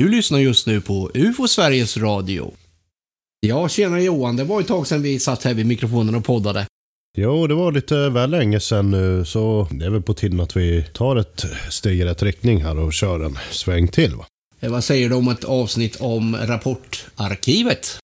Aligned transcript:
Du 0.00 0.08
lyssnar 0.08 0.38
just 0.38 0.66
nu 0.66 0.80
på 0.80 1.10
UFO 1.14 1.48
Sveriges 1.48 1.96
Radio. 1.96 2.52
Ja, 3.40 3.68
tjena 3.68 4.00
Johan. 4.00 4.36
Det 4.36 4.44
var 4.44 4.60
ett 4.60 4.66
tag 4.66 4.86
sedan 4.86 5.02
vi 5.02 5.18
satt 5.18 5.44
här 5.44 5.54
vid 5.54 5.66
mikrofonen 5.66 6.14
och 6.14 6.24
poddade. 6.24 6.66
Jo, 7.18 7.46
det 7.46 7.54
var 7.54 7.72
lite 7.72 8.08
väl 8.08 8.30
länge 8.30 8.60
sedan 8.60 8.90
nu 8.90 9.24
så 9.24 9.68
det 9.70 9.84
är 9.84 9.90
väl 9.90 10.02
på 10.02 10.14
tiden 10.14 10.40
att 10.40 10.56
vi 10.56 10.84
tar 10.92 11.16
ett 11.16 11.44
steg 11.70 12.00
i 12.00 12.04
rätt 12.04 12.22
riktning 12.22 12.62
här 12.62 12.78
och 12.78 12.92
kör 12.92 13.20
en 13.24 13.38
sväng 13.50 13.88
till. 13.88 14.14
Va? 14.14 14.26
Eh, 14.60 14.70
Vad 14.70 14.84
säger 14.84 15.08
du 15.08 15.14
om 15.14 15.28
ett 15.28 15.44
avsnitt 15.44 15.96
om 16.00 16.36
Rapportarkivet? 16.36 17.98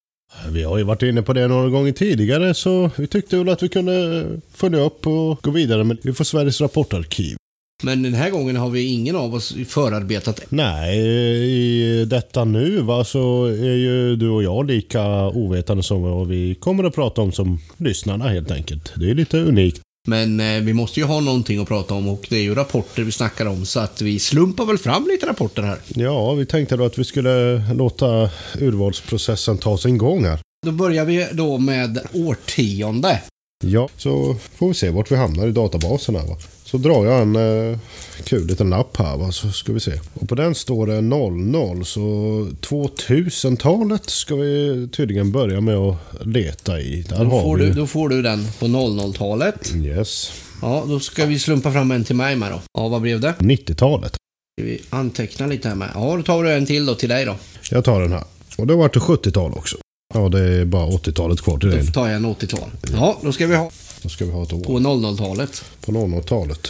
Vi 0.49 0.63
har 0.63 0.79
ju 0.79 0.85
varit 0.85 1.03
inne 1.03 1.23
på 1.23 1.33
det 1.33 1.49
några 1.49 1.69
gånger 1.69 1.93
tidigare 1.93 2.55
så 2.55 2.91
vi 2.97 3.07
tyckte 3.07 3.37
väl 3.37 3.49
att 3.49 3.63
vi 3.63 3.69
kunde 3.69 4.27
följa 4.53 4.79
upp 4.81 5.07
och 5.07 5.43
gå 5.43 5.51
vidare 5.51 5.85
med 5.85 6.07
UFO 6.07 6.25
Sveriges 6.25 6.61
rapportarkiv. 6.61 7.37
Men 7.83 8.03
den 8.03 8.15
här 8.15 8.31
gången 8.31 8.57
har 8.57 8.71
vi 8.71 8.87
ingen 8.87 9.17
av 9.17 9.35
oss 9.35 9.55
förarbetat. 9.69 10.41
Nej, 10.49 10.99
i 11.51 12.05
detta 12.05 12.45
nu 12.45 12.81
va, 12.81 13.05
så 13.05 13.45
är 13.45 13.75
ju 13.75 14.17
du 14.17 14.29
och 14.29 14.43
jag 14.43 14.67
lika 14.67 15.29
ovetande 15.29 15.83
som 15.83 16.03
vad 16.03 16.29
vi 16.29 16.55
kommer 16.55 16.85
att 16.85 16.95
prata 16.95 17.23
om 17.23 17.33
som 17.33 17.59
lyssnarna 17.77 18.29
helt 18.29 18.51
enkelt. 18.51 18.93
Det 18.97 19.11
är 19.11 19.15
lite 19.15 19.39
unikt. 19.39 19.81
Men 20.09 20.41
eh, 20.41 20.63
vi 20.63 20.73
måste 20.73 21.01
ju 21.01 21.07
ha 21.07 21.21
någonting 21.21 21.63
att 21.63 21.69
prata 21.69 21.95
om 21.95 22.09
och 22.09 22.27
det 22.31 22.37
är 22.37 22.43
ju 22.43 22.55
rapporter 22.55 23.03
vi 23.03 23.13
snackar 23.13 23.47
om 23.47 23.67
så 23.67 23.81
att 23.81 24.01
vi 24.01 24.19
slumpar 24.19 24.65
väl 24.65 24.79
fram 24.79 25.07
lite 25.07 25.27
rapporter 25.27 25.63
här. 25.63 25.79
Ja, 25.89 26.35
vi 26.35 26.47
tänkte 26.47 26.77
då 26.77 26.85
att 26.85 26.99
vi 26.99 27.05
skulle 27.05 27.65
låta 27.75 28.31
urvalsprocessen 28.61 29.59
ta 29.59 29.79
sin 29.79 29.99
gång 29.99 30.25
här. 30.25 30.41
Då 30.67 30.73
börjar 30.73 31.05
vi 31.05 31.27
då 31.33 31.59
med 31.59 31.99
årtionde. 32.13 33.23
Ja, 33.65 33.89
så 33.97 34.37
får 34.55 34.69
vi 34.69 34.75
se 34.75 34.91
vart 34.91 35.11
vi 35.13 35.17
hamnar 35.17 35.47
i 35.47 35.53
databasen 35.53 36.17
här 36.17 36.27
va. 36.27 36.37
Så 36.67 36.77
drar 36.79 37.05
jag 37.07 37.23
en 37.23 37.37
eh, 37.37 37.79
kul 38.25 38.47
liten 38.47 38.71
lapp 38.71 38.97
här 38.97 39.17
va, 39.17 39.33
så 39.33 39.51
ska 39.51 39.73
vi 39.73 39.81
se. 39.81 39.93
Och 40.15 40.29
på 40.29 40.35
den 40.35 40.55
står 40.55 40.87
det 40.87 41.01
00, 41.01 41.85
så 41.85 42.01
2000-talet 42.61 44.11
ska 44.11 44.35
vi 44.35 44.89
tydligen 44.93 45.33
börja 45.33 45.61
med 45.61 45.77
att 45.77 45.97
leta 46.27 46.81
i. 46.81 47.03
Där 47.09 47.25
Då 47.25 47.31
får, 47.31 47.57
vi... 47.57 47.67
du, 47.67 47.73
då 47.73 47.87
får 47.87 48.09
du 48.09 48.23
den 48.23 48.47
på 48.59 48.67
00-talet. 48.67 49.73
Yes. 49.77 50.33
Ja, 50.63 50.85
då 50.89 51.01
ska 51.01 51.27
vi 51.27 51.39
slumpa 51.39 51.73
fram 51.73 51.91
en 51.91 52.05
till 52.05 52.17
mig 52.17 52.37
med 52.37 52.53
då. 52.53 52.61
Ja, 52.79 52.89
vad 52.89 53.01
blev 53.03 53.21
det? 53.21 53.35
90-talet. 53.39 54.11
Ska 54.59 54.67
vi 54.67 54.81
anteckna 54.91 55.47
lite 55.47 55.69
här 55.69 55.77
med? 55.77 55.91
Ja, 55.95 56.17
då 56.17 56.23
tar 56.23 56.45
du 56.45 56.53
en 56.53 56.67
till 56.67 56.87
då 56.87 56.95
till 56.95 57.09
dig 57.09 57.25
då. 57.25 57.35
Jag 57.71 57.85
tar 57.85 58.01
den 58.03 58.13
här. 58.13 58.25
Och 58.59 58.67
det 58.67 58.73
har 58.73 58.79
varit 58.79 58.97
70-tal 58.97 59.53
också. 59.53 59.77
Ja, 60.15 60.29
det 60.29 60.41
är 60.41 60.65
bara 60.65 60.87
80-talet 60.87 61.41
kvar 61.43 61.59
till 61.59 61.71
Då 61.71 61.77
dig. 61.77 61.93
tar 61.93 62.07
jag 62.07 62.17
en 62.17 62.27
80-tal. 62.27 62.71
Ja, 62.93 63.19
då 63.23 63.33
ska 63.33 63.47
vi 63.47 63.57
ha 63.57 63.71
Då 64.07 64.11
ska 64.11 64.25
vi 64.25 64.33
ha 64.33 64.43
ett 64.43 64.53
år. 64.53 64.65
på 64.65 64.79
00-talet. 64.79 65.65
På 65.81 65.93
00-talet. 65.93 66.69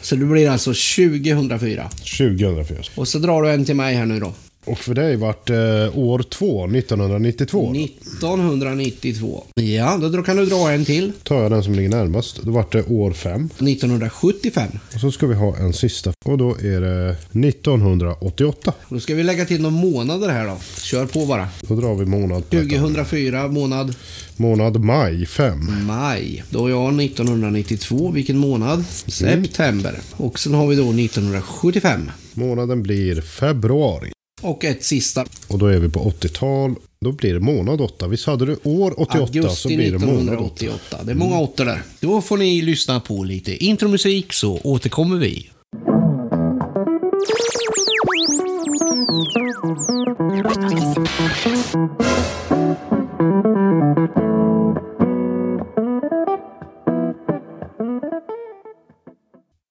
Så 0.00 0.16
det 0.16 0.24
blir 0.24 0.50
alltså 0.50 0.70
2004. 0.70 1.90
2004. 2.18 2.82
Och 2.94 3.08
så 3.08 3.18
drar 3.18 3.42
du 3.42 3.50
en 3.50 3.64
till 3.64 3.74
mig 3.74 3.94
här 3.94 4.06
nu 4.06 4.20
då. 4.20 4.32
Och 4.68 4.78
för 4.78 4.94
dig 4.94 5.16
vart 5.16 5.50
eh, 5.50 5.56
år 5.98 6.22
2, 6.22 6.64
1992. 6.64 7.72
1992. 7.74 9.44
Ja, 9.54 9.96
då 9.96 10.22
kan 10.22 10.36
du 10.36 10.46
dra 10.46 10.70
en 10.72 10.84
till. 10.84 11.12
tar 11.22 11.42
jag 11.42 11.50
den 11.50 11.62
som 11.62 11.74
ligger 11.74 11.88
närmast. 11.88 12.42
Då 12.42 12.50
vart 12.50 12.72
det 12.72 12.82
år 12.82 13.12
5. 13.12 13.44
1975. 13.44 14.68
Och 14.94 15.00
så 15.00 15.10
ska 15.10 15.26
vi 15.26 15.34
ha 15.34 15.56
en 15.56 15.72
sista. 15.72 16.12
Och 16.24 16.38
då 16.38 16.50
är 16.50 16.80
det 16.80 17.16
1988. 17.48 18.72
Då 18.88 19.00
ska 19.00 19.14
vi 19.14 19.22
lägga 19.22 19.44
till 19.44 19.62
några 19.62 19.76
månader 19.76 20.28
här 20.28 20.46
då. 20.46 20.56
Kör 20.80 21.06
på 21.06 21.26
bara. 21.26 21.48
Då 21.60 21.74
drar 21.74 21.94
vi 21.94 22.06
månad 22.06 22.50
på 22.50 22.56
detta. 22.56 22.68
2004 22.68 23.48
månad 23.48 23.94
Månad 24.36 24.80
maj 24.80 25.26
5. 25.26 25.86
maj. 25.86 26.44
Då 26.50 26.66
är 26.66 26.70
jag 26.70 27.00
1992. 27.00 28.10
Vilken 28.10 28.38
månad? 28.38 28.84
September. 29.06 29.98
Och 30.16 30.38
sen 30.38 30.54
har 30.54 30.66
vi 30.66 30.76
då 30.76 30.82
1975. 30.82 32.10
Månaden 32.34 32.82
blir 32.82 33.20
februari. 33.20 34.12
Och 34.40 34.64
ett 34.64 34.84
sista. 34.84 35.26
Och 35.48 35.58
då 35.58 35.66
är 35.66 35.78
vi 35.78 35.88
på 35.88 36.10
80-tal. 36.10 36.74
Då 37.00 37.12
blir 37.12 37.34
det 37.34 37.40
månad 37.40 37.80
8. 37.80 38.08
Visst 38.08 38.26
hade 38.26 38.46
du 38.46 38.58
år 38.62 39.00
88 39.00 39.26
så 39.26 39.38
Augusti 39.38 39.76
blir 39.76 39.92
det 39.92 39.98
månad 39.98 40.38
8. 40.38 40.44
1988. 40.46 40.98
Det 41.02 41.10
är 41.10 41.14
många 41.16 41.38
åttor 41.38 41.64
där. 41.64 41.82
Då 42.00 42.22
får 42.22 42.36
ni 42.36 42.62
lyssna 42.62 43.00
på 43.00 43.24
lite 43.24 43.64
intromusik 43.64 44.32
så 44.32 44.60
återkommer 44.64 45.16
vi. 45.16 45.50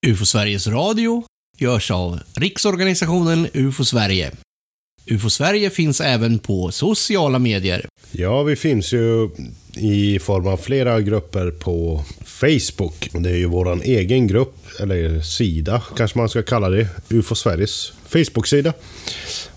UFO 0.06 0.24
Sveriges 0.26 0.66
Radio 0.66 1.24
görs 1.58 1.90
av 1.90 2.20
Riksorganisationen 2.36 3.48
UFO 3.54 3.84
Sverige. 3.84 4.32
UFO 5.10 5.30
Sverige 5.30 5.70
finns 5.70 6.00
även 6.00 6.38
på 6.38 6.70
sociala 6.70 7.38
medier. 7.38 7.86
Ja, 8.10 8.42
vi 8.42 8.56
finns 8.56 8.92
ju 8.92 9.30
i 9.78 10.18
form 10.18 10.46
av 10.46 10.56
flera 10.56 11.00
grupper 11.00 11.50
på 11.50 12.04
Facebook. 12.24 13.08
Det 13.12 13.30
är 13.30 13.36
ju 13.36 13.46
våran 13.46 13.82
egen 13.82 14.26
grupp, 14.26 14.54
eller 14.80 15.20
sida 15.20 15.82
kanske 15.96 16.18
man 16.18 16.28
ska 16.28 16.42
kalla 16.42 16.68
det. 16.70 16.86
UFO 17.10 17.34
Sveriges 17.34 17.92
Facebook-sida. 18.08 18.72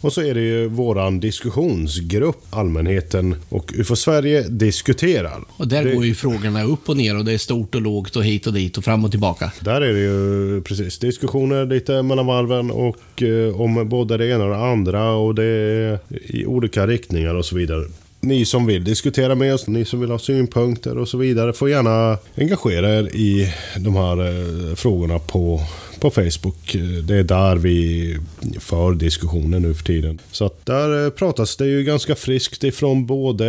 Och 0.02 0.14
så 0.14 0.22
är 0.22 0.34
det 0.34 0.42
ju 0.42 0.68
våran 0.68 1.20
diskussionsgrupp, 1.20 2.38
allmänheten 2.50 3.36
och 3.50 3.74
UFO 3.76 3.96
Sverige 3.96 4.42
diskuterar. 4.42 5.44
Och 5.58 5.68
där 5.68 5.86
Det- 5.86 5.92
går 5.96 6.06
ju 6.06 6.16
frågorna 6.16 6.64
upp 6.64 6.90
och 6.90 6.98
ner 6.98 7.18
och 7.18 7.26
det 7.26 7.34
är 7.34 7.38
stort 7.38 7.76
och 7.76 7.82
lågt 7.82 8.16
och 8.16 8.24
hit 8.26 8.48
och 8.48 8.53
dit 8.53 8.78
och 8.78 8.84
fram 8.84 9.06
och 9.06 9.12
tillbaka. 9.12 9.52
Där 9.59 9.82
är 9.82 9.94
det 9.94 10.00
ju 10.00 10.62
precis 10.62 11.00
diskussioner 11.00 11.66
lite 11.66 12.02
mellan 12.03 12.26
varven 12.26 12.72
och 12.72 13.24
eh, 13.24 13.62
om 13.62 13.90
både 13.90 14.18
det 14.18 14.28
ena 14.28 14.44
och 14.44 14.50
det 14.50 14.58
andra 14.66 15.12
och 15.12 15.36
det 15.36 15.44
är 15.44 16.00
i 16.12 16.46
olika 16.46 16.88
riktningar 16.88 17.36
och 17.36 17.46
så 17.46 17.56
vidare. 17.56 17.84
Ni 18.24 18.46
som 18.46 18.66
vill 18.66 18.84
diskutera 18.84 19.36
med 19.36 19.54
oss, 19.54 19.68
ni 19.68 19.86
som 19.86 20.00
vill 20.00 20.12
ha 20.12 20.20
synpunkter 20.20 20.98
och 20.98 21.08
så 21.08 21.18
vidare 21.18 21.54
får 21.54 21.70
gärna 21.70 22.18
engagera 22.36 22.90
er 22.90 23.16
i 23.16 23.54
de 23.78 23.96
här 23.96 24.28
eh, 24.28 24.76
frågorna 24.76 25.20
på, 25.20 25.62
på 26.02 26.10
Facebook. 26.10 26.76
Det 27.04 27.16
är 27.16 27.24
där 27.24 27.56
vi 27.56 28.18
för 28.60 28.94
diskussionen 28.94 29.62
nu 29.62 29.74
för 29.74 29.84
tiden. 29.84 30.20
Så 30.32 30.46
att 30.46 30.66
där 30.66 31.06
eh, 31.06 31.10
pratas 31.10 31.56
det 31.56 31.66
ju 31.66 31.84
ganska 31.84 32.16
friskt 32.16 32.64
ifrån 32.64 33.06
både 33.06 33.46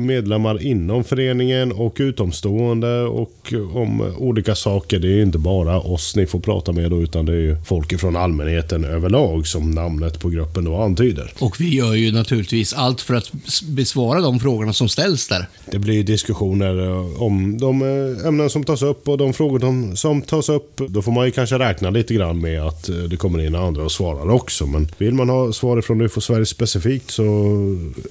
medlemmar 0.00 0.62
inom 0.62 1.04
föreningen 1.04 1.72
och 1.72 1.96
utomstående 1.98 3.02
och 3.02 3.54
om 3.72 4.14
olika 4.18 4.54
saker. 4.54 4.98
Det 4.98 5.08
är 5.08 5.22
inte 5.22 5.38
bara 5.38 5.80
oss 5.80 6.16
ni 6.16 6.26
får 6.26 6.40
prata 6.40 6.72
med 6.72 6.90
då, 6.90 7.02
utan 7.02 7.26
det 7.26 7.32
är 7.32 7.40
ju 7.40 7.56
folk 7.64 7.92
ifrån 7.92 8.16
allmänheten 8.16 8.84
överlag 8.84 9.46
som 9.46 9.70
namnet 9.70 10.20
på 10.20 10.28
gruppen 10.28 10.64
då 10.64 10.76
antyder. 10.76 11.32
Och 11.38 11.60
vi 11.60 11.74
gör 11.74 11.94
ju 11.94 12.12
naturligtvis 12.12 12.72
allt 12.72 13.00
för 13.00 13.14
att 13.14 13.30
besvara 13.68 14.20
de 14.20 14.40
frågorna 14.40 14.72
som 14.72 14.88
ställs 14.88 15.28
där. 15.28 15.48
Det 15.70 15.78
blir 15.78 16.04
diskussioner 16.04 16.86
eh, 16.86 17.22
om 17.22 17.58
de 17.58 17.82
eh, 17.82 18.28
ämnen 18.28 18.50
som 18.50 18.64
tas 18.64 18.82
upp 18.82 19.08
och 19.08 19.18
de 19.18 19.32
frågor 19.32 19.94
som 19.96 20.22
tas 20.22 20.48
upp. 20.48 20.80
Då 20.88 21.02
får 21.02 21.12
man 21.12 21.24
ju 21.24 21.30
kanske 21.30 21.58
räkna 21.58 21.90
lite 21.94 22.14
grann 22.14 22.40
med 22.40 22.62
att 22.62 22.88
eh, 22.88 22.96
det 22.96 23.16
kommer 23.16 23.46
in 23.46 23.54
andra 23.54 23.82
och 23.82 23.92
svarar 23.92 24.30
också. 24.30 24.66
Men 24.66 24.88
vill 24.98 25.14
man 25.14 25.28
ha 25.28 25.52
svar 25.52 25.80
från 25.80 26.00
UFO 26.00 26.20
Sverige 26.20 26.46
specifikt 26.46 27.10
så 27.10 27.22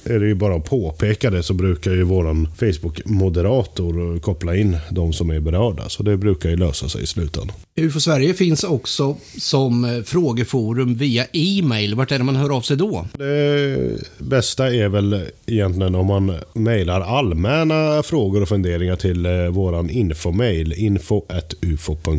är 0.03 0.19
det 0.19 0.27
ju 0.27 0.35
bara 0.35 0.55
att 0.55 0.65
påpeka 0.65 1.29
det 1.29 1.43
så 1.43 1.53
brukar 1.53 1.91
ju 1.91 2.03
våran 2.03 2.47
Facebook-moderator 2.59 4.19
koppla 4.19 4.55
in 4.55 4.77
de 4.91 5.13
som 5.13 5.29
är 5.29 5.39
berörda. 5.39 5.89
Så 5.89 6.03
det 6.03 6.17
brukar 6.17 6.49
ju 6.49 6.55
lösa 6.55 6.89
sig 6.89 7.03
i 7.03 7.07
slutändan. 7.07 7.55
UFO 7.75 7.99
Sverige 7.99 8.33
finns 8.33 8.63
också 8.63 9.17
som 9.37 9.85
eh, 9.85 10.03
frågeforum 10.03 10.95
via 10.95 11.25
e-mail. 11.33 11.95
Vart 11.95 12.11
är 12.11 12.17
det 12.17 12.23
man 12.23 12.35
hör 12.35 12.55
av 12.55 12.61
sig 12.61 12.77
då? 12.77 13.07
Det 13.17 13.77
bästa 14.17 14.73
är 14.73 14.89
väl 14.89 15.25
egentligen 15.45 15.95
om 15.95 16.07
man 16.07 16.35
mejlar 16.53 17.01
allmänna 17.01 18.03
frågor 18.03 18.41
och 18.41 18.49
funderingar 18.49 18.95
till 18.95 19.25
eh, 19.25 19.47
våran 19.47 19.89
infomail, 19.89 20.73
info.ufo.se. 20.73 22.13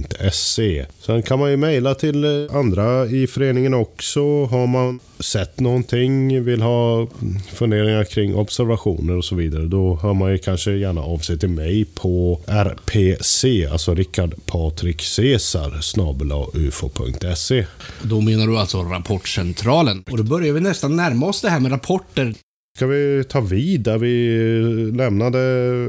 Sen 1.00 1.22
kan 1.22 1.38
man 1.38 1.50
ju 1.50 1.53
mejla 1.56 1.94
till 1.94 2.24
eh, 2.24 2.56
andra 2.56 3.06
i 3.06 3.26
föreningen 3.26 3.74
också. 3.74 4.44
Har 4.44 4.66
man 4.66 5.00
sett 5.18 5.60
någonting, 5.60 6.44
vill 6.44 6.62
ha 6.62 7.06
funderingar 7.52 8.04
kring 8.04 8.34
observationer 8.34 9.16
och 9.16 9.24
så 9.24 9.34
vidare, 9.34 9.66
då 9.66 9.98
hör 10.02 10.14
man 10.14 10.32
ju 10.32 10.38
kanske 10.38 10.72
gärna 10.72 11.00
av 11.00 11.18
sig 11.18 11.38
till 11.38 11.48
mig 11.48 11.84
på 11.84 12.40
RPC, 12.46 13.66
alltså 13.66 13.94
Rickard 13.94 14.34
Patrik 14.46 15.02
Cesar, 15.02 15.80
ufo.se. 16.54 17.66
Då 18.02 18.20
menar 18.20 18.46
du 18.46 18.58
alltså 18.58 18.82
Rapportcentralen. 18.82 20.04
Och 20.10 20.16
då 20.16 20.22
börjar 20.22 20.52
vi 20.52 20.60
nästan 20.60 20.96
närma 20.96 21.26
oss 21.26 21.40
det 21.40 21.50
här 21.50 21.60
med 21.60 21.72
rapporter. 21.72 22.34
Ska 22.76 22.86
vi 22.86 23.24
ta 23.24 23.40
vid 23.40 23.80
där 23.80 23.98
vi 23.98 24.92
lämnade 24.96 25.38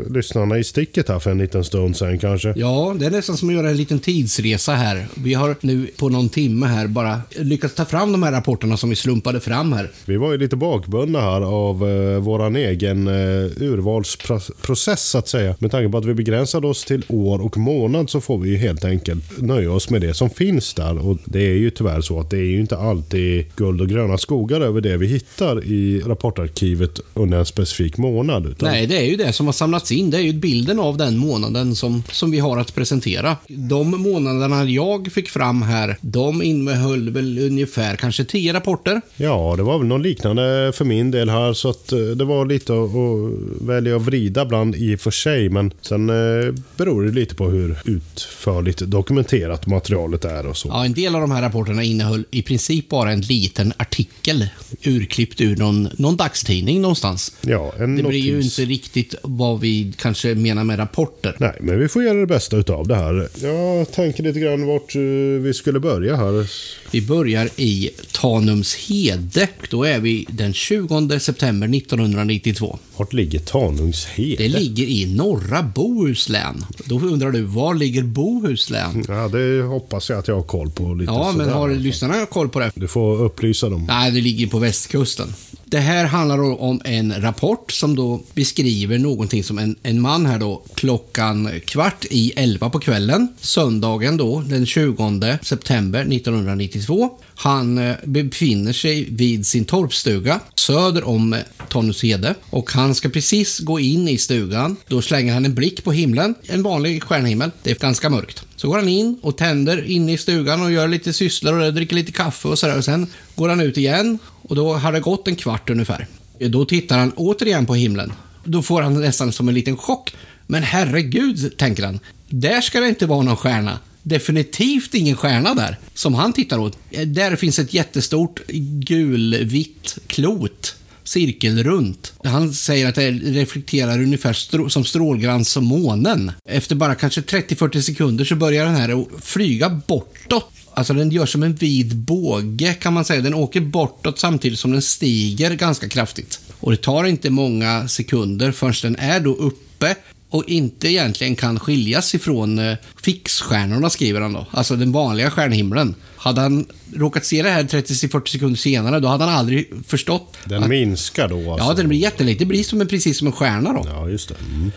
lyssnarna 0.10 0.58
i 0.58 0.64
sticket 0.64 1.10
här 1.10 1.20
för 1.20 1.32
en 1.32 1.38
liten 1.38 1.64
stund 1.64 1.98
sen 1.98 2.20
kanske? 2.20 2.54
Ja, 2.56 2.96
det 3.00 3.06
är 3.06 3.12
nästan 3.12 3.38
som 3.38 3.50
att 3.50 3.56
göra 3.56 3.70
en 3.70 3.78
liten 3.78 4.00
tidsresa 4.00 4.74
här. 4.74 5.08
Vi 5.16 5.34
har 5.34 5.56
nu 5.62 5.88
på 5.98 6.10
någon 6.10 6.30
timme 6.30 6.66
här 6.66 6.88
bara 6.88 7.22
lyckats 7.36 7.76
ta 7.76 7.86
fram 7.86 8.12
de 8.12 8.24
här 8.24 8.32
rapporterna 8.32 8.78
som 8.78 8.90
vi 8.90 8.96
slumpade 8.96 9.40
fram 9.40 9.74
här. 9.74 9.92
Vi 10.06 10.18
var 10.18 10.32
ju 10.32 10.38
lite 10.38 10.56
bakbundna 10.56 11.22
här 11.22 11.42
av 11.42 11.90
eh, 11.90 12.20
våran 12.20 12.56
egen 12.56 13.08
eh, 13.08 13.14
urvalsprocess 13.62 15.02
så 15.02 15.18
att 15.18 15.28
säga. 15.28 15.56
Med 15.60 15.72
tanke 15.72 15.92
på 15.92 15.98
att 15.98 16.06
vi 16.06 16.14
begränsade 16.14 16.68
oss 16.68 16.86
till 16.86 17.06
år 17.08 17.42
och 17.42 17.58
månad 17.58 18.10
så 18.10 18.22
får 18.22 18.38
vi 18.38 18.50
ju 18.50 18.58
helt 18.58 18.86
enkelt 18.86 19.42
nöja 19.42 19.72
oss 19.72 19.90
med 19.90 20.02
det 20.02 20.14
som 20.14 20.30
finns 20.30 20.74
där. 20.74 21.08
Och 21.08 21.18
det 21.26 21.42
är 21.42 21.58
ju 21.58 21.70
tyvärr 21.70 22.02
så 22.02 22.20
att 22.20 22.30
det 22.30 22.38
är 22.38 22.52
ju 22.52 22.60
inte 22.60 22.78
alltid 22.78 23.46
guld 23.56 23.82
och 23.82 23.90
gröna 23.90 24.18
skogar 24.18 24.62
över 24.62 24.82
det 24.82 24.98
vi 24.98 25.08
hittar 25.08 25.64
i 25.64 26.02
rapportarkivet 26.06 26.75
under 27.14 27.38
en 27.38 27.46
specifik 27.46 27.98
månad. 27.98 28.46
Utan 28.46 28.70
Nej, 28.70 28.88
det 28.88 28.98
är 28.98 29.06
ju 29.06 29.16
det 29.16 29.34
som 29.34 29.46
har 29.46 29.54
samlats 29.54 29.92
in. 29.92 30.10
Det 30.10 30.18
är 30.18 30.22
ju 30.22 30.34
bilden 30.34 30.80
av 30.80 30.98
den 30.98 31.18
månaden 31.18 31.76
som, 31.76 32.04
som 32.12 32.32
vi 32.32 32.40
har 32.40 32.58
att 32.58 32.76
presentera. 32.76 33.38
De 33.48 34.02
månaderna 34.02 34.64
jag 34.64 35.12
fick 35.12 35.30
fram 35.30 35.62
här, 35.62 35.98
de 36.02 36.44
innehöll 36.44 37.10
väl 37.10 37.40
ungefär 37.40 37.96
kanske 37.96 38.26
tio 38.26 38.54
rapporter. 38.54 39.02
Ja, 39.16 39.54
det 39.58 39.64
var 39.64 39.78
väl 39.78 39.88
något 39.88 40.02
liknande 40.02 40.72
för 40.76 40.86
min 40.86 41.12
del 41.12 41.30
här. 41.30 41.54
Så 41.54 41.70
att 41.70 41.92
eh, 41.92 42.00
det 42.00 42.26
var 42.26 42.46
lite 42.46 42.74
att, 42.74 42.96
att 42.96 43.68
välja 43.68 43.96
och 43.96 44.06
vrida 44.06 44.46
bland 44.46 44.76
i 44.76 44.96
och 44.96 45.00
för 45.00 45.12
sig. 45.12 45.50
Men 45.50 45.72
sen 45.82 46.10
eh, 46.10 46.54
beror 46.78 47.06
det 47.06 47.12
lite 47.12 47.36
på 47.36 47.50
hur 47.50 47.78
utförligt 47.86 48.80
dokumenterat 48.80 49.68
materialet 49.68 50.26
är 50.26 50.48
och 50.48 50.58
så. 50.58 50.68
Ja, 50.68 50.86
en 50.86 50.94
del 50.94 51.16
av 51.16 51.22
de 51.22 51.32
här 51.32 51.42
rapporterna 51.42 51.84
innehöll 51.84 52.26
i 52.32 52.42
princip 52.42 52.90
bara 52.90 53.12
en 53.12 53.22
liten 53.22 53.74
artikel 53.78 54.48
urklippt 54.84 55.42
ur 55.42 55.58
någon, 55.58 55.90
någon 55.98 56.18
dagstidning 56.18 56.65
någonstans. 56.74 57.32
Ja, 57.42 57.74
Det 57.80 57.88
blir 57.88 58.12
ju 58.20 58.36
notis. 58.36 58.60
inte 58.60 58.72
riktigt 58.72 59.16
vad 59.24 59.60
vi 59.60 59.94
kanske 59.98 60.36
menar 60.36 60.64
med 60.64 60.80
rapporter. 60.80 61.36
Nej, 61.40 61.58
men 61.62 61.80
vi 61.80 61.88
får 61.88 62.04
göra 62.04 62.18
det 62.20 62.26
bästa 62.28 62.58
utav 62.58 62.88
det 62.88 62.96
här. 62.96 63.28
Jag 63.42 63.92
tänker 63.92 64.24
lite 64.24 64.40
grann 64.40 64.66
vart 64.68 64.96
eh, 64.96 65.02
vi 65.42 65.54
skulle 65.54 65.80
börja 65.80 66.16
här. 66.16 66.48
Vi 66.92 67.02
börjar 67.02 67.50
i 67.56 67.90
Tanumshede. 68.12 69.48
Då 69.70 69.84
är 69.84 70.00
vi 70.00 70.26
den 70.30 70.54
20 70.54 71.20
september 71.20 71.78
1992. 71.78 72.80
Vart 72.98 73.14
ligger 73.14 73.40
Tanungshede? 73.40 74.36
Det 74.44 74.48
ligger 74.50 74.84
i 74.86 75.06
norra 75.16 75.64
Bohuslän. 75.76 76.66
Då 76.86 77.00
undrar 77.00 77.32
du, 77.32 77.42
var 77.42 77.74
ligger 77.76 78.04
Bohuslän? 78.04 79.06
Ja, 79.08 79.28
det 79.28 79.62
hoppas 79.64 80.10
jag 80.10 80.20
att 80.20 80.28
jag 80.28 80.36
har 80.36 80.44
koll 80.44 80.72
på 80.72 80.94
lite 80.94 81.12
Ja, 81.12 81.34
men 81.38 81.50
har 81.50 81.70
lyssnarna 81.70 82.26
koll 82.26 82.50
på 82.50 82.60
det? 82.60 82.72
Du 82.76 82.88
får 82.88 83.24
upplysa 83.24 83.70
dem. 83.70 83.86
Nej, 83.88 84.12
det 84.12 84.22
ligger 84.22 84.48
på 84.48 84.60
västkusten. 84.60 85.34
Det 85.68 85.80
här 85.80 86.06
handlar 86.06 86.38
då 86.38 86.56
om 86.56 86.82
en 86.86 87.22
rapport 87.22 87.72
som 87.72 87.96
då 87.96 88.22
beskriver 88.34 89.00
någonting 89.00 89.44
som 89.44 89.58
en, 89.58 89.76
en 89.84 90.02
man 90.02 90.26
här 90.26 90.40
då 90.40 90.64
klockan 90.76 91.60
kvart 91.66 92.06
i 92.10 92.32
elva 92.36 92.70
på 92.70 92.80
kvällen, 92.80 93.28
söndagen 93.42 94.18
då, 94.18 94.40
den 94.40 94.66
20 94.66 95.38
september 95.42 96.00
1992. 96.00 97.10
Han 97.36 97.78
eh, 97.78 97.96
befinner 98.04 98.74
sig 98.74 99.08
vid 99.10 99.48
sin 99.48 99.66
torpstuga 99.66 100.40
söder 100.56 101.08
om 101.08 101.34
eh, 101.34 101.40
Tanumshede 101.70 102.36
och 102.50 102.72
han 102.72 102.96
ska 102.96 103.10
precis 103.10 103.60
gå 103.60 103.80
in 103.80 104.08
i 104.08 104.18
stugan. 104.18 104.76
Då 104.88 105.02
slänger 105.02 105.34
han 105.34 105.46
en 105.46 105.56
blick 105.56 105.84
på 105.84 105.92
himlen, 105.92 106.36
en 106.44 106.64
vanlig 106.64 107.04
stjärnhimmel. 107.04 107.52
Det 107.64 107.72
är 107.72 107.76
ganska 107.76 108.10
mörkt. 108.10 108.46
Så 108.56 108.68
går 108.68 108.76
han 108.76 108.90
in 108.90 109.20
och 109.22 109.38
tänder 109.38 109.84
inne 109.84 110.14
i 110.14 110.18
stugan 110.18 110.62
och 110.62 110.72
gör 110.72 110.88
lite 110.88 111.14
sysslor 111.14 111.60
och 111.60 111.74
dricker 111.74 111.96
lite 111.96 112.12
kaffe 112.12 112.48
och 112.48 112.60
sådär. 112.60 112.78
Och 112.78 112.86
sen 112.86 113.08
går 113.36 113.50
han 113.50 113.60
ut 113.60 113.78
igen 113.78 114.20
och 114.42 114.56
då 114.56 114.74
har 114.74 114.92
det 114.92 115.00
gått 115.00 115.28
en 115.28 115.36
kvart 115.36 115.70
ungefär. 115.70 116.08
Eh, 116.40 116.50
då 116.50 116.66
tittar 116.66 116.98
han 116.98 117.12
återigen 117.16 117.66
på 117.66 117.76
himlen. 117.76 118.14
Då 118.44 118.62
får 118.62 118.82
han 118.82 119.02
nästan 119.02 119.32
som 119.32 119.48
en 119.50 119.56
liten 119.56 119.78
chock. 119.78 120.16
Men 120.48 120.64
herregud, 120.64 121.58
tänker 121.58 121.86
han. 121.86 122.00
Där 122.30 122.62
ska 122.62 122.80
det 122.80 122.90
inte 122.90 123.06
vara 123.06 123.22
någon 123.22 123.38
stjärna. 123.38 123.80
Definitivt 124.08 124.94
ingen 124.94 125.16
stjärna 125.16 125.54
där, 125.54 125.78
som 125.94 126.14
han 126.14 126.34
tittar 126.34 126.58
åt. 126.58 126.78
Där 127.06 127.36
finns 127.36 127.60
ett 127.60 127.74
jättestort 127.74 128.40
gulvitt 128.88 129.98
klot 130.08 130.76
cirkelrunt. 131.04 132.14
Han 132.24 132.54
säger 132.54 132.90
att 132.90 132.96
det 132.96 133.12
reflekterar 133.12 134.02
ungefär 134.02 134.34
strå- 134.34 134.70
som 134.70 134.86
strålglans 134.86 135.50
som 135.50 135.66
månen. 135.66 136.32
Efter 136.50 136.76
bara 136.76 136.96
kanske 136.96 137.22
30-40 137.22 137.82
sekunder 137.82 138.26
så 138.26 138.36
börjar 138.36 138.66
den 138.66 138.76
här 138.76 139.06
flyga 139.22 139.82
bortåt. 139.88 140.52
Alltså 140.74 140.94
den 140.94 141.12
gör 141.12 141.26
som 141.26 141.44
en 141.44 141.56
vid 141.56 141.96
båge 141.96 142.74
kan 142.74 142.94
man 142.94 143.06
säga. 143.06 143.22
Den 143.22 143.34
åker 143.34 143.62
bortåt 143.62 144.20
samtidigt 144.20 144.60
som 144.60 144.72
den 144.72 144.82
stiger 144.82 145.56
ganska 145.56 145.90
kraftigt. 145.90 146.40
Och 146.60 146.72
det 146.72 146.78
tar 146.78 147.04
inte 147.04 147.30
många 147.30 147.88
sekunder 147.88 148.52
förrän 148.52 148.74
den 148.94 148.96
är 148.96 149.20
då 149.20 149.36
uppe 149.36 149.96
och 150.36 150.50
inte 150.50 150.88
egentligen 150.88 151.36
kan 151.36 151.60
skiljas 151.60 152.16
ifrån 152.16 152.60
eh, 152.60 152.78
fixstjärnorna, 153.04 153.90
skriver 153.90 154.22
han 154.22 154.34
då. 154.34 154.48
Alltså 154.52 154.76
den 154.76 154.92
vanliga 154.92 155.32
stjärnhimlen. 155.32 155.96
Hade 156.18 156.42
han 156.42 156.66
råkat 156.96 157.26
se 157.26 157.42
det 157.42 157.50
här 157.50 157.64
30-40 157.64 158.28
sekunder 158.28 158.58
senare, 158.58 159.00
då 159.00 159.08
hade 159.08 159.24
han 159.24 159.34
aldrig 159.34 159.72
förstått. 159.88 160.38
Den 160.46 160.64
att, 160.64 160.70
minskar 160.70 161.28
då 161.28 161.52
alltså? 161.52 161.68
ja, 161.68 161.74
den 161.74 161.88
blir 161.88 162.00
jätteliten. 162.00 162.40
Det 162.40 162.46
blir 162.46 162.64
som 162.64 162.82
en, 162.82 162.88
precis 162.88 163.18
som 163.18 163.28
en 163.28 163.34
stjärna 163.34 163.74
då. 163.74 163.84
Ja, 163.86 164.10
just 164.10 164.30
det. 164.30 164.36
Mm. 164.56 164.72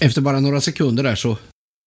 Efter 0.00 0.20
bara 0.20 0.40
några 0.40 0.60
sekunder 0.60 1.02
där 1.02 1.14
så 1.14 1.36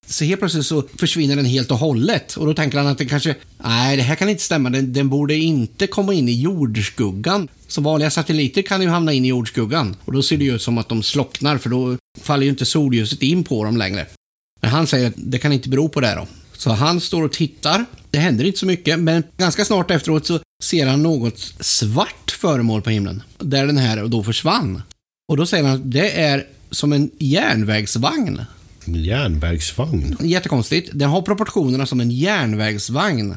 så 0.07 0.25
helt 0.25 0.39
plötsligt 0.39 0.65
så 0.65 0.83
försvinner 0.97 1.35
den 1.35 1.45
helt 1.45 1.71
och 1.71 1.77
hållet. 1.77 2.37
Och 2.37 2.45
då 2.45 2.53
tänker 2.53 2.77
han 2.77 2.87
att 2.87 2.97
det 2.97 3.05
kanske, 3.05 3.35
nej 3.57 3.97
det 3.97 4.03
här 4.03 4.15
kan 4.15 4.29
inte 4.29 4.43
stämma. 4.43 4.69
Den, 4.69 4.93
den 4.93 5.09
borde 5.09 5.35
inte 5.35 5.87
komma 5.87 6.13
in 6.13 6.29
i 6.29 6.41
jordskuggan. 6.41 7.47
Så 7.67 7.81
vanliga 7.81 8.09
satelliter 8.09 8.61
kan 8.61 8.81
ju 8.81 8.87
hamna 8.87 9.13
in 9.13 9.25
i 9.25 9.27
jordskuggan. 9.27 9.95
Och 10.05 10.13
då 10.13 10.21
ser 10.23 10.37
det 10.37 10.43
ju 10.43 10.55
ut 10.55 10.61
som 10.61 10.77
att 10.77 10.89
de 10.89 11.03
slocknar 11.03 11.57
för 11.57 11.69
då 11.69 11.97
faller 12.21 12.43
ju 12.43 12.49
inte 12.49 12.65
solljuset 12.65 13.21
in 13.21 13.43
på 13.43 13.63
dem 13.63 13.77
längre. 13.77 14.05
Men 14.61 14.71
han 14.71 14.87
säger 14.87 15.07
att 15.07 15.13
det 15.17 15.37
kan 15.37 15.53
inte 15.53 15.69
bero 15.69 15.89
på 15.89 16.01
det 16.01 16.15
då. 16.15 16.27
Så 16.57 16.71
han 16.71 17.01
står 17.01 17.23
och 17.23 17.31
tittar. 17.31 17.85
Det 18.09 18.17
händer 18.17 18.45
inte 18.45 18.59
så 18.59 18.65
mycket, 18.65 18.99
men 18.99 19.23
ganska 19.37 19.65
snart 19.65 19.91
efteråt 19.91 20.25
så 20.25 20.39
ser 20.63 20.87
han 20.87 21.03
något 21.03 21.39
svart 21.59 22.31
föremål 22.31 22.81
på 22.81 22.89
himlen. 22.89 23.23
Där 23.37 23.67
den 23.67 23.77
här 23.77 24.07
då 24.07 24.23
försvann. 24.23 24.81
Och 25.27 25.37
då 25.37 25.45
säger 25.45 25.63
han 25.63 25.75
att 25.75 25.91
det 25.91 26.21
är 26.21 26.47
som 26.71 26.93
en 26.93 27.11
järnvägsvagn. 27.19 28.41
En 28.87 28.95
järnvägsvagn. 29.03 30.17
Jättekonstigt. 30.21 30.89
Den 30.93 31.09
har 31.09 31.21
proportionerna 31.21 31.85
som 31.85 31.99
en 31.99 32.11
järnvägsvagn. 32.11 33.35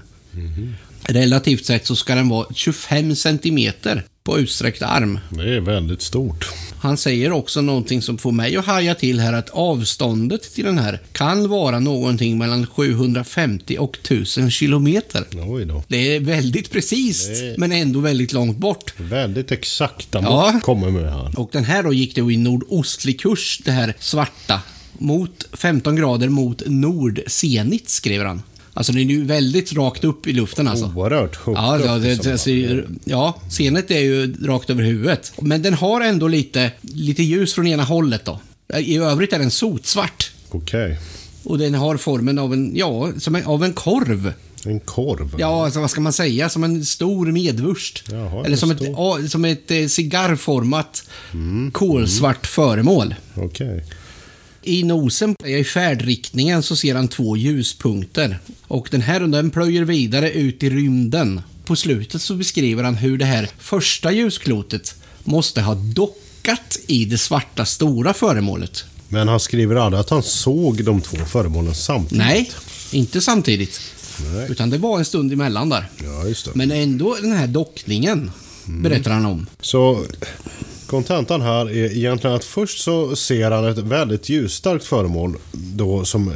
Relativt 1.02 1.66
sett 1.66 1.86
så 1.86 1.96
ska 1.96 2.14
den 2.14 2.28
vara 2.28 2.46
25 2.54 3.14
centimeter 3.16 4.04
på 4.24 4.38
utsträckt 4.38 4.82
arm. 4.82 5.18
Det 5.30 5.56
är 5.56 5.60
väldigt 5.60 6.02
stort. 6.02 6.48
Han 6.80 6.96
säger 6.96 7.32
också 7.32 7.60
någonting 7.60 8.02
som 8.02 8.18
får 8.18 8.32
mig 8.32 8.56
att 8.56 8.66
haja 8.66 8.94
till 8.94 9.20
här 9.20 9.32
att 9.32 9.50
avståndet 9.50 10.54
till 10.54 10.64
den 10.64 10.78
här 10.78 11.00
kan 11.12 11.48
vara 11.48 11.80
någonting 11.80 12.38
mellan 12.38 12.66
750 12.66 13.76
och 13.78 13.96
1000 14.02 14.50
kilometer. 14.50 15.24
Oj 15.46 15.64
då. 15.64 15.82
Det 15.88 16.16
är 16.16 16.20
väldigt 16.20 16.70
precis, 16.72 17.26
Det- 17.28 17.54
men 17.58 17.72
ändå 17.72 18.00
väldigt 18.00 18.32
långt 18.32 18.56
bort. 18.58 18.94
Väldigt 18.96 19.52
exakta 19.52 20.18
Ja. 20.22 20.50
mått 20.54 20.62
kommer 20.62 20.90
med 20.90 21.12
här. 21.12 21.38
Och 21.40 21.48
den 21.52 21.64
här 21.64 21.82
då 21.82 21.92
gick 21.92 22.14
det 22.14 22.20
i 22.20 22.36
nordostlig 22.36 23.20
kurs, 23.20 23.60
det 23.64 23.70
här 23.70 23.94
svarta. 23.98 24.60
Mot 24.98 25.44
15 25.52 25.96
grader 25.96 26.28
mot 26.28 26.62
nordzenit, 26.66 27.88
skriver 27.88 28.24
han. 28.24 28.42
Alltså 28.74 28.92
den 28.92 29.00
är 29.10 29.14
ju 29.14 29.24
väldigt 29.24 29.72
rakt 29.72 30.04
upp 30.04 30.26
i 30.26 30.32
luften 30.32 30.68
alltså. 30.68 30.92
Oerhört 30.96 31.36
högt 31.36 31.58
Ja, 31.58 31.80
ja, 31.84 31.98
det, 31.98 32.14
det, 32.22 32.38
ser- 32.38 32.86
ja, 33.04 33.40
scenet 33.50 33.90
är 33.90 33.98
ju 34.00 34.34
rakt 34.46 34.70
över 34.70 34.82
huvudet. 34.82 35.32
Men 35.42 35.62
den 35.62 35.74
har 35.74 36.00
ändå 36.00 36.28
lite, 36.28 36.72
lite 36.80 37.22
ljus 37.22 37.54
från 37.54 37.66
ena 37.66 37.82
hållet 37.84 38.24
då. 38.24 38.40
I 38.78 38.96
övrigt 38.96 39.32
är 39.32 39.38
den 39.38 39.50
sotsvart. 39.50 40.30
Okej. 40.50 40.98
Och 41.44 41.58
den 41.58 41.74
har 41.74 41.96
formen 41.96 42.38
av 42.38 42.52
en, 42.52 42.76
ja, 42.76 43.12
som 43.18 43.34
en, 43.34 43.44
av 43.44 43.64
en 43.64 43.72
korv. 43.72 44.32
En 44.64 44.80
korv? 44.80 45.34
Ja, 45.38 45.64
alltså, 45.64 45.80
vad 45.80 45.90
ska 45.90 46.00
man 46.00 46.12
säga? 46.12 46.48
Som 46.48 46.64
en 46.64 46.84
stor 46.84 47.26
medvurst. 47.32 48.04
Jaha, 48.12 48.44
Eller 48.46 48.56
som 48.56 48.70
ett, 48.70 48.76
stor. 48.76 48.88
ja, 49.22 49.28
som 49.28 49.44
ett 49.44 49.70
eh, 49.70 49.86
cigarrformat 49.86 51.08
Mm, 51.32 51.70
kolsvart 51.70 52.46
föremål. 52.46 53.14
Okej. 53.34 53.84
I 54.62 54.82
nosen, 54.82 55.34
i 55.44 55.64
färdriktningen, 55.64 56.62
så 56.62 56.76
ser 56.76 56.94
han 56.94 57.08
två 57.08 57.36
ljuspunkter. 57.36 58.38
Och 58.66 58.88
den 58.90 59.02
här 59.02 59.20
den 59.20 59.50
plöjer 59.50 59.84
vidare 59.84 60.32
ut 60.32 60.62
i 60.62 60.70
rymden. 60.70 61.42
På 61.64 61.76
slutet 61.76 62.22
så 62.22 62.34
beskriver 62.34 62.84
han 62.84 62.94
hur 62.94 63.18
det 63.18 63.24
här 63.24 63.50
första 63.58 64.12
ljusklotet 64.12 64.94
måste 65.24 65.60
ha 65.60 65.74
dockat 65.74 66.78
i 66.86 67.04
det 67.04 67.18
svarta 67.18 67.64
stora 67.64 68.14
föremålet. 68.14 68.84
Men 69.08 69.28
han 69.28 69.40
skriver 69.40 69.76
aldrig 69.76 70.00
att 70.00 70.10
han 70.10 70.22
såg 70.22 70.84
de 70.84 71.00
två 71.00 71.16
föremålen 71.16 71.74
samtidigt? 71.74 72.18
Nej, 72.18 72.50
inte 72.92 73.20
samtidigt. 73.20 73.80
Nej. 74.34 74.46
Utan 74.50 74.70
det 74.70 74.78
var 74.78 74.98
en 74.98 75.04
stund 75.04 75.32
emellan 75.32 75.68
där. 75.68 75.88
Ja, 76.04 76.28
just 76.28 76.44
det. 76.44 76.50
Men 76.54 76.70
ändå 76.70 77.16
den 77.20 77.32
här 77.32 77.46
dockningen 77.46 78.30
berättar 78.64 79.10
han 79.10 79.26
om. 79.26 79.46
Så 79.60 80.04
kontentan 80.88 81.40
här 81.40 81.70
är 81.70 81.96
egentligen 81.96 82.36
att 82.36 82.44
först 82.44 82.78
så 82.84 83.16
ser 83.16 83.50
han 83.50 83.64
ett 83.68 83.78
väldigt 83.78 84.28
ljusstarkt 84.28 84.84
föremål 84.84 85.36
då 85.52 86.04
som... 86.04 86.28
Eh, 86.28 86.34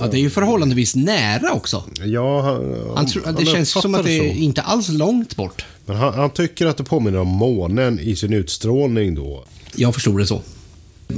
Ja, 0.00 0.06
det 0.10 0.16
är 0.16 0.20
ju 0.20 0.30
förhållandevis 0.30 0.94
nära 0.94 1.52
också. 1.52 1.84
ja, 2.04 2.40
han, 2.42 2.76
Han 2.96 3.06
tror, 3.06 3.34
det 3.38 3.46
känns 3.46 3.70
som 3.70 3.94
att 3.94 4.04
det 4.04 4.18
är 4.18 4.32
inte 4.32 4.62
alls 4.62 4.88
långt 4.88 5.36
bort. 5.36 5.64
Men 5.86 5.96
han, 5.96 6.14
han 6.14 6.30
tycker 6.30 6.66
att 6.66 6.76
det 6.76 6.84
påminner 6.84 7.18
om 7.18 7.28
månen 7.28 7.98
i 7.98 8.16
sin 8.16 8.32
utstrålning 8.32 9.14
då. 9.14 9.44
Jag 9.76 9.94
förstod 9.94 10.18
det 10.18 10.26
så. 10.26 10.42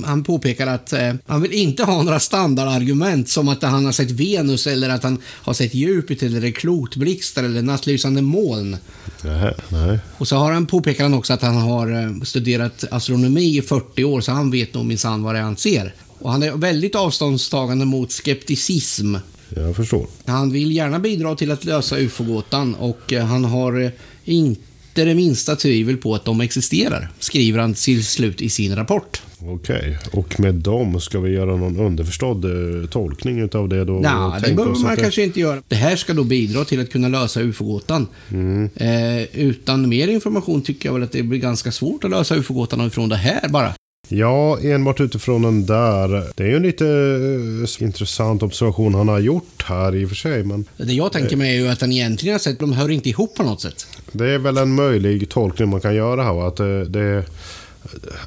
Han 0.05 0.25
påpekar 0.25 0.67
att 0.67 0.93
eh, 0.93 1.15
han 1.27 1.43
vill 1.43 1.53
inte 1.53 1.85
ha 1.85 2.03
några 2.03 2.21
standardargument 2.21 3.29
som 3.29 3.49
att 3.49 3.63
han 3.63 3.85
har 3.85 3.93
sett 3.93 4.11
Venus 4.11 4.67
eller 4.67 4.89
att 4.89 5.03
han 5.03 5.19
har 5.27 5.53
sett 5.55 5.75
Jupiter 5.75 6.27
eller 6.27 6.51
klotblixtar 6.51 7.45
eller 7.45 7.63
nattlysande 7.63 8.23
moln. 8.23 8.77
Nej, 9.25 9.55
nej. 9.69 9.99
Och 10.19 10.29
så 10.29 10.37
har 10.37 10.53
han 10.53 10.67
påpekat 10.67 11.03
han 11.03 11.15
också 11.15 11.33
att 11.33 11.43
han 11.43 11.57
har 11.57 12.03
eh, 12.03 12.23
studerat 12.23 12.85
astronomi 12.91 13.59
i 13.59 13.63
40 13.63 14.05
år 14.05 14.21
så 14.21 14.33
han 14.33 14.51
vet 14.51 14.75
nog 14.75 14.85
minsann 14.85 15.23
vad 15.23 15.35
det 15.35 15.39
är 15.39 15.43
han 15.43 15.57
ser. 15.57 15.95
Och 16.19 16.33
han 16.33 16.43
är 16.43 16.53
väldigt 16.53 16.95
avståndstagande 16.95 17.85
mot 17.85 18.13
skepticism. 18.13 19.17
Jag 19.49 19.77
förstår. 19.77 20.07
Han 20.27 20.53
vill 20.53 20.73
gärna 20.73 20.99
bidra 20.99 21.35
till 21.35 21.51
att 21.51 21.65
lösa 21.65 21.99
ufo-gåtan 21.99 22.75
och 22.75 23.13
eh, 23.13 23.25
han 23.25 23.45
har 23.45 23.81
eh, 23.81 23.91
inte 24.25 25.05
det 25.05 25.15
minsta 25.15 25.57
tvivel 25.57 25.97
på 25.97 26.15
att 26.15 26.25
de 26.25 26.41
existerar, 26.41 27.11
skriver 27.19 27.59
han 27.59 27.75
till 27.75 28.05
slut 28.05 28.43
i 28.43 28.49
sin 28.49 28.77
rapport. 28.77 29.23
Okej, 29.47 29.99
och 30.13 30.41
med 30.41 30.55
dem 30.55 31.01
ska 31.01 31.21
vi 31.21 31.31
göra 31.31 31.57
någon 31.57 31.79
underförstådd 31.81 32.45
eh, 32.45 32.89
tolkning 32.89 33.39
utav 33.41 33.69
det 33.69 33.85
då? 33.85 33.93
Nej, 33.93 34.13
och 34.15 34.33
det 34.43 34.53
behöver 34.55 34.79
man 34.83 34.97
det- 34.97 35.03
kanske 35.03 35.23
inte 35.23 35.41
göra. 35.41 35.63
Det 35.69 35.75
här 35.77 35.97
ska 35.97 36.13
då 36.13 36.25
bidra 36.25 36.65
till 36.65 36.81
att 36.81 36.91
kunna 36.91 37.09
lösa 37.09 37.41
ufo-gåtan. 37.41 38.07
Mm. 38.31 38.71
Eh, 38.77 39.23
utan 39.41 39.89
mer 39.89 40.09
information 40.09 40.63
tycker 40.63 40.89
jag 40.89 40.95
väl 40.95 41.03
att 41.03 41.13
det 41.13 41.23
blir 41.23 41.39
ganska 41.39 41.73
svårt 41.73 42.05
att 42.05 42.11
lösa 42.11 42.35
ufo-gåtan 42.37 42.87
ifrån 42.87 43.09
det 43.09 43.17
här 43.17 43.49
bara. 43.49 43.73
Ja, 44.09 44.59
enbart 44.63 45.01
utifrån 45.01 45.43
den 45.43 45.67
där. 45.67 46.09
Det 46.37 46.43
är 46.45 46.49
ju 46.49 46.57
en 46.57 46.63
lite 46.63 46.87
eh, 47.79 47.85
intressant 47.87 48.43
observation 48.43 48.95
han 48.95 49.09
har 49.09 49.19
gjort 49.19 49.63
här 49.65 49.95
i 49.95 50.05
och 50.05 50.09
för 50.09 50.17
sig. 50.17 50.45
Men 50.45 50.65
Det 50.77 50.93
jag 50.93 51.13
tänker 51.13 51.37
mig 51.37 51.57
är 51.57 51.61
ju 51.61 51.69
att 51.69 51.81
han 51.81 51.93
egentligen 51.93 52.35
har 52.35 52.39
sett, 52.39 52.59
de 52.59 52.73
hör 52.73 52.89
inte 52.91 53.09
ihop 53.09 53.35
på 53.37 53.43
något 53.43 53.61
sätt. 53.61 53.87
det 54.13 54.31
är 54.31 54.39
väl 54.39 54.57
en 54.59 54.75
möjlig 54.75 55.29
tolkning 55.29 55.69
man 55.69 55.81
kan 55.81 55.95
göra 55.95 56.23
här. 56.23 56.49
Att, 56.49 56.61
eh, 56.61 56.67
det, 56.81 57.25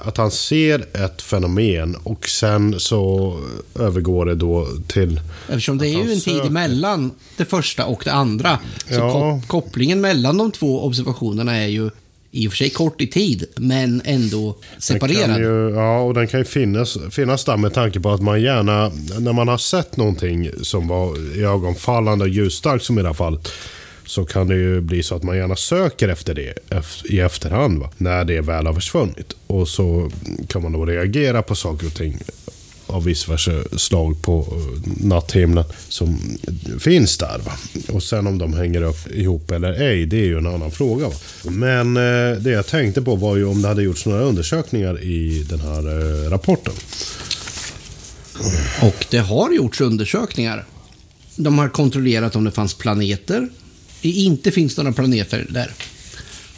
att 0.03 0.17
han 0.17 0.31
ser 0.31 0.85
ett 1.05 1.21
fenomen 1.21 1.95
och 2.03 2.27
sen 2.29 2.79
så 2.79 3.33
övergår 3.79 4.25
det 4.25 4.35
då 4.35 4.67
till... 4.87 5.19
Eftersom 5.49 5.77
det 5.77 5.87
är 5.87 6.03
ju 6.03 6.11
en 6.11 6.19
tid 6.19 6.21
söker. 6.21 6.47
emellan 6.47 7.11
det 7.37 7.45
första 7.45 7.85
och 7.85 8.01
det 8.05 8.11
andra. 8.13 8.59
Så 8.87 8.93
Ja. 8.93 9.11
kop- 9.11 9.47
kopplingen 9.47 10.01
mellan 10.01 10.37
de 10.37 10.51
två 10.51 10.83
observationerna 10.83 11.55
är 11.57 11.67
ju 11.67 11.89
i 12.31 12.47
och 12.47 12.51
för 12.51 12.57
sig 12.57 12.69
kort 12.69 13.01
i 13.01 13.07
tid, 13.07 13.45
men 13.57 14.01
ändå 14.05 14.55
separerad. 14.79 15.39
Ju, 15.39 15.69
ja, 15.75 15.99
och 15.99 16.13
den 16.13 16.27
kan 16.27 16.39
ju 16.39 16.43
finnas, 16.45 16.97
finnas 17.11 17.45
där 17.45 17.57
med 17.57 17.73
tanke 17.73 17.99
på 17.99 18.11
att 18.11 18.21
man 18.21 18.41
gärna, 18.41 18.91
när 19.19 19.33
man 19.33 19.47
har 19.47 19.57
sett 19.57 19.97
någonting 19.97 20.49
som 20.61 20.87
var 20.87 21.37
ögonfallande 21.43 22.23
och 22.25 22.29
ljusstarkt 22.29 22.83
som 22.85 22.99
i 22.99 23.01
det 23.01 23.07
här 23.07 23.13
fallet, 23.13 23.51
så 24.05 24.25
kan 24.25 24.47
det 24.47 24.55
ju 24.55 24.81
bli 24.81 25.03
så 25.03 25.15
att 25.15 25.23
man 25.23 25.37
gärna 25.37 25.55
söker 25.55 26.09
efter 26.09 26.33
det 26.33 26.53
i 27.05 27.19
efterhand, 27.19 27.79
va? 27.79 27.89
när 27.97 28.25
det 28.25 28.41
väl 28.41 28.65
har 28.65 28.73
försvunnit. 28.73 29.33
Och 29.47 29.67
så 29.67 30.11
kan 30.47 30.61
man 30.61 30.71
då 30.71 30.85
reagera 30.85 31.41
på 31.41 31.55
saker 31.55 31.87
och 31.87 31.93
ting 31.93 32.19
av 32.87 33.03
viss 33.03 33.27
slag 33.77 34.21
på 34.21 34.47
eh, 34.51 35.05
natthimlen 35.05 35.63
som 35.89 36.19
finns 36.79 37.17
där. 37.17 37.41
Va? 37.45 37.51
Och 37.93 38.03
sen 38.03 38.27
om 38.27 38.37
de 38.37 38.53
hänger 38.53 38.81
upp 38.81 39.11
ihop 39.11 39.51
eller 39.51 39.73
ej, 39.73 40.05
det 40.05 40.17
är 40.17 40.25
ju 40.25 40.37
en 40.37 40.47
annan 40.47 40.71
fråga. 40.71 41.07
Va? 41.07 41.15
Men 41.43 41.97
eh, 41.97 42.37
det 42.37 42.49
jag 42.51 42.67
tänkte 42.67 43.01
på 43.01 43.15
var 43.15 43.35
ju 43.35 43.45
om 43.45 43.61
det 43.61 43.67
hade 43.67 43.83
gjorts 43.83 44.05
några 44.05 44.21
undersökningar 44.21 45.03
i 45.03 45.45
den 45.49 45.59
här 45.59 45.79
eh, 45.79 46.29
rapporten. 46.29 46.73
Och 48.81 49.05
det 49.09 49.17
har 49.17 49.51
gjorts 49.51 49.81
undersökningar. 49.81 50.65
De 51.35 51.59
har 51.59 51.69
kontrollerat 51.69 52.35
om 52.35 52.43
det 52.43 52.51
fanns 52.51 52.73
planeter. 52.73 53.49
Inte 54.09 54.51
finns 54.51 54.77
några 54.77 54.91
planeter 54.91 55.45
där. 55.49 55.71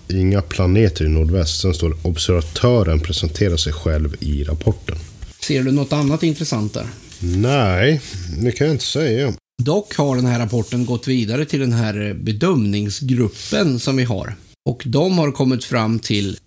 Inga 0.10 0.42
planeter 0.42 1.06
i 1.06 1.10
nordväst. 1.10 1.62
Sen 1.62 1.74
står 1.74 1.90
det 1.90 1.96
observatören 2.02 3.00
presenterar 3.00 3.58
sig 3.58 3.74
själv 3.74 4.16
i 4.20 4.44
rapporten. 4.44 4.98
Ser 5.40 5.64
du 5.64 5.72
något 5.72 5.94
annat 5.94 6.24
intressant 6.24 6.74
där? 6.74 6.88
Nej, 7.20 8.02
det 8.42 8.52
kan 8.52 8.68
jag 8.68 8.74
inte 8.74 8.86
säga. 8.86 9.34
Dock 9.64 9.96
har 9.96 10.16
den 10.16 10.26
här 10.26 10.40
rapporten 10.40 10.86
gått 10.86 11.08
vidare 11.08 11.46
till 11.46 11.60
den 11.60 11.74
här 11.74 12.14
bedömningsgruppen 12.14 13.80
som 13.80 13.96
vi 13.98 14.04
har. 14.04 14.36
Och 14.70 14.84
de 14.86 15.18
har 15.18 15.32
kommit 15.32 15.66
fram 15.66 16.00
till, 16.00 16.38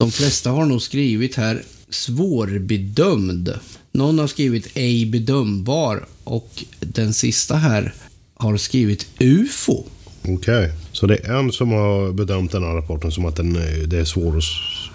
de 0.00 0.10
flesta 0.10 0.50
har 0.50 0.66
nog 0.66 0.82
skrivit 0.82 1.34
här, 1.34 1.62
svårbedömd. 1.90 3.54
Någon 3.92 4.18
har 4.18 4.26
skrivit 4.26 4.68
ej 4.74 5.06
bedömbar 5.06 6.06
och 6.24 6.64
den 6.80 7.14
sista 7.14 7.56
här 7.56 7.94
har 8.34 8.56
skrivit 8.56 9.06
UFO. 9.18 9.84
Okej, 10.28 10.72
så 10.92 11.06
det 11.06 11.16
är 11.16 11.32
en 11.38 11.52
som 11.52 11.70
har 11.70 12.12
bedömt 12.12 12.52
den 12.52 12.62
här 12.62 12.70
rapporten 12.74 13.12
som 13.12 13.24
att 13.26 13.36
den, 13.36 13.56
eh, 13.56 13.78
det 13.86 13.98
är 13.98 14.04
svår, 14.04 14.40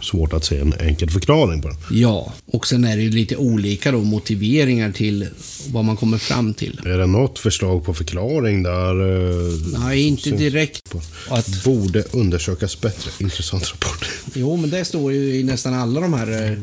svårt 0.02 0.34
att 0.34 0.46
se 0.46 0.58
en 0.58 0.74
enkel 0.80 1.10
förklaring 1.10 1.62
på 1.62 1.68
den. 1.68 1.78
Ja, 1.92 2.34
och 2.46 2.68
sen 2.68 2.86
är 2.86 2.98
det 2.98 3.04
ju 3.04 3.10
lite 3.12 3.36
olika 3.36 3.92
då 3.92 3.98
motiveringar 4.02 4.92
till 4.92 5.28
vad 5.72 5.86
man 5.86 5.98
kommer 5.98 6.18
fram 6.18 6.54
till. 6.54 6.80
Är 6.86 6.98
det 6.98 7.06
något 7.08 7.40
förslag 7.40 7.86
på 7.86 7.94
förklaring 7.94 8.64
där? 8.64 9.02
eh, 9.02 9.80
Nej, 9.80 10.02
inte 10.08 10.30
direkt. 10.30 10.90
på- 10.92 11.02
Att, 11.30 11.64
Borde 11.64 12.04
undersökas 12.12 12.82
bättre. 12.82 13.12
Intressant 13.20 13.72
rapport. 13.72 14.10
jo, 14.36 14.56
men 14.58 14.70
det 14.70 14.86
står 14.86 15.14
ju 15.14 15.36
i 15.36 15.44
nästan 15.44 15.74
alla 15.74 16.02
de 16.02 16.14
här. 16.14 16.52
eh, 16.52 16.58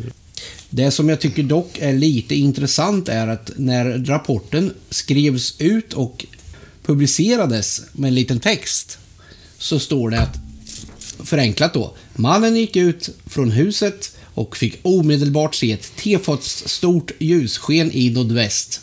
Det 0.70 0.90
som 0.90 1.08
jag 1.08 1.20
tycker 1.20 1.42
dock 1.42 1.78
är 1.78 1.92
lite 1.92 2.34
intressant 2.34 3.08
är 3.08 3.28
att 3.28 3.50
när 3.56 4.04
rapporten 4.06 4.72
skrevs 4.90 5.54
ut 5.60 5.92
och 5.92 6.26
publicerades 6.90 7.82
med 7.92 8.08
en 8.08 8.14
liten 8.14 8.40
text 8.40 8.98
så 9.58 9.78
står 9.78 10.10
det 10.10 10.20
att, 10.20 10.38
förenklat 11.24 11.74
då, 11.74 11.94
mannen 12.14 12.56
gick 12.56 12.76
ut 12.76 13.10
från 13.26 13.50
huset 13.50 14.16
och 14.34 14.56
fick 14.56 14.78
omedelbart 14.82 15.54
se 15.54 15.72
ett 15.72 15.96
tefatsstort 15.96 16.70
stort 16.70 17.10
ljussken 17.18 17.90
i 17.92 18.10
nordväst. 18.10 18.80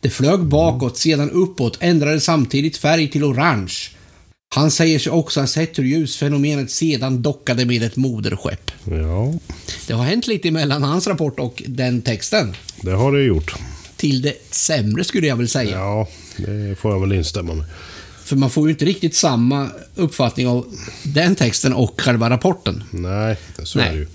Det 0.00 0.10
flög 0.10 0.40
bakåt, 0.40 0.98
sedan 0.98 1.30
uppåt, 1.30 1.76
ändrade 1.80 2.20
samtidigt 2.20 2.76
färg 2.76 3.10
till 3.10 3.24
orange. 3.24 3.74
Han 4.54 4.70
säger 4.70 4.98
sig 4.98 5.12
också 5.12 5.40
ha 5.40 5.46
sett 5.46 5.78
hur 5.78 5.84
ljusfenomenet 5.84 6.70
sedan 6.70 7.22
dockade 7.22 7.64
med 7.64 7.82
ett 7.82 7.96
moderskepp. 7.96 8.70
Ja, 8.84 9.34
Det 9.86 9.92
har 9.94 10.04
hänt 10.04 10.26
lite 10.26 10.50
mellan 10.50 10.82
hans 10.82 11.06
rapport 11.06 11.38
och 11.40 11.62
den 11.66 12.02
texten. 12.02 12.56
det 12.82 12.90
har 12.92 13.12
det 13.12 13.22
gjort. 13.22 13.54
Till 13.96 14.22
det 14.22 14.34
sämre 14.54 15.04
skulle 15.04 15.26
jag 15.26 15.36
väl 15.36 15.48
säga. 15.48 15.70
Ja, 15.78 16.08
det 16.36 16.78
får 16.78 16.92
jag 16.92 17.00
väl 17.00 17.12
instämma 17.12 17.54
med. 17.54 17.64
För 18.24 18.36
man 18.36 18.50
får 18.50 18.68
ju 18.68 18.72
inte 18.72 18.84
riktigt 18.84 19.14
samma 19.14 19.68
uppfattning 19.96 20.48
av 20.48 20.66
den 21.02 21.34
texten 21.34 21.72
och 21.72 22.00
själva 22.00 22.30
rapporten. 22.30 22.84
Nej, 22.90 23.36
så 23.62 23.78
Nej. 23.78 23.88
är 23.88 23.92
det 23.92 23.98
ju. 23.98 24.06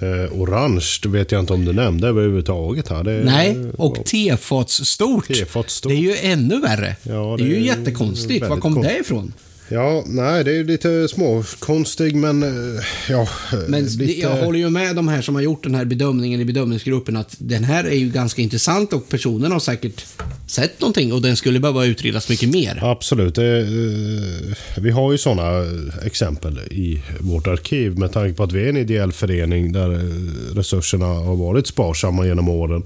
Eh, 0.00 0.32
orange, 0.32 0.98
det 1.02 1.08
vet 1.08 1.32
jag 1.32 1.40
inte 1.40 1.52
om 1.52 1.64
du 1.64 1.72
nämnde 1.72 2.08
överhuvudtaget 2.08 2.88
här. 2.88 3.04
Det, 3.04 3.24
Nej, 3.24 3.70
och 3.78 4.04
tefatsstort. 4.04 5.26
Tefatsstort. 5.26 5.90
Det 5.90 5.96
är 5.96 6.00
ju 6.00 6.16
ännu 6.16 6.60
värre. 6.60 6.96
Ja, 7.02 7.34
det 7.38 7.44
är 7.44 7.46
ju 7.46 7.54
det 7.54 7.60
är 7.60 7.76
jättekonstigt. 7.76 8.48
Var 8.48 8.56
kom 8.56 8.74
konstigt. 8.74 8.94
det 8.94 9.00
ifrån? 9.00 9.32
Ja, 9.68 10.04
nej, 10.06 10.44
det 10.44 10.56
är 10.56 10.64
lite 10.64 11.08
småkonstig 11.08 12.16
men 12.16 12.42
eh, 12.42 12.82
ja. 13.08 13.28
Men 13.68 13.84
lite... 13.84 14.20
jag 14.20 14.44
håller 14.44 14.58
ju 14.58 14.70
med 14.70 14.96
de 14.96 15.08
här 15.08 15.22
som 15.22 15.34
har 15.34 15.42
gjort 15.42 15.62
den 15.62 15.74
här 15.74 15.84
bedömningen 15.84 16.40
i 16.40 16.44
bedömningsgruppen 16.44 17.16
att 17.16 17.34
den 17.38 17.64
här 17.64 17.84
är 17.84 17.94
ju 17.94 18.08
ganska 18.08 18.42
intressant 18.42 18.92
och 18.92 19.08
personen 19.08 19.52
har 19.52 19.60
säkert 19.60 20.04
sett 20.46 20.80
någonting 20.80 21.12
och 21.12 21.22
den 21.22 21.36
skulle 21.36 21.60
behöva 21.60 21.84
utredas 21.84 22.28
mycket 22.28 22.48
mer. 22.48 22.78
Absolut. 22.82 23.34
Det, 23.34 23.58
eh, 23.58 24.82
vi 24.82 24.90
har 24.90 25.12
ju 25.12 25.18
sådana 25.18 25.64
exempel 26.04 26.58
i 26.58 27.02
vårt 27.20 27.46
arkiv 27.46 27.98
med 27.98 28.12
tanke 28.12 28.36
på 28.36 28.42
att 28.42 28.52
vi 28.52 28.64
är 28.64 28.68
en 28.68 28.76
ideell 28.76 29.12
förening 29.12 29.72
där 29.72 29.92
eh, 29.92 30.56
resurserna 30.56 31.06
har 31.06 31.36
varit 31.36 31.66
sparsamma 31.66 32.26
genom 32.26 32.48
åren. 32.48 32.82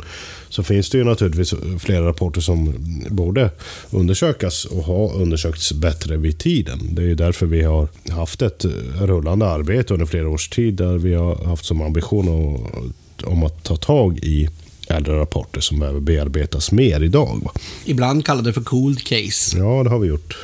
Så 0.49 0.62
finns 0.62 0.90
det 0.90 0.99
ju 0.99 1.05
naturligtvis 1.05 1.55
flera 1.78 2.07
rapporter 2.07 2.40
som 2.40 2.75
borde 3.09 3.50
undersökas 3.90 4.64
och 4.64 4.85
har 4.85 5.17
undersökts 5.17 5.73
bättre 5.73 6.17
vid 6.17 6.38
tiden. 6.38 6.78
Det 6.93 7.02
är 7.02 7.07
ju 7.07 7.14
därför 7.14 7.47
vi 7.47 7.62
har 7.62 7.88
haft 8.11 8.43
ett 8.43 8.64
rullande 9.00 9.47
arbete 9.47 9.95
under 9.95 10.07
flera 10.07 10.28
års 10.28 10.49
tid 10.49 10.75
där 10.75 10.99
vi 10.99 11.14
har 11.14 11.45
haft 11.45 11.64
som 11.64 11.83
ambition 11.83 12.28
att, 12.28 13.25
om 13.25 13.45
att 13.45 13.64
ta 13.64 13.76
tag 13.76 14.19
i 14.19 14.49
äldre 14.88 15.19
rapporter 15.19 15.61
som 15.61 15.78
behöver 15.78 16.00
bearbetas 16.00 16.73
mer 16.73 17.02
idag. 17.02 17.40
Va? 17.45 17.52
Ibland 17.85 18.25
kallade 18.25 18.52
för 18.52 18.61
cold 18.61 19.05
case. 19.05 19.59
Ja, 19.59 19.83
det 19.83 19.90
har 19.90 19.99
vi 19.99 20.09
gjort. 20.09 20.37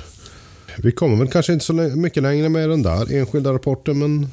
Vi 0.76 0.92
kommer 0.92 1.16
väl 1.16 1.28
kanske 1.28 1.52
inte 1.52 1.64
så 1.64 1.72
mycket 1.72 2.22
längre 2.22 2.48
med 2.48 2.68
den 2.68 2.82
där 2.82 3.12
enskilda 3.12 3.52
rapporten, 3.52 3.98
men 3.98 4.28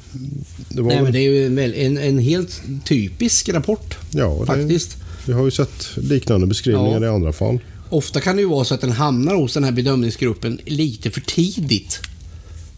det 0.68 0.82
var 0.82 0.88
Nej, 0.88 0.96
väl... 0.96 1.04
men 1.04 1.12
det 1.12 1.18
är 1.18 1.30
ju 1.30 1.46
en, 1.86 1.98
en 1.98 2.18
helt 2.18 2.62
typisk 2.84 3.48
rapport 3.48 3.98
ja, 4.10 4.36
det, 4.40 4.46
faktiskt. 4.46 4.96
Vi 5.26 5.32
har 5.32 5.44
ju 5.44 5.50
sett 5.50 5.90
liknande 5.96 6.46
beskrivningar 6.46 7.00
Ja. 7.00 7.06
i 7.06 7.08
andra 7.08 7.32
fall. 7.32 7.58
Ofta 7.88 8.20
kan 8.20 8.36
det 8.36 8.42
ju 8.42 8.48
vara 8.48 8.64
så 8.64 8.74
att 8.74 8.80
den 8.80 8.92
hamnar 8.92 9.34
hos 9.34 9.54
den 9.54 9.64
här 9.64 9.72
bedömningsgruppen 9.72 10.58
lite 10.66 11.10
för 11.10 11.20
tidigt. 11.20 12.00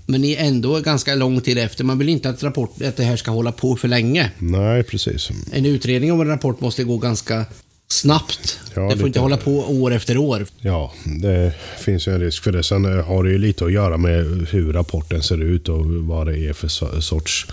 Men 0.06 0.24
är 0.24 0.36
ändå 0.38 0.80
ganska 0.80 1.14
lång 1.14 1.40
tid 1.40 1.58
efter. 1.58 1.84
Man 1.84 1.98
vill 1.98 2.08
inte 2.08 2.28
att, 2.30 2.42
rapport, 2.42 2.82
att 2.82 2.96
det 2.96 3.04
här 3.04 3.16
ska 3.16 3.30
hålla 3.30 3.52
på 3.52 3.76
för 3.76 3.88
länge. 3.88 4.30
Nej, 4.38 4.82
precis. 4.82 5.30
En 5.52 5.66
utredning 5.66 6.12
av 6.12 6.20
en 6.20 6.28
rapport 6.28 6.60
måste 6.60 6.84
gå 6.84 6.98
ganska 6.98 7.44
snabbt. 7.88 8.58
Ja, 8.74 8.82
det 8.82 8.88
får 8.88 8.94
lite- 8.96 9.06
inte 9.06 9.20
hålla 9.20 9.36
på 9.36 9.50
år 9.58 9.92
efter 9.94 10.16
år. 10.18 10.46
Ja, 10.60 10.92
det 11.04 11.54
finns 11.80 12.08
ju 12.08 12.12
en 12.14 12.20
risk 12.20 12.42
för 12.42 12.52
det. 12.52 12.62
Sen 12.62 12.84
eh, 12.98 13.04
har 13.06 13.24
det 13.24 13.30
ju 13.30 13.38
lite 13.38 13.64
att 13.64 13.72
göra 13.72 13.96
med 13.96 14.46
hur 14.50 14.72
rapporten 14.72 15.22
ser 15.22 15.42
ut 15.42 15.68
och 15.68 15.86
vad 15.86 16.26
det 16.26 16.38
är 16.38 16.52
för 16.52 16.68
so- 16.68 17.00
sorts 17.00 17.46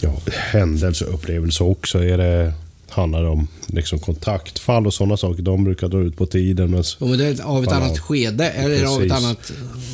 ja, 0.00 0.20
händelse 0.28 1.04
och 1.04 1.14
upplevelse 1.14 1.64
också. 1.64 2.04
Är 2.04 2.18
det, 2.18 2.52
handlar 2.90 3.24
om 3.24 3.48
liksom 3.66 3.98
kontaktfall 3.98 4.86
och 4.86 4.94
sådana 4.94 5.16
saker. 5.16 5.42
De 5.42 5.64
brukar 5.64 5.88
dra 5.88 5.98
ut 5.98 6.16
på 6.16 6.26
tiden. 6.26 6.70
Men 6.70 6.84
Och 6.98 7.18
det 7.18 7.26
är 7.26 7.42
av 7.42 7.64
ett 7.64 7.72
annat 7.72 7.92
ja. 7.96 8.02
skede, 8.02 8.50
eller 8.50 8.84
av 8.84 9.02
ett 9.02 9.08
Precis. 9.08 9.24
annat... 9.24 9.52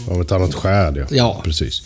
av 0.08 0.22
ett 0.22 0.32
annat 0.32 0.54
skäl, 0.54 0.96
ja. 0.96 1.06
Ja. 1.10 1.40
Precis. 1.44 1.82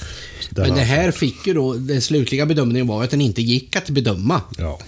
Den 0.50 0.67
Men 0.67 0.77
det 0.77 0.85
här 0.85 1.11
fick 1.11 1.47
ju 1.47 1.55
då, 1.55 1.75
den 1.75 2.03
slutliga 2.03 2.47
bedömningen 2.47 2.87
var 2.87 3.05
att 3.05 3.11
den 3.11 3.21
inte 3.21 3.43
gick 3.43 3.77
att 3.77 3.91
bedöma. 3.91 4.41
Ja, 4.59 4.79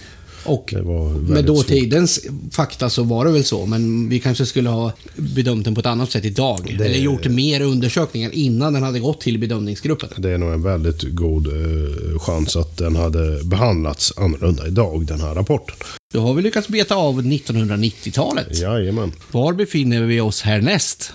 Och 0.45 0.73
med 0.73 1.45
svårt. 1.45 1.45
dåtidens 1.45 2.19
fakta 2.51 2.89
så 2.89 3.03
var 3.03 3.25
det 3.25 3.31
väl 3.31 3.43
så, 3.43 3.65
men 3.65 4.09
vi 4.09 4.19
kanske 4.19 4.45
skulle 4.45 4.69
ha 4.69 4.91
bedömt 5.15 5.65
den 5.65 5.75
på 5.75 5.79
ett 5.79 5.85
annat 5.85 6.11
sätt 6.11 6.25
idag. 6.25 6.75
Det- 6.77 6.85
Eller 6.85 6.97
gjort 6.99 7.27
mer 7.27 7.61
undersökningar 7.61 8.29
innan 8.33 8.73
den 8.73 8.83
hade 8.83 8.99
gått 8.99 9.21
till 9.21 9.39
bedömningsgruppen. 9.39 10.09
Det 10.17 10.29
är 10.29 10.37
nog 10.37 10.53
en 10.53 10.63
väldigt 10.63 11.01
god 11.15 11.47
eh, 11.47 12.19
chans 12.19 12.55
att 12.55 12.77
den 12.77 12.95
hade 12.95 13.43
behandlats 13.43 14.13
annorlunda 14.17 14.67
idag, 14.67 15.05
den 15.05 15.21
här 15.21 15.35
rapporten. 15.35 15.75
Då 16.13 16.19
har 16.21 16.33
vi 16.33 16.41
lyckats 16.41 16.67
beta 16.67 16.95
av 16.95 17.21
1990-talet. 17.21 18.57
Jajamän. 18.61 19.11
Var 19.31 19.53
befinner 19.53 20.01
vi 20.01 20.21
oss 20.21 20.41
härnäst? 20.41 21.13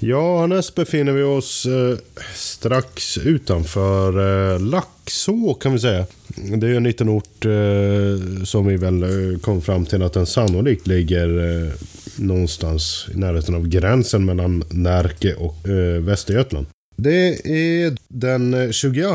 Ja, 0.00 0.40
härnäst 0.40 0.74
befinner 0.74 1.12
vi 1.12 1.22
oss 1.22 1.66
eh, 1.66 1.98
strax 2.34 3.18
utanför 3.18 4.08
eh, 4.54 4.60
Laxå 4.60 5.54
kan 5.54 5.72
vi 5.72 5.78
säga. 5.78 6.06
Det 6.36 6.66
är 6.66 6.74
en 6.74 6.84
liten 6.84 7.08
ort 7.08 7.44
eh, 7.44 8.44
som 8.44 8.66
vi 8.66 8.76
väl 8.76 9.02
eh, 9.02 9.38
kom 9.40 9.62
fram 9.62 9.86
till 9.86 10.02
att 10.02 10.12
den 10.12 10.26
sannolikt 10.26 10.86
ligger 10.86 11.28
eh, 11.28 11.72
någonstans 12.16 13.06
i 13.14 13.18
närheten 13.18 13.54
av 13.54 13.68
gränsen 13.68 14.24
mellan 14.24 14.64
Närke 14.70 15.34
och 15.34 15.68
eh, 15.68 16.00
Västergötland. 16.00 16.66
Det 17.00 17.46
är 17.84 17.96
den 18.08 18.72
22 18.72 19.08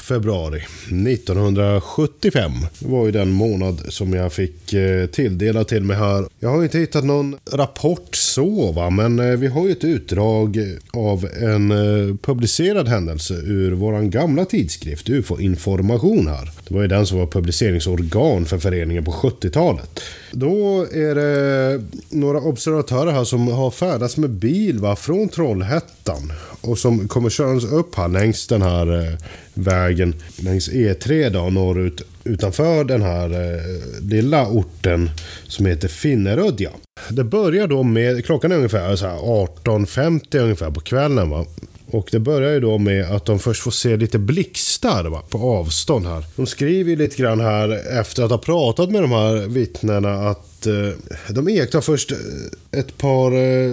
februari 0.00 0.58
1975. 0.58 2.52
Det 2.78 2.88
var 2.88 3.06
ju 3.06 3.12
den 3.12 3.30
månad 3.30 3.80
som 3.88 4.12
jag 4.12 4.32
fick 4.32 4.72
eh, 4.72 5.06
tilldelat 5.06 5.68
till 5.68 5.84
mig 5.84 5.96
här. 5.96 6.26
Jag 6.40 6.48
har 6.48 6.62
inte 6.62 6.78
hittat 6.78 7.04
någon 7.04 7.36
rapport 7.52 8.16
så 8.16 8.72
va, 8.72 8.90
men 8.90 9.18
eh, 9.18 9.36
vi 9.36 9.46
har 9.46 9.66
ju 9.66 9.72
ett 9.72 9.84
utdrag 9.84 10.58
av 10.90 11.28
en 11.42 11.70
eh, 11.70 12.16
publicerad 12.16 12.88
händelse 12.88 13.34
ur 13.34 13.72
vår 13.72 14.00
gamla 14.02 14.44
tidskrift 14.44 15.08
UFO 15.08 15.40
Information 15.40 16.28
här. 16.28 16.50
Det 16.68 16.74
var 16.74 16.82
ju 16.82 16.88
den 16.88 17.06
som 17.06 17.18
var 17.18 17.26
publiceringsorgan 17.26 18.44
för 18.44 18.58
föreningen 18.58 19.04
på 19.04 19.10
70-talet. 19.10 20.00
Då 20.32 20.86
är 20.92 21.14
det 21.14 21.82
några 22.08 22.40
observatörer 22.40 23.12
här 23.12 23.24
som 23.24 23.48
har 23.48 23.70
färdats 23.70 24.16
med 24.16 24.30
bil 24.30 24.78
va, 24.78 24.96
från 24.96 25.28
Trollhättan 25.28 26.32
och 26.60 26.78
som 26.78 27.08
kommer 27.08 27.30
körandes 27.30 27.64
upp 27.64 27.94
här 27.94 28.08
längs 28.08 28.46
den 28.46 28.62
här 28.62 29.00
eh, 29.00 29.18
vägen 29.54 30.14
längs 30.36 30.70
E3 30.70 31.30
då 31.30 31.50
norrut 31.50 32.02
utanför 32.24 32.84
den 32.84 33.02
här 33.02 33.30
eh, 33.30 33.62
lilla 34.02 34.48
orten 34.48 35.10
som 35.46 35.66
heter 35.66 35.88
Finnerödja. 35.88 36.70
Det 37.10 37.24
börjar 37.24 37.66
då 37.66 37.82
med, 37.82 38.24
klockan 38.24 38.52
är 38.52 38.56
ungefär 38.56 38.96
så 38.96 39.06
här 39.06 39.18
18.50 39.18 40.38
ungefär 40.38 40.70
på 40.70 40.80
kvällen 40.80 41.30
va. 41.30 41.46
Och 41.90 42.08
det 42.12 42.18
börjar 42.18 42.52
ju 42.52 42.60
då 42.60 42.78
med 42.78 43.10
att 43.10 43.26
de 43.26 43.38
först 43.38 43.62
får 43.62 43.70
se 43.70 43.96
lite 43.96 44.18
blixtar 44.18 45.04
va, 45.04 45.22
på 45.30 45.38
avstånd 45.38 46.06
här. 46.06 46.24
De 46.36 46.46
skriver 46.46 46.90
ju 46.90 46.96
lite 46.96 47.16
grann 47.16 47.40
här 47.40 47.98
efter 48.00 48.22
att 48.22 48.30
ha 48.30 48.38
pratat 48.38 48.90
med 48.90 49.02
de 49.02 49.10
här 49.10 49.48
vittnena 49.48 50.28
att 50.28 50.47
eh, 50.66 50.90
de 51.28 51.48
iakttar 51.48 51.80
först 51.80 52.12
eh, 52.12 52.18
ett 52.80 52.98
par 52.98 53.32
eh, 53.32 53.72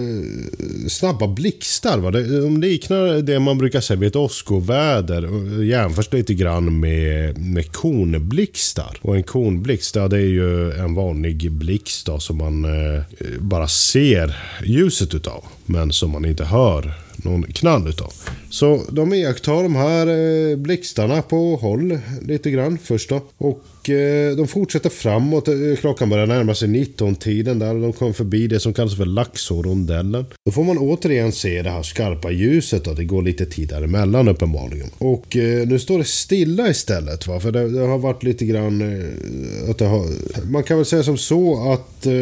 snabba 0.88 1.26
blixtar. 1.26 1.98
Va? 1.98 2.10
De 2.10 2.60
liknar 2.60 3.22
det 3.22 3.40
man 3.40 3.58
brukar 3.58 3.80
säga 3.80 4.00
vid 4.00 4.06
ett 4.06 4.16
åskoväder 4.16 5.22
eh, 5.22 5.66
jämförs 5.66 6.12
lite 6.12 6.34
grann 6.34 6.80
med, 6.80 7.38
med 7.38 7.72
konblixtar. 7.72 8.98
Och 9.00 9.16
en 9.16 9.22
konblixt, 9.22 9.94
det 9.94 10.00
är 10.00 10.18
ju 10.18 10.72
en 10.72 10.94
vanlig 10.94 11.52
blixt 11.52 12.06
då, 12.06 12.18
som 12.18 12.38
man 12.38 12.64
eh, 12.64 13.02
bara 13.38 13.68
ser 13.68 14.36
ljuset 14.64 15.14
utav. 15.14 15.44
Men 15.66 15.92
som 15.92 16.10
man 16.10 16.24
inte 16.24 16.44
hör 16.44 16.94
någon 17.16 17.42
knall 17.42 17.88
utav. 17.88 18.12
Så 18.56 18.82
de 18.90 19.12
iakttar 19.12 19.62
de 19.62 19.76
här 19.76 20.06
eh, 20.06 20.56
blixtarna 20.56 21.22
på 21.22 21.56
håll 21.56 21.98
lite 22.22 22.50
grann 22.50 22.78
först 22.78 23.08
då. 23.08 23.20
Och 23.38 23.90
eh, 23.90 24.36
de 24.36 24.48
fortsätter 24.48 24.90
framåt. 24.90 25.48
Eh, 25.48 25.54
klockan 25.80 26.08
börjar 26.08 26.26
närma 26.26 26.54
sig 26.54 26.68
19-tiden 26.68 27.58
där 27.58 27.74
de 27.74 27.92
kommer 27.92 28.12
förbi 28.12 28.46
det 28.46 28.60
som 28.60 28.72
kallas 28.74 28.96
för 28.96 29.04
Laxårondellen. 29.04 30.26
Då 30.44 30.52
får 30.52 30.64
man 30.64 30.78
återigen 30.78 31.32
se 31.32 31.62
det 31.62 31.70
här 31.70 31.82
skarpa 31.82 32.30
ljuset 32.30 32.86
och 32.86 32.96
Det 32.96 33.04
går 33.04 33.22
lite 33.22 33.46
tid 33.46 33.68
däremellan 33.68 34.28
uppenbarligen. 34.28 34.90
Och 34.98 35.36
eh, 35.36 35.66
nu 35.66 35.78
står 35.78 35.98
det 35.98 36.04
stilla 36.04 36.68
istället 36.68 37.26
va. 37.26 37.40
För 37.40 37.52
det, 37.52 37.68
det 37.68 37.80
har 37.80 37.98
varit 37.98 38.22
lite 38.22 38.44
grann 38.44 38.80
eh, 38.80 39.70
att 39.70 39.78
det 39.78 39.86
har, 39.86 40.06
Man 40.50 40.62
kan 40.62 40.76
väl 40.76 40.86
säga 40.86 41.02
som 41.02 41.18
så 41.18 41.72
att 41.72 42.06
eh, 42.06 42.12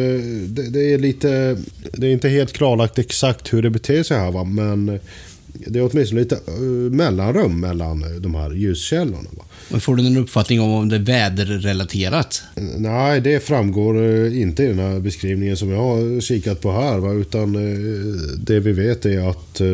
det, 0.47 0.69
det 0.69 0.93
är 0.93 0.97
lite... 0.97 1.57
Det 1.93 2.07
är 2.07 2.11
inte 2.11 2.29
helt 2.29 2.53
klarlagt 2.53 2.99
exakt 2.99 3.53
hur 3.53 3.61
det 3.61 3.69
beter 3.69 4.03
sig 4.03 4.17
här 4.17 4.31
va. 4.31 4.43
Men 4.43 4.99
det 5.67 5.79
är 5.79 5.89
åtminstone 5.91 6.21
lite 6.21 6.35
eh, 6.35 6.61
mellanrum 6.91 7.59
mellan 7.59 8.03
eh, 8.03 8.09
de 8.09 8.35
här 8.35 8.53
ljuskällorna. 8.53 9.29
Men 9.69 9.81
får 9.81 9.95
du 9.95 10.07
en 10.07 10.17
uppfattning 10.17 10.61
om 10.61 10.71
om 10.71 10.89
det 10.89 10.95
är 10.95 10.99
väderrelaterat? 10.99 12.43
Nej, 12.77 13.21
det 13.21 13.39
framgår 13.39 14.03
eh, 14.03 14.41
inte 14.41 14.63
i 14.63 14.67
den 14.67 14.79
här 14.79 14.99
beskrivningen 14.99 15.57
som 15.57 15.69
jag 15.69 15.77
har 15.77 16.21
kikat 16.21 16.61
på 16.61 16.71
här. 16.71 16.97
Va? 16.97 17.13
Utan 17.13 17.55
eh, 17.55 17.79
det 18.37 18.59
vi 18.59 18.71
vet 18.71 19.05
är 19.05 19.29
att 19.29 19.61
eh, 19.61 19.67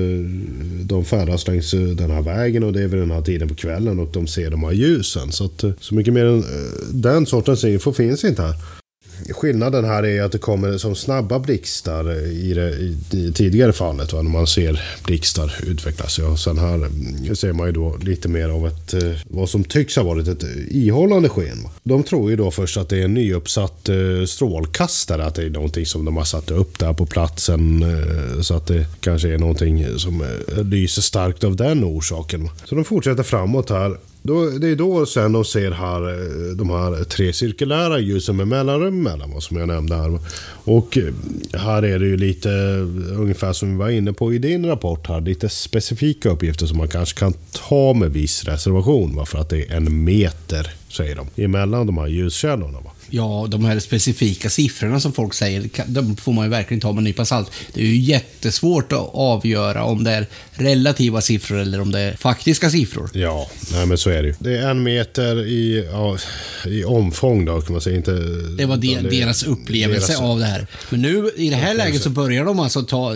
de 0.83 1.05
färdas 1.05 1.47
längs 1.47 1.73
eh, 1.73 1.79
den 1.79 2.11
här 2.11 2.21
vägen 2.21 2.63
och 2.63 2.73
det 2.73 2.81
är 2.81 2.87
vid 2.87 2.99
den 2.99 3.11
här 3.11 3.21
tiden 3.21 3.47
på 3.47 3.55
kvällen 3.55 3.99
och 3.99 4.09
de 4.13 4.27
ser 4.27 4.51
de 4.51 4.63
här 4.63 4.71
ljusen. 4.71 5.31
Så, 5.31 5.45
att, 5.45 5.63
eh, 5.63 5.71
så 5.79 5.95
mycket 5.95 6.13
mer 6.13 6.25
än 6.25 6.39
eh, 6.39 6.45
den 6.93 7.25
sortens 7.25 7.63
info 7.63 7.93
finns 7.93 8.23
inte 8.23 8.41
här. 8.41 8.80
Skillnaden 9.29 9.85
här 9.85 10.05
är 10.05 10.23
att 10.23 10.31
det 10.31 10.37
kommer 10.37 10.77
som 10.77 10.95
snabba 10.95 11.39
blixtar 11.39 12.27
i 12.27 12.53
det 12.53 12.71
i 12.71 12.97
det 13.11 13.31
tidigare 13.31 13.73
fallet. 13.73 14.13
Va? 14.13 14.21
När 14.21 14.31
man 14.31 14.47
ser 14.47 14.81
blixtar 15.05 15.55
utvecklas. 15.67 16.19
Ja, 16.19 16.37
sen 16.37 16.57
här 16.57 16.89
ser 17.35 17.53
man 17.53 17.67
ju 17.67 17.73
då 17.73 17.97
lite 18.01 18.27
mer 18.27 18.49
av 18.49 18.67
ett, 18.67 18.93
eh, 18.93 19.11
vad 19.29 19.49
som 19.49 19.63
tycks 19.63 19.95
ha 19.95 20.03
varit 20.03 20.27
ett 20.27 20.43
ihållande 20.69 21.29
sken. 21.29 21.63
Va? 21.63 21.69
De 21.83 22.03
tror 22.03 22.29
ju 22.29 22.35
då 22.35 22.51
först 22.51 22.77
att 22.77 22.89
det 22.89 22.97
är 22.97 23.05
en 23.05 23.13
nyuppsatt 23.13 23.89
eh, 23.89 24.25
strålkastare. 24.27 25.25
Att 25.25 25.35
det 25.35 25.43
är 25.43 25.49
någonting 25.49 25.85
som 25.85 26.05
de 26.05 26.17
har 26.17 26.23
satt 26.23 26.51
upp 26.51 26.79
där 26.79 26.93
på 26.93 27.05
platsen. 27.05 27.83
Eh, 27.83 28.41
så 28.41 28.55
att 28.55 28.67
det 28.67 28.85
kanske 28.99 29.29
är 29.29 29.37
någonting 29.37 29.99
som 29.99 30.23
lyser 30.63 31.01
starkt 31.01 31.43
av 31.43 31.55
den 31.55 31.83
orsaken. 31.83 32.43
va? 32.43 32.49
Så 32.65 32.75
de 32.75 32.85
fortsätter 32.85 33.23
framåt 33.23 33.69
här. 33.69 33.97
Då, 34.23 34.45
det 34.45 34.67
är 34.67 34.75
då 34.75 35.05
sen 35.05 35.31
de 35.31 35.45
ser 35.45 35.71
här 35.71 36.09
eh, 36.09 36.55
de 36.55 36.69
här 36.69 37.03
tre 37.03 37.33
cirkulära 37.33 37.99
ljusen 37.99 38.35
med 38.35 38.47
mellanrum 38.47 39.03
mellan 39.03 39.31
vad 39.31 39.43
som 39.43 39.57
jag 39.57 39.67
nämnde 39.67 39.95
här. 39.95 40.19
Och 40.63 40.97
eh, 40.97 41.13
här 41.53 41.83
är 41.83 41.99
det 41.99 42.05
ju 42.05 42.17
lite 42.17 42.51
eh, 42.51 43.19
ungefär 43.21 43.53
som 43.53 43.71
vi 43.71 43.75
var 43.75 43.89
inne 43.89 44.13
på 44.13 44.33
i 44.33 44.37
din 44.37 44.65
rapport 44.65 45.07
här. 45.07 45.21
Lite 45.21 45.49
specifika 45.49 46.29
uppgifter 46.29 46.65
som 46.65 46.77
man 46.77 46.87
kanske 46.87 47.19
kan 47.19 47.33
ta 47.51 47.93
med 47.93 48.11
viss 48.11 48.43
reservation. 48.43 49.15
Va? 49.15 49.25
För 49.25 49.39
att 49.39 49.49
det 49.49 49.65
är 49.65 49.75
en 49.75 50.03
meter, 50.03 50.71
säger 50.89 51.15
de, 51.15 51.43
emellan 51.43 51.87
de 51.87 51.97
här 51.97 52.07
ljuskällorna. 52.07 52.79
Va? 52.79 52.91
Ja, 53.13 53.47
de 53.49 53.65
här 53.65 53.79
specifika 53.79 54.49
siffrorna 54.49 54.99
som 54.99 55.13
folk 55.13 55.33
säger, 55.33 55.69
de 55.87 56.15
får 56.17 56.33
man 56.33 56.45
ju 56.45 56.49
verkligen 56.51 56.81
ta 56.81 56.91
med 56.91 56.97
en 56.97 57.03
nypa 57.03 57.25
salt. 57.25 57.51
Det 57.73 57.81
är 57.81 57.85
ju 57.85 57.97
jättesvårt 57.97 58.91
att 58.91 59.09
avgöra 59.13 59.83
om 59.83 60.03
det 60.03 60.11
är 60.11 60.27
relativa 60.51 61.21
siffror 61.21 61.59
eller 61.59 61.81
om 61.81 61.91
det 61.91 61.99
är 61.99 62.15
faktiska 62.15 62.69
siffror. 62.69 63.09
Ja, 63.13 63.49
nej 63.73 63.85
men 63.85 63.97
så 63.97 64.09
är 64.09 64.21
det 64.21 64.27
ju. 64.27 64.35
Det 64.39 64.57
är 64.57 64.69
en 64.69 64.83
meter 64.83 65.45
i, 65.45 65.87
ja, 65.91 66.17
i 66.65 66.83
omfång 66.83 67.45
då 67.45 67.61
kan 67.61 67.71
man 67.71 67.81
säga. 67.81 67.95
Inte, 67.95 68.11
Det 68.57 68.65
var 68.65 68.77
de, 68.77 68.95
deras 68.95 69.43
upplevelse 69.43 70.11
deras- 70.13 70.21
av 70.21 70.39
det 70.39 70.45
här. 70.45 70.67
Men 70.89 71.01
nu 71.01 71.31
i 71.37 71.49
det 71.49 71.55
här 71.55 71.73
läget 71.73 72.01
så 72.01 72.09
börjar 72.09 72.45
de 72.45 72.59
alltså 72.59 72.81
ta, 72.81 73.15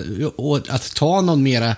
att 0.68 0.96
ta 0.96 1.22
någon 1.22 1.44
mera 1.44 1.76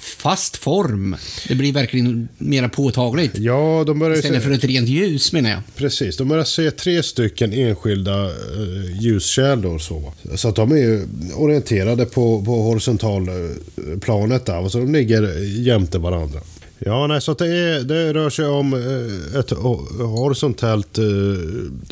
fast 0.00 0.56
form. 0.56 1.16
Det 1.48 1.54
blir 1.54 1.72
verkligen 1.72 2.28
mera 2.38 2.68
påtagligt. 2.68 3.38
Ja, 3.38 3.84
de 3.86 3.98
börjar 3.98 4.16
Istället 4.16 4.42
se- 4.42 4.48
för 4.48 4.54
ett 4.54 4.64
rent 4.64 4.88
ljus 4.88 5.32
menar 5.32 5.50
jag. 5.50 5.60
Precis, 5.76 6.16
de 6.16 6.28
börjar 6.28 6.44
se 6.44 6.70
tre 6.70 7.02
stycken 7.02 7.52
enskilda 7.52 8.24
eh, 8.26 9.00
ljuskällor. 9.00 9.78
Så, 9.78 10.12
så 10.34 10.48
att 10.48 10.56
de 10.56 10.72
är 10.72 10.76
ju 10.76 11.06
orienterade 11.34 12.04
på, 12.06 12.44
på 12.44 12.62
horisontalplanet 12.62 14.46
där. 14.46 14.68
Så 14.68 14.78
de 14.78 14.92
ligger 14.92 15.38
jämte 15.60 15.98
varandra. 15.98 16.40
Ja, 16.82 17.06
nej, 17.06 17.20
så 17.20 17.32
att 17.32 17.38
det, 17.38 17.46
är, 17.46 17.80
det 17.80 18.12
rör 18.12 18.30
sig 18.30 18.46
om 18.46 18.74
eh, 18.74 19.40
ett 19.40 19.50
horisontellt 19.98 20.98
eh, 20.98 21.04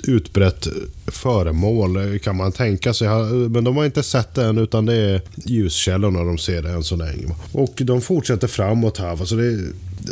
utbrett 0.03 0.69
föremål 1.07 1.97
eh, 1.97 2.19
kan 2.19 2.37
man 2.37 2.53
tänka 2.53 2.95
sig. 2.95 3.09
Men 3.49 3.65
de 3.65 3.77
har 3.77 3.85
inte 3.85 4.03
sett 4.03 4.35
det 4.35 4.45
än 4.45 4.59
utan 4.59 4.87
det 4.87 4.95
är 4.95 5.23
ljuskällorna 5.45 6.25
de 6.25 6.39
ser 6.39 6.63
det 6.63 6.71
än 6.71 6.85
så 6.85 6.97
länge. 6.97 7.35
Och 7.53 7.73
de 7.77 8.01
fortsätter 8.01 8.49
framåt 8.49 8.99
här. 8.99 9.17
Så 9.17 9.35
det, 9.35 9.59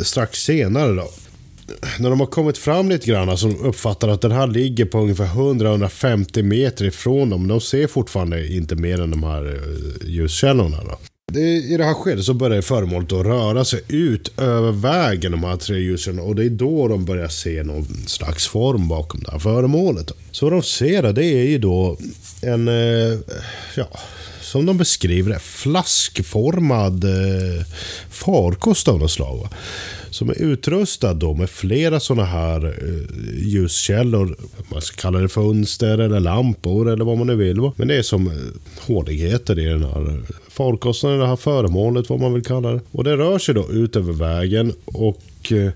strax 0.05 0.39
senare 0.39 0.93
då. 0.93 1.09
När 1.99 2.09
de 2.09 2.19
har 2.19 2.27
kommit 2.27 2.57
fram 2.57 2.89
lite 2.89 3.07
grann 3.07 3.37
så 3.37 3.49
uppfattar 3.49 4.07
att 4.07 4.21
den 4.21 4.31
här 4.31 4.47
ligger 4.47 4.85
på 4.85 4.99
ungefär 4.99 5.27
100-150 5.27 6.43
meter 6.43 6.85
ifrån 6.85 7.29
dem. 7.29 7.47
De 7.47 7.61
ser 7.61 7.87
fortfarande 7.87 8.53
inte 8.53 8.75
mer 8.75 9.01
än 9.01 9.11
de 9.11 9.23
här 9.23 9.59
ljuskällorna. 10.05 10.77
Då. 10.83 10.97
Det, 11.33 11.41
I 11.41 11.77
det 11.77 11.83
här 11.83 11.93
skedet 11.93 12.25
så 12.25 12.33
börjar 12.33 12.61
föremålet 12.61 13.11
att 13.11 13.25
röra 13.25 13.65
sig 13.65 13.81
ut 13.87 14.39
över 14.39 14.71
vägen, 14.71 15.31
de 15.31 15.43
här 15.43 15.57
tre 15.57 15.77
ljusen. 15.77 16.19
Och 16.19 16.35
det 16.35 16.45
är 16.45 16.49
då 16.49 16.87
de 16.87 17.05
börjar 17.05 17.27
se 17.27 17.63
någon 17.63 17.85
slags 18.07 18.47
form 18.47 18.87
bakom 18.87 19.19
det 19.19 19.31
här 19.31 19.39
föremålet. 19.39 20.11
Så 20.31 20.45
vad 20.45 20.53
de 20.53 20.63
ser 20.63 21.13
det 21.13 21.25
är 21.25 21.43
ju 21.43 21.57
då 21.57 21.97
en, 22.41 22.67
eh, 22.67 23.19
ja, 23.75 23.87
som 24.41 24.65
de 24.65 24.77
beskriver 24.77 25.33
det, 25.33 25.39
flaskformad 25.39 27.03
eh, 27.03 27.65
farkost 28.09 28.87
av 28.87 28.99
något 28.99 29.11
slag. 29.11 29.47
Som 30.09 30.29
är 30.29 30.41
utrustad 30.41 31.13
då 31.13 31.33
med 31.33 31.49
flera 31.49 31.99
sådana 31.99 32.25
här 32.25 32.65
eh, 32.65 33.47
ljuskällor. 33.47 34.37
Man 34.71 34.81
ska 34.81 35.01
kalla 35.01 35.19
det 35.19 35.29
fönster 35.29 35.97
eller 35.97 36.19
lampor 36.19 36.89
eller 36.89 37.05
vad 37.05 37.17
man 37.17 37.27
nu 37.27 37.35
vill. 37.35 37.59
Va? 37.59 37.73
Men 37.75 37.87
det 37.87 37.95
är 37.95 38.01
som 38.01 38.27
eh, 38.27 38.33
håligheter 38.87 39.59
i 39.59 39.65
den 39.65 39.83
här 39.83 40.21
farkosten, 40.57 41.19
det 41.19 41.27
här 41.27 41.35
föremålet, 41.35 42.09
vad 42.09 42.19
man 42.19 42.33
vill 42.33 42.43
kalla 42.43 42.71
det. 42.71 42.79
Och 42.91 43.03
det 43.03 43.17
rör 43.17 43.39
sig 43.39 43.55
då 43.55 43.69
ut 43.71 43.95
över 43.95 44.13
vägen 44.13 44.73
och 44.85 45.51
eh, 45.51 45.71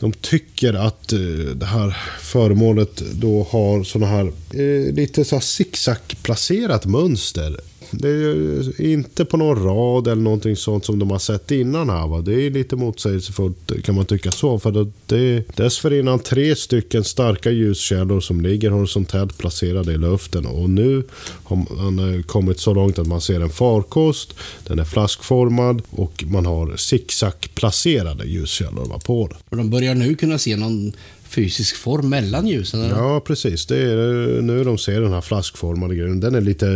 de 0.00 0.12
tycker 0.12 0.74
att 0.74 1.12
eh, 1.12 1.18
det 1.54 1.66
här 1.66 1.96
föremålet 2.20 2.96
då 3.12 3.46
har 3.50 3.84
sådana 3.84 4.06
här 4.06 4.32
eh, 4.54 4.94
lite 4.94 5.24
så 5.24 5.36
här 5.36 5.40
zigzag-placerat 5.40 6.86
mönster 6.86 7.60
det 7.98 8.08
är 8.08 8.80
inte 8.80 9.24
på 9.24 9.36
någon 9.36 9.64
rad 9.64 10.06
eller 10.06 10.22
någonting 10.22 10.56
sånt 10.56 10.84
som 10.84 10.98
de 10.98 11.10
har 11.10 11.18
sett 11.18 11.50
innan 11.50 11.90
här. 11.90 12.06
Va? 12.06 12.20
Det 12.20 12.46
är 12.46 12.50
lite 12.50 12.76
motsägelsefullt 12.76 13.82
kan 13.84 13.94
man 13.94 14.06
tycka 14.06 14.30
så. 14.30 14.58
För 14.58 14.86
det 15.06 15.16
är 15.18 15.44
dessförinnan 15.56 16.18
tre 16.18 16.56
stycken 16.56 17.04
starka 17.04 17.50
ljuskällor 17.50 18.20
som 18.20 18.40
ligger 18.40 18.70
horisontellt 18.70 19.38
placerade 19.38 19.92
i 19.92 19.98
luften. 19.98 20.46
Och 20.46 20.70
nu 20.70 21.02
har 21.44 21.56
man 21.76 22.14
eh, 22.14 22.22
kommit 22.22 22.60
så 22.60 22.74
långt 22.74 22.98
att 22.98 23.06
man 23.06 23.20
ser 23.20 23.40
en 23.40 23.50
farkost. 23.50 24.34
Den 24.66 24.78
är 24.78 24.84
flaskformad 24.84 25.82
och 25.90 26.24
man 26.26 26.46
har 26.46 26.76
zigzag 26.76 27.32
placerade 27.54 28.24
ljuskällor 28.24 28.98
på 29.04 29.28
den. 29.28 29.38
Och 29.48 29.56
de 29.56 29.70
börjar 29.70 29.94
nu 29.94 30.14
kunna 30.14 30.38
se 30.38 30.56
någon 30.56 30.92
fysisk 31.28 31.76
form 31.76 32.08
mellan 32.08 32.46
ljusen? 32.46 32.82
Eller? 32.82 32.96
Ja, 32.96 33.20
precis. 33.20 33.66
Det 33.66 33.76
är 33.76 33.96
nu 34.42 34.64
de 34.64 34.78
ser 34.78 35.00
den 35.00 35.12
här 35.12 35.20
flaskformade 35.20 35.94
grejen. 35.94 36.20
Den 36.20 36.34
är 36.34 36.40
lite 36.40 36.66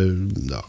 ja, 0.50 0.64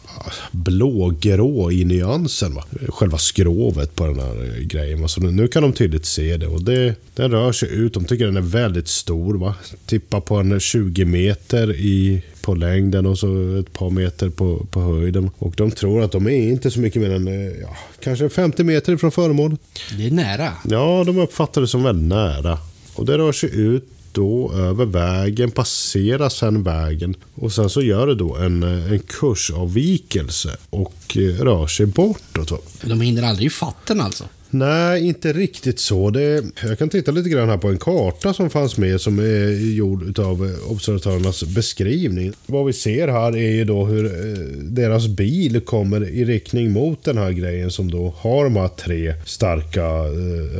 blågrå 0.50 1.72
i 1.72 1.84
nyansen. 1.84 2.54
Va? 2.54 2.64
Själva 2.88 3.18
skrovet 3.18 3.94
på 3.94 4.06
den 4.06 4.18
här 4.18 4.60
grejen. 4.60 5.08
Så 5.08 5.20
nu 5.20 5.48
kan 5.48 5.62
de 5.62 5.72
tydligt 5.72 6.06
se 6.06 6.36
det. 6.36 6.46
Och 6.46 6.62
det, 6.62 6.94
Den 7.14 7.30
rör 7.30 7.52
sig 7.52 7.74
ut. 7.74 7.94
De 7.94 8.04
tycker 8.04 8.26
den 8.26 8.36
är 8.36 8.40
väldigt 8.40 8.88
stor. 8.88 9.34
Va? 9.34 9.54
Tippar 9.86 10.20
på 10.20 10.36
en 10.36 10.60
20 10.60 11.04
meter 11.04 11.72
i 11.76 12.22
på 12.42 12.54
längden 12.54 13.06
och 13.06 13.18
så 13.18 13.56
ett 13.60 13.72
par 13.72 13.90
meter 13.90 14.30
på, 14.30 14.66
på 14.70 14.80
höjden. 14.80 15.30
Och 15.38 15.54
de 15.56 15.70
tror 15.70 16.02
att 16.02 16.12
de 16.12 16.26
är 16.26 16.30
inte 16.30 16.70
så 16.70 16.80
mycket 16.80 17.02
mer 17.02 17.10
än 17.10 17.26
ja, 17.60 17.76
kanske 18.00 18.28
50 18.28 18.64
meter 18.64 18.92
ifrån 18.92 19.12
föremålet. 19.12 19.60
Det 19.98 20.06
är 20.06 20.10
nära. 20.10 20.52
Ja, 20.68 21.04
de 21.06 21.18
uppfattar 21.18 21.60
det 21.60 21.68
som 21.68 21.82
väldigt 21.82 22.08
nära. 22.08 22.58
Och 22.94 23.06
det 23.06 23.18
rör 23.18 23.32
sig 23.32 23.60
ut 23.60 23.88
då 24.12 24.52
över 24.52 24.84
vägen, 24.84 25.50
passerar 25.50 26.28
sen 26.28 26.62
vägen 26.62 27.16
och 27.34 27.52
sen 27.52 27.70
så 27.70 27.82
gör 27.82 28.06
det 28.06 28.14
då 28.14 28.36
en, 28.36 28.62
en 28.62 28.98
kursavvikelse 28.98 30.56
och 30.70 31.16
eh, 31.16 31.20
rör 31.20 31.66
sig 31.66 31.86
bortåt. 31.86 32.82
De 32.82 33.00
hinner 33.00 33.22
aldrig 33.22 33.46
i 33.46 33.50
fatten 33.50 34.00
alltså? 34.00 34.24
Nej, 34.54 35.06
inte 35.06 35.32
riktigt 35.32 35.78
så. 35.78 36.10
Det, 36.10 36.44
jag 36.62 36.78
kan 36.78 36.88
titta 36.88 37.12
lite 37.12 37.28
grann 37.28 37.48
här 37.48 37.56
på 37.56 37.68
en 37.68 37.78
karta 37.78 38.34
som 38.34 38.50
fanns 38.50 38.76
med 38.76 39.00
som 39.00 39.18
är 39.18 39.74
gjord 39.74 40.18
av 40.18 40.46
eh, 40.46 40.72
observatörernas 40.72 41.44
beskrivning. 41.44 42.32
Vad 42.46 42.66
vi 42.66 42.72
ser 42.72 43.08
här 43.08 43.36
är 43.36 43.50
ju 43.50 43.64
då 43.64 43.84
hur 43.84 44.04
eh, 44.04 44.38
deras 44.58 45.08
bil 45.08 45.60
kommer 45.60 46.08
i 46.08 46.24
riktning 46.24 46.72
mot 46.72 47.04
den 47.04 47.18
här 47.18 47.30
grejen 47.30 47.70
som 47.70 47.90
då 47.90 48.14
har 48.18 48.44
de 48.44 48.56
här 48.56 48.68
tre 48.68 49.14
starka 49.26 50.02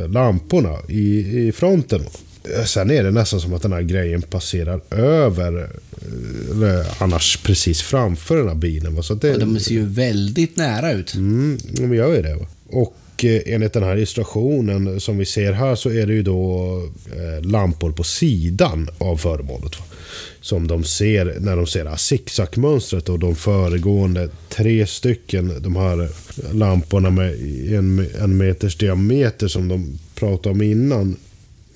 lamporna 0.07 0.77
i, 0.89 1.19
i 1.47 1.51
fronten. 1.51 2.01
Sen 2.65 2.91
är 2.91 3.03
det 3.03 3.11
nästan 3.11 3.39
som 3.39 3.53
att 3.53 3.61
den 3.61 3.73
här 3.73 3.81
grejen 3.81 4.21
passerar 4.21 4.81
över, 4.91 5.69
annars 6.97 7.37
precis 7.43 7.81
framför 7.81 8.37
den 8.37 8.47
här 8.47 8.55
bilen. 8.55 9.03
Så 9.03 9.13
det, 9.13 9.27
ja, 9.27 9.37
de 9.37 9.59
ser 9.59 9.71
ju 9.71 9.85
väldigt 9.85 10.55
nära 10.55 10.91
ut. 10.91 11.15
Mm, 11.15 11.57
de 11.71 11.95
gör 11.95 12.15
ju 12.15 12.21
det. 12.21 12.37
Och 12.69 12.95
Eh, 13.23 13.41
enligt 13.45 13.73
den 13.73 13.83
här 13.83 13.95
illustrationen 13.95 14.99
som 14.99 15.17
vi 15.17 15.25
ser 15.25 15.53
här 15.53 15.75
så 15.75 15.89
är 15.89 16.07
det 16.07 16.13
ju 16.13 16.23
då 16.23 16.77
eh, 17.11 17.49
lampor 17.49 17.91
på 17.91 18.03
sidan 18.03 18.89
av 18.97 19.17
föremålet. 19.17 19.71
Som 20.41 20.67
de 20.67 20.83
ser 20.83 21.35
när 21.39 21.55
de 21.55 21.67
ser 21.67 21.83
det 21.83 21.89
här 21.89 21.97
zigzagmönstret 21.97 23.09
och 23.09 23.19
de 23.19 23.35
föregående 23.35 24.29
tre 24.49 24.87
stycken 24.87 25.61
de 25.61 25.75
här 25.75 26.09
lamporna 26.53 27.09
med 27.09 27.31
en, 27.73 28.07
en 28.19 28.37
meters 28.37 28.77
diameter 28.77 29.47
som 29.47 29.67
de 29.67 29.99
pratade 30.15 30.49
om 30.49 30.61
innan 30.61 31.15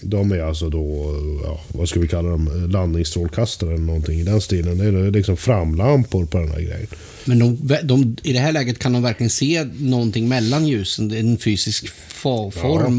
de 0.02 0.32
är 0.32 0.40
alltså 0.40 0.70
då, 0.70 1.16
ja, 1.44 1.60
vad 1.68 1.90
ska 1.90 2.00
vi 2.00 2.08
kalla 2.08 2.30
dem, 2.30 2.70
landningsstrålkastare 2.72 3.74
eller 3.74 3.84
någonting 3.84 4.20
i 4.20 4.24
den 4.24 4.42
stilen. 4.42 4.78
Det 4.78 4.86
är 4.86 5.12
liksom 5.12 5.38
framlampor 5.38 6.26
på 6.26 6.38
den 6.38 6.48
här 6.48 6.62
grejen. 6.62 6.88
Men 7.28 7.40
de, 7.40 7.78
de, 7.84 8.18
i 8.24 8.34
det 8.34 8.40
här 8.40 8.52
läget 8.52 8.80
kan 8.80 8.94
de 8.94 9.02
verkligen 9.02 9.30
se 9.30 9.68
någonting 9.80 10.28
mellan 10.28 10.68
ljusen? 10.68 11.12
En 11.12 11.38
fysisk 11.38 11.88
form 12.10 12.52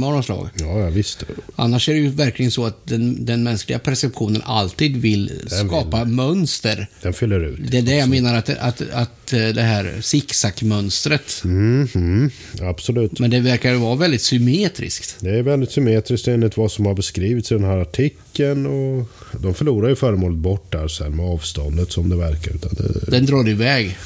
ja. 0.03 0.09
av 0.09 0.15
något 0.15 0.25
slag? 0.25 0.49
Ja, 0.59 0.81
ja, 0.81 0.89
visst. 0.91 1.25
Annars 1.57 1.89
är 1.89 1.93
det 1.93 2.01
ju 2.01 2.09
verkligen 2.09 2.51
så 2.51 2.67
att 2.67 2.87
den, 2.87 3.25
den 3.25 3.43
mänskliga 3.43 3.79
perceptionen 3.79 4.43
alltid 4.45 4.97
vill 4.97 5.27
den 5.27 5.69
skapa 5.69 6.05
vill. 6.05 6.15
mönster. 6.15 6.87
Den 7.03 7.13
fyller 7.13 7.45
ut. 7.45 7.59
Det 7.71 7.79
är 7.79 7.83
det 7.83 7.97
jag 7.97 8.09
menar, 8.09 8.35
att, 8.35 8.49
att, 8.51 8.83
att 8.93 9.33
eh, 9.33 9.49
det 9.49 9.63
här 9.63 10.01
zigzag-mönstret. 10.01 11.43
Mm, 11.45 11.89
mm, 11.95 12.31
absolut. 12.61 13.19
Men 13.19 13.31
det 13.31 13.41
verkar 13.41 13.75
vara 13.75 13.97
väldigt 13.97 14.23
symmetriskt. 14.23 15.17
Det 15.21 15.31
är 15.31 15.43
väldigt 15.43 15.73
symmetriskt 15.73 16.29
enligt 16.29 16.57
vad 16.57 16.73
som 16.73 16.87
har 16.87 16.95
beskrivits 16.95 17.53
i 17.53 17.55
den 17.55 17.65
här 17.65 17.79
artikeln. 17.79 18.67
Och 18.67 19.11
de 19.33 19.55
förlorar 19.55 19.89
ju 19.89 19.97
föremålet 19.97 20.39
bort 20.39 20.73
där 20.73 20.89
sen 20.89 21.17
med 21.17 21.27
avståndet 21.27 21.93
som 21.93 22.09
det 22.09 22.17
verkar. 22.17 22.55
Utan 22.55 22.71
det... 22.75 23.11
Den 23.11 23.27
drar 23.27 23.49
iväg. 23.49 23.97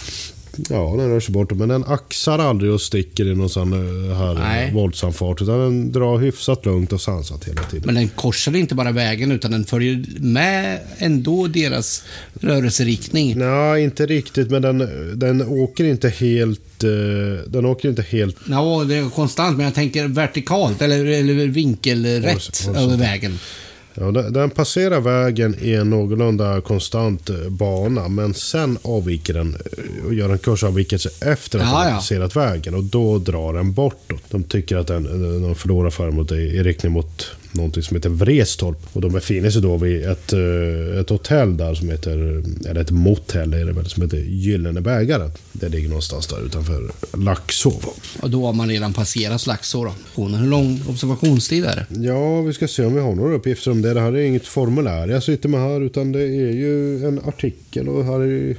Ja, 0.57 0.95
den 0.99 1.09
rör 1.11 1.21
sig 1.21 1.33
bort. 1.33 1.53
Men 1.53 1.69
den 1.69 1.85
axar 1.85 2.39
aldrig 2.39 2.73
och 2.73 2.81
sticker 2.81 3.27
i 3.27 3.35
någon 3.35 3.51
sån 3.51 3.73
eh, 3.73 4.17
här 4.17 4.35
Nej. 4.35 4.73
våldsam 4.73 5.13
fart. 5.13 5.43
Utan 5.43 5.59
den 5.59 5.93
drar 5.93 6.19
hyfsat 6.19 6.67
lugnt 6.67 6.93
och 6.93 7.01
sansat 7.01 7.45
hela 7.45 7.63
tiden. 7.63 7.87
Men 7.87 7.95
den 7.95 8.09
korsar 8.09 8.57
inte 8.57 8.75
bara 8.75 8.93
vägen 8.93 9.33
utan 9.33 9.51
den 9.51 9.65
följer 9.65 10.05
med 10.21 10.81
ändå 10.99 11.47
deras 11.47 12.05
rörelseriktning. 12.41 13.39
Nej, 13.39 13.85
inte 13.85 14.07
riktigt. 14.07 14.51
Men 14.51 14.63
den, 14.63 14.79
den 15.19 15.43
åker 15.43 15.85
inte 15.85 16.09
helt... 16.09 16.85
Eh, 16.85 16.91
den 17.47 17.67
åker 17.67 17.89
inte 17.89 18.03
helt... 18.03 18.37
Ja, 18.49 18.85
det 18.89 18.95
är 18.95 19.11
konstant. 19.11 19.57
Men 19.57 19.67
jag 19.67 19.75
tänker 19.75 20.09
vertikalt 20.09 20.83
eller, 20.83 21.07
eller 21.07 21.47
vinkelrätt 21.47 22.69
över 22.77 22.97
vägen. 22.97 23.39
Ja, 23.95 24.11
den 24.11 24.51
passerar 24.51 25.01
vägen 25.01 25.57
i 25.61 25.75
en 25.75 25.91
någorlunda 25.91 26.61
konstant 26.61 27.31
eh, 27.31 27.37
bana 27.49 28.09
men 28.09 28.35
sen 28.35 28.79
avviker 28.83 29.35
den 29.35 29.55
eh, 29.55 30.07
och 30.07 30.15
gör 30.15 30.29
en 30.29 30.39
kursavvikelse 30.39 31.09
efter 31.21 31.59
att 31.59 31.65
ja, 31.65 31.79
den 31.79 31.93
har 31.93 31.99
passerat 31.99 32.37
vägen 32.37 32.75
och 32.75 32.85
då 32.85 33.19
drar 33.19 33.55
den 33.55 33.73
bortåt. 33.73 34.23
De 34.31 34.45
tycker 34.45 34.77
att 34.77 34.87
den, 34.87 35.03
den 35.43 35.55
förlorar 35.55 35.91
föremålet 35.91 36.33
i 36.33 36.63
riktning 36.63 36.93
mot 36.93 37.31
någonting 37.55 37.83
som 37.83 37.97
heter 37.97 38.09
Vrestorp. 38.09 38.79
Och 38.93 39.01
de 39.01 39.13
befinner 39.13 39.51
sig 39.51 39.63
då 39.63 39.77
vid 39.77 40.05
ett, 40.05 40.33
eh, 40.33 41.01
ett 41.01 41.09
hotell 41.09 41.57
där 41.57 41.75
som 41.75 41.89
heter, 41.89 42.43
eller 42.69 42.81
ett 42.81 42.91
motell 42.91 43.55
är 43.55 43.67
det 43.67 43.73
väl, 43.73 43.87
som 43.87 44.03
heter 44.03 44.19
Gyllene 44.19 44.81
bägaren. 44.81 45.31
Det 45.53 45.69
ligger 45.69 45.89
någonstans 45.89 46.27
där 46.27 46.47
utanför 46.47 46.91
Laxå. 47.17 47.73
Och 48.21 48.31
då 48.31 48.47
har 48.47 48.53
man 48.53 48.69
redan 48.69 48.93
passerat 48.93 49.47
Laxå 49.47 49.85
då? 49.85 50.23
Hur 50.23 50.47
lång 50.47 50.81
observationstid 50.89 51.65
är 51.65 51.77
det? 51.77 52.07
Ja, 52.07 52.41
vi 52.41 52.53
ska 52.53 52.69
se 52.69 52.85
om 52.85 52.95
vi 52.95 53.01
har 53.01 53.15
några 53.15 53.35
uppgifter 53.35 53.71
om 53.71 53.83
det. 53.83 53.95
Det 53.95 54.01
här 54.01 54.13
är 54.13 54.23
inget 54.23 54.47
formulär 54.47 55.09
jag 55.09 55.23
sitter 55.23 55.49
med 55.49 55.61
här 55.61 55.81
utan 55.81 56.13
det 56.13 56.23
är 56.23 56.53
ju 56.53 57.07
en 57.07 57.21
artikel 57.25 57.89
och 57.89 58.05
här 58.05 58.21
är 58.21 58.57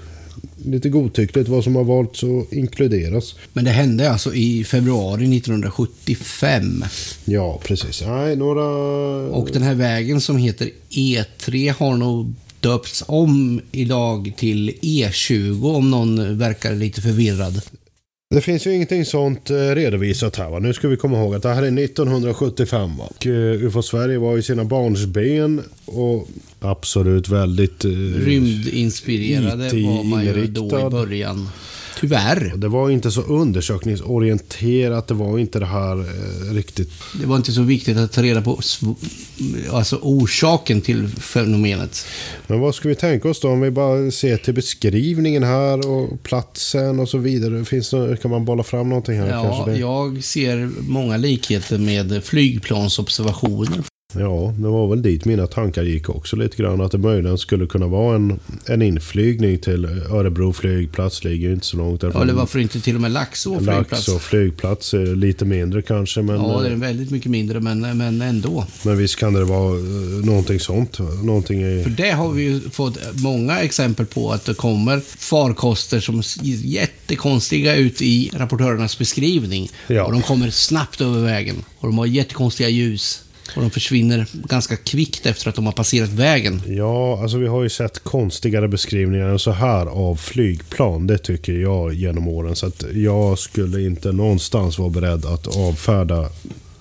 lite 0.65 0.89
godtyckligt 0.89 1.49
vad 1.49 1.63
som 1.63 1.75
har 1.75 1.83
valts 1.83 2.23
att 2.23 2.53
inkluderas. 2.53 3.35
Men 3.53 3.65
det 3.65 3.71
hände 3.71 4.11
alltså 4.11 4.33
i 4.33 4.63
februari 4.63 5.37
1975? 5.37 6.83
Ja, 7.25 7.59
precis. 7.63 8.03
Nej, 8.07 8.35
några... 8.35 8.65
Och 9.27 9.49
den 9.53 9.61
här 9.63 9.75
vägen 9.75 10.21
som 10.21 10.37
heter 10.37 10.69
E3 10.89 11.73
har 11.73 11.97
nog 11.97 12.33
döpts 12.59 13.03
om 13.07 13.61
idag 13.71 14.33
till 14.37 14.71
E20 14.81 15.75
om 15.75 15.91
någon 15.91 16.37
verkar 16.37 16.75
lite 16.75 17.01
förvirrad. 17.01 17.61
Det 18.33 18.41
finns 18.41 18.67
ju 18.67 18.75
ingenting 18.75 19.05
sånt 19.05 19.49
eh, 19.49 19.55
redovisat 19.55 20.35
här. 20.35 20.49
Va? 20.49 20.59
Nu 20.59 20.73
ska 20.73 20.87
vi 20.87 20.97
komma 20.97 21.17
ihåg 21.17 21.35
att 21.35 21.43
det 21.43 21.49
här 21.49 21.63
är 21.63 21.83
1975. 21.83 22.97
Va? 22.97 23.03
Och 23.03 23.27
eh, 23.27 23.65
UFO 23.65 23.81
Sverige 23.81 24.17
var 24.17 24.37
i 24.37 24.43
sina 24.43 24.63
barnsben 24.63 25.63
och 25.85 26.27
absolut 26.59 27.29
väldigt... 27.29 27.85
Eh, 27.85 27.89
Rymdinspirerade 28.25 29.63
var 29.63 30.03
man 30.03 30.25
ju 30.25 30.47
då 30.47 30.65
i 30.65 30.89
början. 30.89 31.49
Tyvärr. 31.99 32.53
Det 32.55 32.67
var 32.67 32.89
inte 32.89 33.11
så 33.11 33.21
undersökningsorienterat. 33.21 35.07
Det 35.07 35.13
var 35.13 35.39
inte 35.39 35.59
det 35.59 35.65
här 35.65 35.99
eh, 35.99 36.53
riktigt... 36.53 36.91
Det 37.21 37.25
var 37.25 37.35
inte 37.35 37.51
så 37.51 37.61
viktigt 37.61 37.97
att 37.97 38.11
ta 38.11 38.23
reda 38.23 38.41
på 38.41 38.59
alltså 39.71 39.99
orsaken 40.01 40.81
till 40.81 41.07
fenomenet. 41.07 42.05
Men 42.47 42.59
vad 42.59 42.75
ska 42.75 42.89
vi 42.89 42.95
tänka 42.95 43.29
oss 43.29 43.39
då 43.39 43.49
om 43.49 43.61
vi 43.61 43.71
bara 43.71 44.11
ser 44.11 44.37
till 44.37 44.53
beskrivningen 44.53 45.43
här 45.43 45.87
och 45.89 46.23
platsen 46.23 46.99
och 46.99 47.09
så 47.09 47.17
vidare. 47.17 47.65
Finns 47.65 47.89
det, 47.89 48.17
kan 48.21 48.31
man 48.31 48.45
bolla 48.45 48.63
fram 48.63 48.89
någonting 48.89 49.19
här? 49.19 49.27
Ja, 49.27 49.71
jag 49.71 50.23
ser 50.23 50.69
många 50.81 51.17
likheter 51.17 51.77
med 51.77 52.23
flygplansobservationer. 52.23 53.83
Ja, 54.19 54.53
det 54.57 54.67
var 54.67 54.87
väl 54.87 55.01
dit 55.01 55.25
mina 55.25 55.47
tankar 55.47 55.83
gick 55.83 56.09
också 56.09 56.35
lite 56.35 56.57
grann. 56.57 56.81
Att 56.81 56.91
det 56.91 56.97
möjligen 56.97 57.37
skulle 57.37 57.65
kunna 57.67 57.87
vara 57.87 58.15
en, 58.15 58.39
en 58.65 58.81
inflygning 58.81 59.59
till 59.59 59.85
Örebro 59.85 60.53
flygplats. 60.53 61.23
Ligger 61.23 61.47
ju 61.47 61.53
inte 61.53 61.65
så 61.65 61.77
långt 61.77 62.01
därifrån. 62.01 62.21
Eller 62.21 62.33
varför 62.33 62.59
inte 62.59 62.81
till 62.81 62.95
och 62.95 63.01
med 63.01 63.11
Laxå 63.11 63.55
flygplats? 63.55 63.91
Laxå 63.91 64.19
flygplats 64.19 64.93
är 64.93 65.15
lite 65.15 65.45
mindre 65.45 65.81
kanske. 65.81 66.21
Men, 66.21 66.35
Ja, 66.35 66.59
det 66.61 66.69
är 66.69 66.75
väldigt 66.75 67.11
mycket 67.11 67.31
mindre, 67.31 67.59
men, 67.59 67.97
men 67.97 68.21
ändå. 68.21 68.65
men 68.83 68.97
visst 68.97 69.15
kan 69.15 69.33
det 69.33 69.43
vara 69.43 69.77
eh, 69.77 70.25
någonting 70.25 70.59
sånt. 70.59 70.99
Någonting 71.23 71.63
i... 71.63 71.83
För 71.83 71.89
det 71.89 72.11
har 72.11 72.31
vi 72.31 72.43
ju 72.43 72.59
fått 72.59 72.97
många 73.13 73.59
exempel 73.59 74.05
på 74.05 74.31
att 74.31 74.45
det 74.45 74.53
kommer 74.53 74.99
farkoster 74.99 75.99
som 75.99 76.23
ser 76.23 76.41
jättekonstiga 76.43 77.75
ut 77.75 78.01
i 78.01 78.31
rapportörernas 78.33 78.97
beskrivning. 78.97 79.69
Ja. 79.87 80.03
Och 80.03 80.11
de 80.11 80.21
kommer 80.21 80.49
snabbt 80.49 81.01
över 81.01 81.21
vägen. 81.21 81.55
Och 81.79 81.87
de 81.87 81.97
har 81.97 82.05
jättekonstiga 82.05 82.69
ljus. 82.69 83.23
Och 83.55 83.61
de 83.61 83.69
försvinner 83.71 84.25
ganska 84.33 84.75
kvickt 84.75 85.25
efter 85.25 85.49
att 85.49 85.55
de 85.55 85.65
har 85.65 85.73
passerat 85.73 86.09
vägen. 86.09 86.61
Ja, 86.67 87.21
alltså 87.21 87.37
vi 87.37 87.47
har 87.47 87.63
ju 87.63 87.69
sett 87.69 88.03
konstigare 88.03 88.67
beskrivningar 88.67 89.27
än 89.27 89.39
så 89.39 89.51
här 89.51 89.85
av 89.85 90.15
flygplan. 90.15 91.07
Det 91.07 91.17
tycker 91.17 91.53
jag 91.53 91.93
genom 91.93 92.27
åren. 92.27 92.55
Så 92.55 92.65
att 92.65 92.83
jag 92.93 93.39
skulle 93.39 93.81
inte 93.81 94.11
någonstans 94.11 94.79
vara 94.79 94.89
beredd 94.89 95.25
att 95.25 95.57
avfärda 95.57 96.29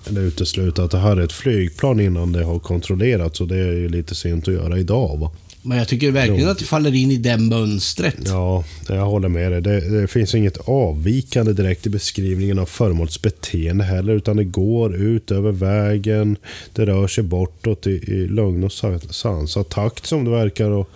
eller 0.09 0.21
utesluta 0.21 0.83
att 0.83 0.91
det 0.91 0.97
här 0.97 1.17
är 1.17 1.21
ett 1.21 1.31
flygplan 1.31 1.99
innan 1.99 2.31
det 2.31 2.43
har 2.43 2.59
kontrollerats. 2.59 3.41
Och 3.41 3.47
det 3.47 3.57
är 3.57 3.71
ju 3.71 3.89
lite 3.89 4.15
sent 4.15 4.47
att 4.47 4.53
göra 4.53 4.77
idag 4.77 5.17
va? 5.19 5.31
Men 5.65 5.77
jag 5.77 5.87
tycker 5.87 6.11
verkligen 6.11 6.49
att 6.49 6.59
det 6.59 6.65
faller 6.65 6.95
in 6.95 7.11
i 7.11 7.17
det 7.17 7.37
mönstret. 7.37 8.15
Ja, 8.25 8.63
jag 8.89 9.05
håller 9.05 9.29
med 9.29 9.51
dig. 9.51 9.61
Det, 9.61 10.01
det 10.01 10.07
finns 10.07 10.35
inget 10.35 10.57
avvikande 10.57 11.53
direkt 11.53 11.85
i 11.87 11.89
beskrivningen 11.89 12.59
av 12.59 12.65
föremålets 12.65 13.21
beteende 13.21 13.83
heller. 13.83 14.13
Utan 14.13 14.37
det 14.37 14.43
går 14.43 14.95
ut 14.95 15.31
över 15.31 15.51
vägen. 15.51 16.37
Det 16.73 16.85
rör 16.85 17.07
sig 17.07 17.23
bortåt 17.23 17.87
i, 17.87 17.89
i 17.91 18.27
lugn 18.27 18.63
och 18.63 18.71
sa- 18.71 18.99
sansad 19.09 19.69
takt 19.69 20.05
som 20.05 20.23
det 20.25 20.31
verkar. 20.31 20.69
Och, 20.69 20.89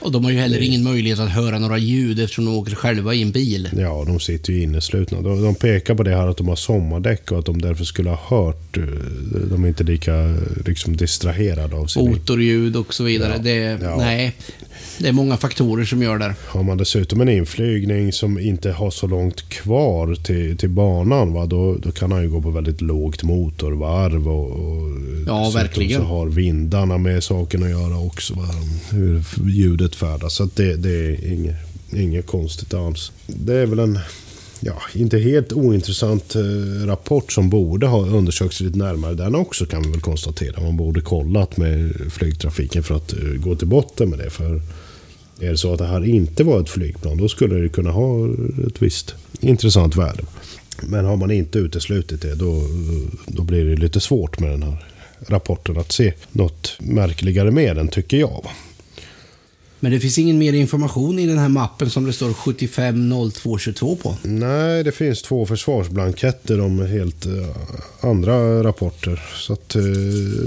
Och 0.00 0.12
de 0.12 0.24
har 0.24 0.30
ju 0.32 0.38
heller 0.38 0.62
ingen 0.62 0.82
möjlighet 0.82 1.18
att 1.18 1.30
höra 1.30 1.58
några 1.58 1.78
ljud 1.78 2.20
eftersom 2.20 2.44
de 2.44 2.54
åker 2.56 2.74
själva 2.74 3.14
i 3.14 3.22
en 3.22 3.30
bil. 3.30 3.68
ja, 3.76 4.04
de 4.06 4.20
sitter 4.20 4.52
ju 4.52 4.62
inneslutna. 4.62 5.20
De, 5.20 5.42
de 5.42 5.54
pekar 5.54 5.94
på 5.94 6.02
det 6.02 6.10
här 6.16 6.26
att 6.28 6.36
de 6.36 6.48
har 6.48 6.56
sommardäck 6.56 7.32
och 7.32 7.38
att 7.38 7.46
de 7.46 7.60
därför 7.62 7.84
skulle 7.84 8.10
ha 8.10 8.36
hört. 8.46 8.76
eh, 8.76 8.82
De 9.50 9.64
är 9.64 9.68
inte 9.68 9.84
lika 9.84 10.36
liksom, 10.66 10.96
distraherade 10.96 11.76
av 11.76 11.86
sin 11.86 12.10
Motorljud 12.10 12.76
och 12.76 12.94
så 12.94 13.04
vidare. 13.04 13.32
Ja. 13.36 13.42
Det, 13.42 13.78
Ja. 13.82 13.96
Nej, 14.08 14.32
det 14.98 15.08
är 15.08 15.12
många 15.12 15.36
faktorer 15.36 15.84
som 15.84 16.02
gör 16.02 16.18
det. 16.18 16.34
Har 16.46 16.62
man 16.62 16.76
dessutom 16.78 17.20
en 17.20 17.28
inflygning 17.28 18.12
som 18.12 18.38
inte 18.38 18.70
har 18.70 18.90
så 18.90 19.06
långt 19.06 19.48
kvar 19.48 20.14
till, 20.14 20.56
till 20.58 20.68
banan, 20.68 21.32
va, 21.32 21.46
då, 21.46 21.74
då 21.76 21.92
kan 21.92 22.12
han 22.12 22.22
ju 22.22 22.30
gå 22.30 22.42
på 22.42 22.50
väldigt 22.50 22.80
lågt 22.80 23.22
motorvarv. 23.22 24.28
Och, 24.28 24.50
och 24.50 24.88
Ja, 25.26 25.50
verkligen. 25.54 26.00
så 26.00 26.06
har 26.06 26.26
vindarna 26.26 26.98
med 26.98 27.24
saken 27.24 27.62
att 27.62 27.70
göra 27.70 27.98
också. 27.98 28.34
Va, 28.34 28.44
hur 28.90 29.22
ljudet 29.50 29.94
färdas. 29.94 30.34
Så 30.34 30.48
det, 30.54 30.76
det 30.76 30.90
är 31.06 31.32
inget, 31.32 31.56
inget 31.92 32.26
konstigt 32.26 32.74
alls. 32.74 33.12
Det 33.26 33.54
är 33.54 33.66
väl 33.66 33.78
en 33.78 33.98
ja, 34.60 34.82
inte 34.94 35.18
helt 35.18 35.52
ointressant 35.52 36.34
eh, 36.34 36.86
rapport 36.86 37.32
som 37.32 37.50
borde 37.50 37.86
ha 37.86 38.06
undersökts 38.06 38.60
lite 38.60 38.78
närmare. 38.78 39.14
Den 39.14 39.34
också 39.34 39.66
kan 39.66 39.82
vi 39.82 39.90
väl 39.90 40.00
konstatera. 40.00 40.62
Man 40.62 40.76
borde 40.76 41.00
kollat 41.00 41.56
med 41.56 41.94
flygtrafiken 42.10 42.82
för 42.82 42.94
att 42.94 43.12
eh, 43.12 43.18
gå 43.18 43.56
till 43.56 43.68
botten 43.68 44.10
med 44.10 44.18
det. 44.18 44.30
För 44.30 44.62
är 45.40 45.50
det 45.50 45.56
så 45.56 45.72
att 45.72 45.78
det 45.78 45.86
här 45.86 46.04
inte 46.04 46.44
var 46.44 46.60
ett 46.60 46.70
flygplan, 46.70 47.16
då 47.16 47.28
skulle 47.28 47.54
det 47.54 47.68
kunna 47.68 47.90
ha 47.90 48.24
eh, 48.24 48.66
ett 48.66 48.82
visst 48.82 49.14
intressant 49.40 49.96
värde. 49.96 50.22
Men 50.82 51.04
har 51.04 51.16
man 51.16 51.30
inte 51.30 51.58
uteslutit 51.58 52.22
det, 52.22 52.34
då, 52.34 52.62
då 53.26 53.42
blir 53.42 53.64
det 53.64 53.76
lite 53.76 54.00
svårt 54.00 54.40
med 54.40 54.50
den 54.50 54.62
här 54.62 54.84
rapporten 55.26 55.78
att 55.78 55.92
se 55.92 56.12
något 56.32 56.76
märkligare 56.78 57.50
med 57.50 57.76
den, 57.76 57.88
tycker 57.88 58.16
jag. 58.16 58.46
Men 59.80 59.92
det 59.92 60.00
finns 60.00 60.18
ingen 60.18 60.38
mer 60.38 60.52
information 60.52 61.18
i 61.18 61.26
den 61.26 61.38
här 61.38 61.48
mappen 61.48 61.90
som 61.90 62.06
det 62.06 62.12
står 62.12 62.32
750222 62.32 63.96
på. 63.96 64.16
Nej, 64.22 64.84
det 64.84 64.92
finns 64.92 65.22
två 65.22 65.46
försvarsblanketter 65.46 66.60
om 66.60 66.86
helt 66.86 67.26
eh, 67.26 67.32
andra 68.00 68.62
rapporter. 68.62 69.22
Så 69.36 69.52
att, 69.52 69.74
eh, 69.74 69.82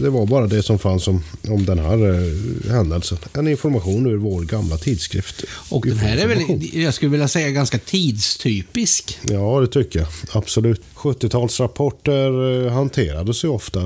det 0.02 0.10
var 0.10 0.26
bara 0.26 0.48
det 0.48 0.64
som 0.64 0.80
fanns 0.80 1.08
om, 1.08 1.24
om 1.50 1.66
den 1.66 1.80
här 1.80 2.10
eh, 2.10 2.72
händelsen. 2.72 3.18
En 3.34 3.48
information 3.48 4.08
ur 4.08 4.18
vår 4.18 4.42
gamla 4.42 4.78
tidskrift. 4.78 5.44
Och 5.70 5.86
den 5.88 5.98
här 5.98 6.18
är 6.18 6.28
väl, 6.28 6.42
jag 6.84 6.94
skulle 6.94 7.12
vilja 7.12 7.28
säga, 7.28 7.50
ganska 7.50 7.78
tidstypisk. 7.78 9.20
Ja, 9.30 9.60
det 9.62 9.68
tycker 9.68 10.00
jag. 10.00 10.08
Absolut. 10.32 10.82
70-talsrapporter 10.96 12.66
eh, 12.68 12.72
hanterades 12.74 13.44
ju 13.44 13.48
ofta 13.48 13.80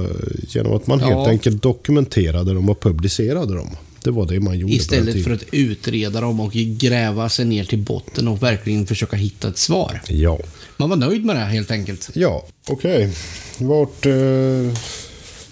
genom 0.47 0.73
att 0.75 0.87
man 0.87 0.99
helt 0.99 1.11
Ja. 1.11 1.29
enkelt 1.29 1.63
dokumenterade 1.63 2.53
dem 2.53 2.69
och 2.69 2.79
publicerade 2.79 3.55
dem. 3.55 3.69
Det 4.05 4.11
var 4.11 4.25
det 4.25 4.39
man 4.39 4.59
gjorde 4.59 4.73
Istället 4.73 5.23
för 5.23 5.31
att 5.31 5.43
utreda 5.51 6.21
dem 6.21 6.39
och 6.39 6.51
gräva 6.53 7.29
sig 7.29 7.45
ner 7.45 7.63
till 7.63 7.79
botten 7.79 8.27
och 8.27 8.43
verkligen 8.43 8.87
försöka 8.87 9.15
hitta 9.15 9.47
ett 9.47 9.57
svar. 9.57 10.01
Ja. 10.07 10.39
Man 10.77 10.89
var 10.89 10.97
nöjd 10.97 11.25
med 11.25 11.35
det 11.35 11.41
helt 11.41 11.71
enkelt. 11.71 12.09
Ja, 12.13 12.45
okej. 12.67 13.11
Vart 13.57 14.05
eh, 14.05 14.13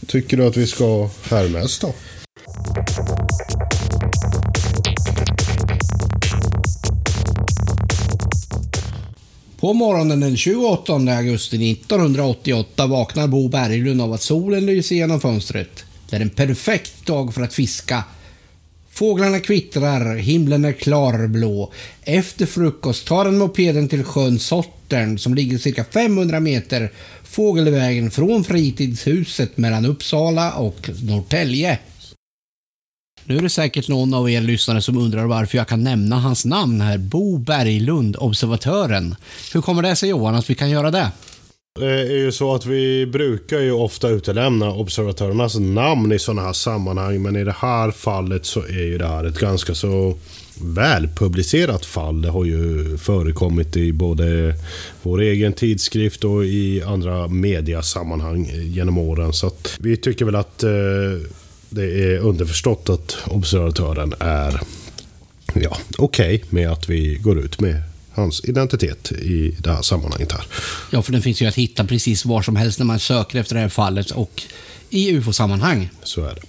tycker 0.08 0.38
du 0.38 0.46
att 0.46 0.58
vi 0.58 0.68
ska 0.68 1.10
härnäst 1.24 1.82
då? 1.82 1.94
På 9.60 9.74
morgonen 9.74 10.20
den 10.20 10.38
28 10.38 10.94
augusti 10.94 11.72
1988 11.72 12.88
vaknar 12.88 13.28
Bo 13.28 13.48
Berglund 13.48 14.02
av 14.02 14.14
att 14.14 14.22
solen 14.22 14.66
lyser 14.66 14.96
genom 14.96 15.22
fönstret. 15.22 15.86
Det 16.10 16.16
är 16.16 16.22
en 16.22 16.30
perfekt 16.30 17.06
dag 17.06 17.34
för 17.34 17.42
att 17.42 17.54
fiska. 17.54 18.04
Fåglarna 18.94 19.40
kvittrar, 19.40 20.16
himlen 20.16 20.66
är 20.66 20.72
klarblå. 20.72 21.72
Efter 22.04 22.46
frukost 22.46 23.08
tar 23.08 23.26
han 23.26 23.38
mopeden 23.38 23.90
till 23.90 24.04
sjön 24.04 24.40
Sottern 24.40 25.20
som 25.20 25.34
ligger 25.34 25.58
cirka 25.58 25.84
500 25.84 26.40
meter 26.40 26.92
fågelvägen 27.24 28.12
från 28.12 28.44
fritidshuset 28.44 29.58
mellan 29.58 29.86
Uppsala 29.86 30.54
och 30.54 30.90
Norrtälje. 31.04 31.80
Nu 33.26 33.38
är 33.38 33.42
det 33.42 33.50
säkert 33.50 33.88
någon 33.88 34.14
av 34.14 34.30
er 34.30 34.42
lyssnare 34.42 34.82
som 34.82 34.98
undrar 34.98 35.26
varför 35.26 35.58
jag 35.58 35.68
kan 35.68 35.84
nämna 35.84 36.20
hans 36.20 36.46
namn 36.46 36.82
här. 36.82 36.98
Bo 36.98 37.38
Berglund, 37.38 38.16
observatören. 38.20 39.16
Hur 39.54 39.62
kommer 39.62 39.82
det 39.82 39.96
sig 39.96 40.10
Johan 40.10 40.36
att 40.36 40.50
vi 40.50 40.56
kan 40.56 40.70
göra 40.70 40.92
det? 40.92 41.12
Det 41.80 42.02
är 42.02 42.18
ju 42.18 42.32
så 42.32 42.56
att 42.56 42.66
vi 42.66 43.06
brukar 43.06 43.60
ju 43.60 43.72
ofta 43.72 44.10
utelämna 44.10 44.74
observatörernas 44.74 45.60
namn 45.60 46.12
i 46.12 46.20
sådana 46.20 46.42
här 46.42 46.54
sammanhang. 46.54 47.22
Men 47.22 47.36
i 47.36 47.44
det 47.44 47.56
här 47.58 47.92
fallet 47.92 48.46
så 48.46 48.60
är 48.60 48.84
ju 48.84 48.98
det 48.98 49.08
här 49.08 49.24
ett 49.24 49.40
ganska 49.40 49.76
så 49.76 50.18
välpublicerat 50.62 51.86
fall. 51.86 52.22
Det 52.22 52.30
har 52.30 52.46
ju 52.46 52.98
förekommit 52.98 53.78
i 53.78 53.94
både 53.94 54.56
vår 55.02 55.22
egen 55.22 55.54
tidskrift 55.54 56.24
och 56.24 56.46
i 56.46 56.84
andra 56.84 57.28
mediasammanhang 57.28 58.52
genom 58.54 58.98
åren. 58.98 59.34
Så 59.34 59.48
att 59.48 59.78
vi 59.80 59.98
tycker 59.98 60.26
väl 60.26 60.36
att 60.36 60.64
eh, 60.64 60.70
det 61.70 62.14
är 62.14 62.20
underförstått 62.20 62.90
att 62.90 63.18
observatören 63.28 64.14
är 64.20 64.62
ja, 65.54 65.78
okej 65.98 66.44
med 66.50 66.72
att 66.72 66.90
vi 66.90 67.16
går 67.16 67.40
ut 67.40 67.60
med 67.62 67.93
hans 68.14 68.46
identitet 68.46 69.12
i 69.12 69.56
det 69.60 69.74
här 69.74 69.82
sammanhanget 69.82 70.32
här. 70.32 70.46
Ja, 70.92 71.02
för 71.02 71.12
den 71.12 71.22
finns 71.22 71.42
ju 71.42 71.46
att 71.46 71.56
hitta 71.56 71.86
precis 71.86 72.26
var 72.26 72.42
som 72.42 72.56
helst 72.56 72.80
när 72.80 72.86
man 72.86 73.00
söker 73.00 73.40
efter 73.40 73.56
det 73.56 73.62
här 73.62 73.70
fallet 73.70 74.12
och 74.12 74.42
i 74.90 75.12
UFO-sammanhang. 75.12 75.90
Så 76.04 76.26
är 76.26 76.36
det. 76.36 76.42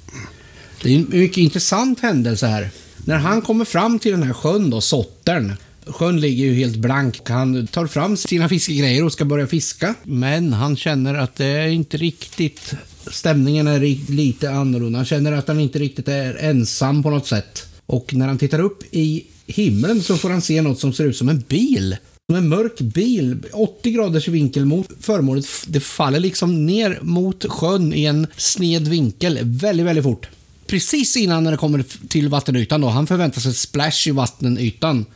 Det 0.83 0.95
är 0.95 0.97
en 0.97 1.07
mycket 1.11 1.39
intressant 1.39 2.01
händelse 2.01 2.47
här. 2.47 2.71
När 3.05 3.17
han 3.17 3.43
kommer 3.43 3.65
fram 3.65 3.99
till 3.99 4.13
den 4.13 4.23
här 4.23 4.33
sjön 4.33 4.71
då, 4.71 4.81
Sottern. 4.81 5.53
Sjön 5.87 6.21
ligger 6.21 6.45
ju 6.45 6.55
helt 6.55 6.77
blank. 6.77 7.21
Han 7.29 7.67
tar 7.67 7.87
fram 7.87 8.17
sina 8.17 8.49
fiskegrejer 8.49 9.05
och 9.05 9.13
ska 9.13 9.25
börja 9.25 9.47
fiska. 9.47 9.95
Men 10.03 10.53
han 10.53 10.77
känner 10.77 11.15
att 11.15 11.37
det 11.37 11.47
är 11.47 11.69
inte 11.69 11.97
riktigt... 11.97 12.75
Stämningen 13.07 13.67
är 13.67 13.81
lite 14.11 14.51
annorlunda. 14.51 14.99
Han 14.99 15.07
känner 15.07 15.33
att 15.33 15.49
han 15.49 15.61
inte 15.61 15.79
riktigt 15.79 16.09
är 16.09 16.35
ensam 16.35 17.03
på 17.03 17.11
något 17.11 17.27
sätt. 17.27 17.67
Och 17.87 18.15
när 18.15 18.27
han 18.29 18.39
tittar 18.39 18.59
upp 18.59 18.83
i 18.91 19.25
himlen 19.47 20.03
så 20.03 20.17
får 20.17 20.31
han 20.31 20.43
se 20.43 20.63
något 20.63 20.81
som 20.81 20.93
ser 20.93 21.05
ut 21.05 21.17
som 21.17 21.29
en 21.29 21.41
bil. 21.49 21.97
Som 22.31 22.37
en 22.37 22.49
mörk 22.49 22.81
bil, 22.81 23.37
80 23.53 23.91
graders 23.91 24.29
vinkel 24.29 24.65
mot 24.65 24.89
föremålet. 25.01 25.47
Det 25.67 25.81
faller 25.81 26.21
liksom 26.21 26.67
ner 26.67 26.99
mot 27.03 27.45
sjön 27.49 27.95
i 27.95 28.05
en 28.05 28.27
sned 28.37 28.89
vinkel 28.89 29.39
väldigt, 29.43 29.87
väldigt 29.87 30.05
fort. 30.05 30.29
Precis 30.67 31.17
innan 31.17 31.45
när 31.45 31.51
det 31.51 31.57
kommer 31.57 31.85
till 32.09 32.29
vattenytan 32.29 32.81
då, 32.81 32.89
han 32.89 33.07
förväntar 33.07 33.41
sig 33.41 33.51
ett 33.51 33.57
splash 33.57 34.09
i 34.09 34.11
vattenytan. 34.11 35.07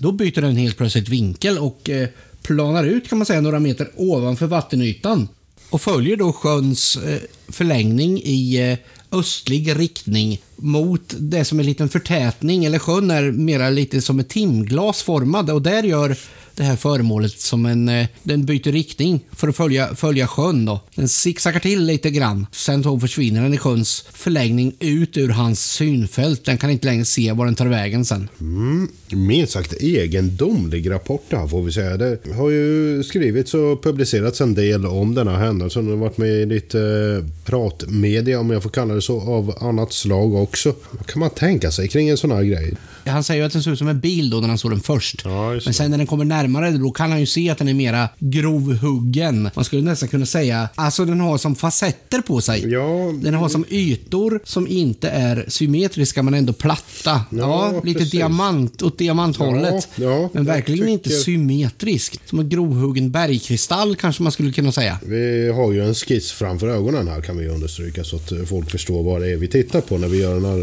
Då 0.00 0.12
byter 0.12 0.40
den 0.40 0.56
helt 0.56 0.76
plötsligt 0.76 1.08
vinkel 1.08 1.58
och 1.58 1.90
eh, 1.90 2.08
planar 2.42 2.84
ut 2.84 3.08
kan 3.08 3.18
man 3.18 3.26
säga 3.26 3.40
några 3.40 3.60
meter 3.60 3.90
ovanför 3.96 4.46
vattenytan. 4.46 5.28
Och 5.70 5.82
följer 5.82 6.16
då 6.16 6.32
sjöns 6.32 6.96
eh, 6.96 7.20
förlängning 7.48 8.22
i 8.24 8.70
eh, 8.70 8.78
östlig 9.12 9.78
riktning 9.78 10.42
mot 10.56 11.14
det 11.18 11.44
som 11.44 11.58
är 11.58 11.62
en 11.62 11.68
liten 11.68 11.88
förtätning, 11.88 12.64
eller 12.64 12.78
sjön 12.78 13.10
är 13.10 13.32
mera 13.32 13.70
lite 13.70 14.02
som 14.02 14.20
ett 14.20 14.28
timglas 14.28 15.02
formad. 15.02 15.50
Och 15.50 15.62
där 15.62 15.82
gör 15.82 16.16
det 16.58 16.64
här 16.64 16.76
föremålet 16.76 17.40
som 17.40 17.66
en... 17.66 17.88
Eh, 17.88 18.06
den 18.22 18.44
byter 18.44 18.72
riktning 18.72 19.20
för 19.32 19.48
att 19.48 19.56
följa, 19.56 19.94
följa 19.94 20.26
sjön 20.26 20.64
då. 20.64 20.80
Den 20.94 21.08
zigzaggar 21.08 21.60
till 21.60 21.84
lite 21.84 22.10
grann. 22.10 22.46
Sen 22.52 22.82
så 22.82 23.00
försvinner 23.00 23.42
den 23.42 23.54
i 23.54 23.58
sjöns 23.58 24.04
förlängning 24.12 24.74
ut 24.80 25.16
ur 25.16 25.28
hans 25.28 25.72
synfält. 25.72 26.44
Den 26.44 26.58
kan 26.58 26.70
inte 26.70 26.86
längre 26.86 27.04
se 27.04 27.32
var 27.32 27.44
den 27.44 27.54
tar 27.54 27.66
vägen 27.66 28.04
sen. 28.04 28.28
Mm, 28.40 28.88
minst 29.10 29.52
sagt 29.52 29.72
egendomlig 29.72 30.90
rapport 30.90 31.24
det 31.28 31.36
här 31.36 31.46
får 31.46 31.62
vi 31.62 31.72
säga. 31.72 31.96
Det 31.96 32.18
har 32.34 32.50
ju 32.50 33.02
skrivits 33.02 33.54
och 33.54 33.82
publicerats 33.82 34.40
en 34.40 34.54
del 34.54 34.86
om 34.86 35.14
den 35.14 35.28
här 35.28 35.36
händelsen. 35.36 35.84
Den 35.84 35.98
har 35.98 36.00
varit 36.00 36.18
med 36.18 36.30
i 36.30 36.46
lite 36.46 36.80
eh, 36.80 37.30
pratmedia 37.44 38.40
om 38.40 38.50
jag 38.50 38.62
får 38.62 38.70
kalla 38.70 38.94
det 38.94 39.02
så 39.02 39.20
av 39.20 39.54
annat 39.60 39.92
slag 39.92 40.34
också. 40.34 40.74
Vad 40.90 41.06
kan 41.06 41.20
man 41.20 41.30
tänka 41.30 41.70
sig 41.70 41.88
kring 41.88 42.08
en 42.08 42.16
sån 42.16 42.30
här 42.30 42.42
grej? 42.42 42.74
Han 43.10 43.24
säger 43.24 43.40
ju 43.40 43.46
att 43.46 43.52
den 43.52 43.62
ser 43.62 43.70
ut 43.70 43.78
som 43.78 43.88
en 43.88 44.00
bil 44.00 44.30
då 44.30 44.40
när 44.40 44.48
han 44.48 44.58
såg 44.58 44.70
den 44.70 44.80
först. 44.80 45.22
Ja, 45.24 45.50
Men 45.64 45.74
sen 45.74 45.90
när 45.90 45.98
den 45.98 46.06
kommer 46.06 46.24
närmare 46.24 46.70
då 46.70 46.90
kan 46.90 47.10
han 47.10 47.20
ju 47.20 47.26
se 47.26 47.50
att 47.50 47.58
den 47.58 47.68
är 47.68 47.74
mera 47.74 48.08
grovhuggen. 48.18 49.50
Man 49.54 49.64
skulle 49.64 49.82
nästan 49.82 50.08
kunna 50.08 50.26
säga, 50.26 50.68
alltså 50.74 51.04
den 51.04 51.20
har 51.20 51.38
som 51.38 51.54
facetter 51.56 52.20
på 52.20 52.40
sig. 52.40 52.68
Ja, 52.72 53.12
Den 53.22 53.34
har 53.34 53.48
som 53.48 53.64
ytor 53.70 54.40
som 54.44 54.66
inte 54.68 55.08
är 55.08 55.44
symmetriska 55.48 56.22
men 56.22 56.34
ändå 56.34 56.52
platta. 56.52 57.20
Ja, 57.30 57.80
lite 57.84 57.98
precis. 57.98 58.12
diamant 58.12 58.82
åt 58.82 58.98
diamanthållet. 58.98 59.88
Ja, 59.96 60.04
ja, 60.04 60.30
men 60.32 60.44
verkligen 60.44 60.88
inte 60.88 61.04
tycker- 61.08 61.16
symmetriskt. 61.22 62.28
Som 62.28 62.38
en 62.38 62.48
grovhuggen 62.48 63.10
bergkristall 63.10 63.96
kanske 63.96 64.22
man 64.22 64.32
skulle 64.32 64.52
kunna 64.52 64.72
säga. 64.72 64.98
Vi 65.06 65.48
har 65.52 65.72
ju 65.72 65.84
en 65.84 65.94
skiss 65.94 66.32
framför 66.32 66.68
ögonen 66.68 67.08
här 67.08 67.20
kan 67.20 67.36
vi 67.38 67.48
understryka 67.48 68.04
så 68.04 68.16
att 68.16 68.32
folk 68.48 68.70
förstår 68.70 69.02
vad 69.02 69.20
det 69.20 69.32
är 69.32 69.36
vi 69.36 69.48
tittar 69.48 69.80
på 69.80 69.98
när 69.98 70.08
vi 70.08 70.18
gör 70.20 70.34
den 70.34 70.44
här, 70.44 70.58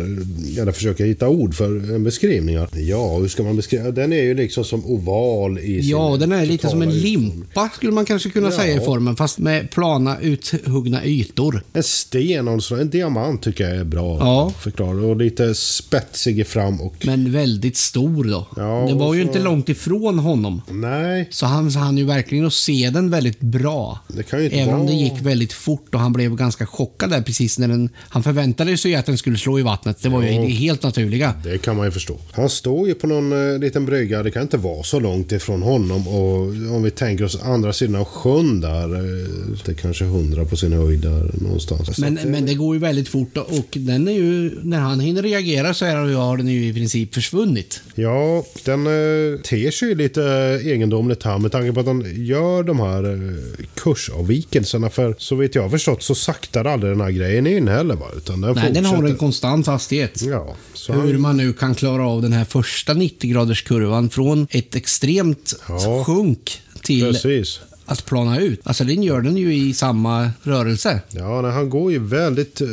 eller 0.62 0.71
försöker 0.71 1.05
hitta 1.05 1.27
ord 1.29 1.55
för 1.55 1.65
en 1.95 2.03
beskrivning. 2.03 2.34
Här. 2.41 2.67
Ja, 2.73 3.17
hur 3.17 3.27
ska 3.27 3.43
man 3.43 3.55
beskriva? 3.55 3.91
Den 3.91 4.13
är 4.13 4.21
ju 4.21 4.33
liksom 4.33 4.63
som 4.63 4.85
oval 4.85 5.59
i 5.59 5.81
sin 5.81 5.89
Ja, 5.91 6.17
den 6.19 6.31
är 6.31 6.45
lite 6.45 6.67
som 6.69 6.81
en 6.81 6.97
limpa 6.99 7.69
skulle 7.75 7.91
man 7.91 8.05
kanske 8.05 8.29
kunna 8.29 8.47
Ja. 8.47 8.51
säga 8.57 8.81
i 8.81 8.85
formen. 8.85 9.15
Fast 9.15 9.37
med 9.39 9.71
plana 9.71 10.19
uthuggna 10.21 11.05
ytor. 11.05 11.63
En 11.73 11.83
sten, 11.83 12.47
alltså 12.47 12.75
en 12.75 12.89
diamant 12.89 13.41
tycker 13.41 13.63
jag 13.69 13.77
är 13.77 13.83
bra 13.83 14.17
Ja. 14.19 14.51
förklarat. 14.59 15.03
Och 15.03 15.15
lite 15.15 15.55
spetsig 15.55 16.47
fram 16.47 16.81
och... 16.81 16.95
Men 17.05 17.31
väldigt 17.31 17.77
stor 17.77 18.23
då. 18.23 18.47
Ja, 18.55 18.85
det 18.87 18.93
var 18.93 19.13
ju 19.13 19.21
så- 19.21 19.27
inte 19.27 19.39
långt 19.39 19.69
ifrån 19.69 20.19
honom. 20.19 20.61
Nej, 20.71 21.27
Så 21.31 21.45
han 21.45 21.69
hann 21.71 21.97
ju 21.97 22.03
verkligen 22.03 22.45
att 22.45 22.53
se 22.53 22.89
den 22.93 23.09
väldigt 23.09 23.39
bra. 23.39 23.99
det 24.07 24.23
kan 24.23 24.39
ju 24.39 24.45
inte 24.45 24.57
Även 24.57 24.67
vara... 24.71 24.81
om 24.81 24.87
det 24.87 24.93
gick 24.93 25.21
väldigt 25.21 25.53
fort 25.53 25.95
och 25.95 25.99
han 25.99 26.13
blev 26.13 26.35
ganska 26.35 26.65
chockad 26.65 27.09
där 27.09 27.21
precis 27.21 27.59
när 27.59 27.67
den... 27.67 27.89
Han 27.97 28.23
förväntade 28.23 28.77
sig 28.77 28.91
ju 28.91 28.97
att 28.97 29.05
den 29.05 29.17
skulle 29.17 29.37
slå 29.37 29.59
i 29.59 29.61
vattnet. 29.61 29.97
Det 30.01 30.09
var 30.09 30.21
ju 30.21 30.31
Ja. 30.31 30.41
det 30.41 30.47
helt 30.47 30.83
naturliga. 30.83 31.33
Det 31.43 31.57
kan 31.57 31.75
man 31.77 31.85
ju 31.85 31.91
förstå. 31.91 32.14
Han 32.32 32.49
står 32.49 32.88
ju 32.88 32.93
på 32.93 33.08
någon 33.08 33.54
eh, 33.54 33.60
liten 33.60 33.86
brygga. 33.86 34.23
Det 34.23 34.32
kan 34.32 34.41
inte 34.41 34.58
vara 34.58 34.84
så 34.84 34.99
långt 34.99 35.32
ifrån 35.32 35.62
honom. 35.62 36.08
Och 36.08 36.38
om 36.75 36.84
vi 36.84 36.91
tänker 36.91 37.23
oss 37.25 37.41
andra 37.43 37.73
sidan 37.73 37.95
av 37.95 38.06
sjön 38.06 38.62
där. 38.62 38.95
Eh, 38.95 39.28
det 39.65 39.71
är 39.71 39.75
kanske 39.75 40.06
hundra 40.06 40.45
på 40.45 40.56
sin 40.56 40.73
höjd 40.73 40.99
där 40.99 41.32
någonstans. 41.41 41.97
Men, 41.97 42.17
att 42.17 42.23
det- 42.23 42.30
men 42.30 42.45
det 42.45 42.54
går 42.54 42.75
ju 42.75 42.80
väldigt 42.82 43.08
fort 43.10 43.38
och- 43.38 43.78
den 43.78 44.08
är 44.08 44.12
ju... 44.12 44.51
När 44.63 44.80
han 44.80 44.99
hinner 44.99 45.21
reagera 45.21 45.73
så 45.73 45.86
är, 45.86 45.95
har 45.95 46.38
den 46.38 46.47
ju 46.47 46.67
i 46.67 46.73
princip 46.73 47.13
försvunnit. 47.13 47.82
Ja, 47.95 48.43
den 48.65 48.88
eh, 48.88 49.39
ter 49.41 49.71
sig 49.71 49.88
ju 49.89 49.95
lite 49.95 50.23
eh, 50.23 50.67
egendomligt 50.67 51.23
här 51.23 51.38
med 51.38 51.51
tanke 51.51 51.73
på 51.73 51.80
att 51.80 51.86
han 51.86 52.04
gör 52.25 52.63
de 52.63 52.80
här 52.80 53.04
eh, 53.13 53.65
kursavvikelserna. 53.75 54.89
För 54.89 55.15
så 55.17 55.36
vitt 55.36 55.56
jag 55.56 55.62
har 55.62 55.69
förstått 55.69 56.04
så 56.04 56.15
saktar 56.15 56.65
aldrig 56.65 56.91
den 56.91 57.01
här 57.01 57.12
grejen 57.12 57.47
in 57.47 57.67
heller 57.67 57.95
va? 57.95 58.06
Utan 58.17 58.41
den 58.41 58.56
Nej, 58.56 58.71
den 58.73 58.86
har 58.86 58.91
fortsätter. 58.95 59.12
en 59.13 59.17
konstant 59.17 59.67
hastighet. 59.67 60.21
Ja, 60.23 60.56
Hur 60.88 60.93
han, 60.93 61.21
man 61.21 61.38
nu 61.38 61.54
kan 61.54 61.75
klara 61.75 62.04
av 62.05 62.21
den 62.21 62.33
här 62.33 62.45
första 62.45 62.93
90-graders 62.93 63.63
kurvan 63.67 64.09
från 64.09 64.47
ett 64.51 64.75
extremt 64.75 65.53
Ja. 65.69 66.03
sjunk 66.05 66.61
till 66.81 67.05
precis. 67.05 67.59
Att 67.85 68.05
plana 68.05 68.39
ut. 68.39 68.59
Alltså 68.63 68.83
den 68.83 69.03
gör 69.03 69.21
den 69.21 69.37
ju 69.37 69.55
i 69.55 69.73
samma 69.73 70.29
rörelse. 70.43 70.99
Ja, 71.11 71.41
nej, 71.41 71.51
han 71.51 71.69
går 71.69 71.91
ju 71.91 71.99
väldigt 71.99 72.61
eh, 72.61 72.67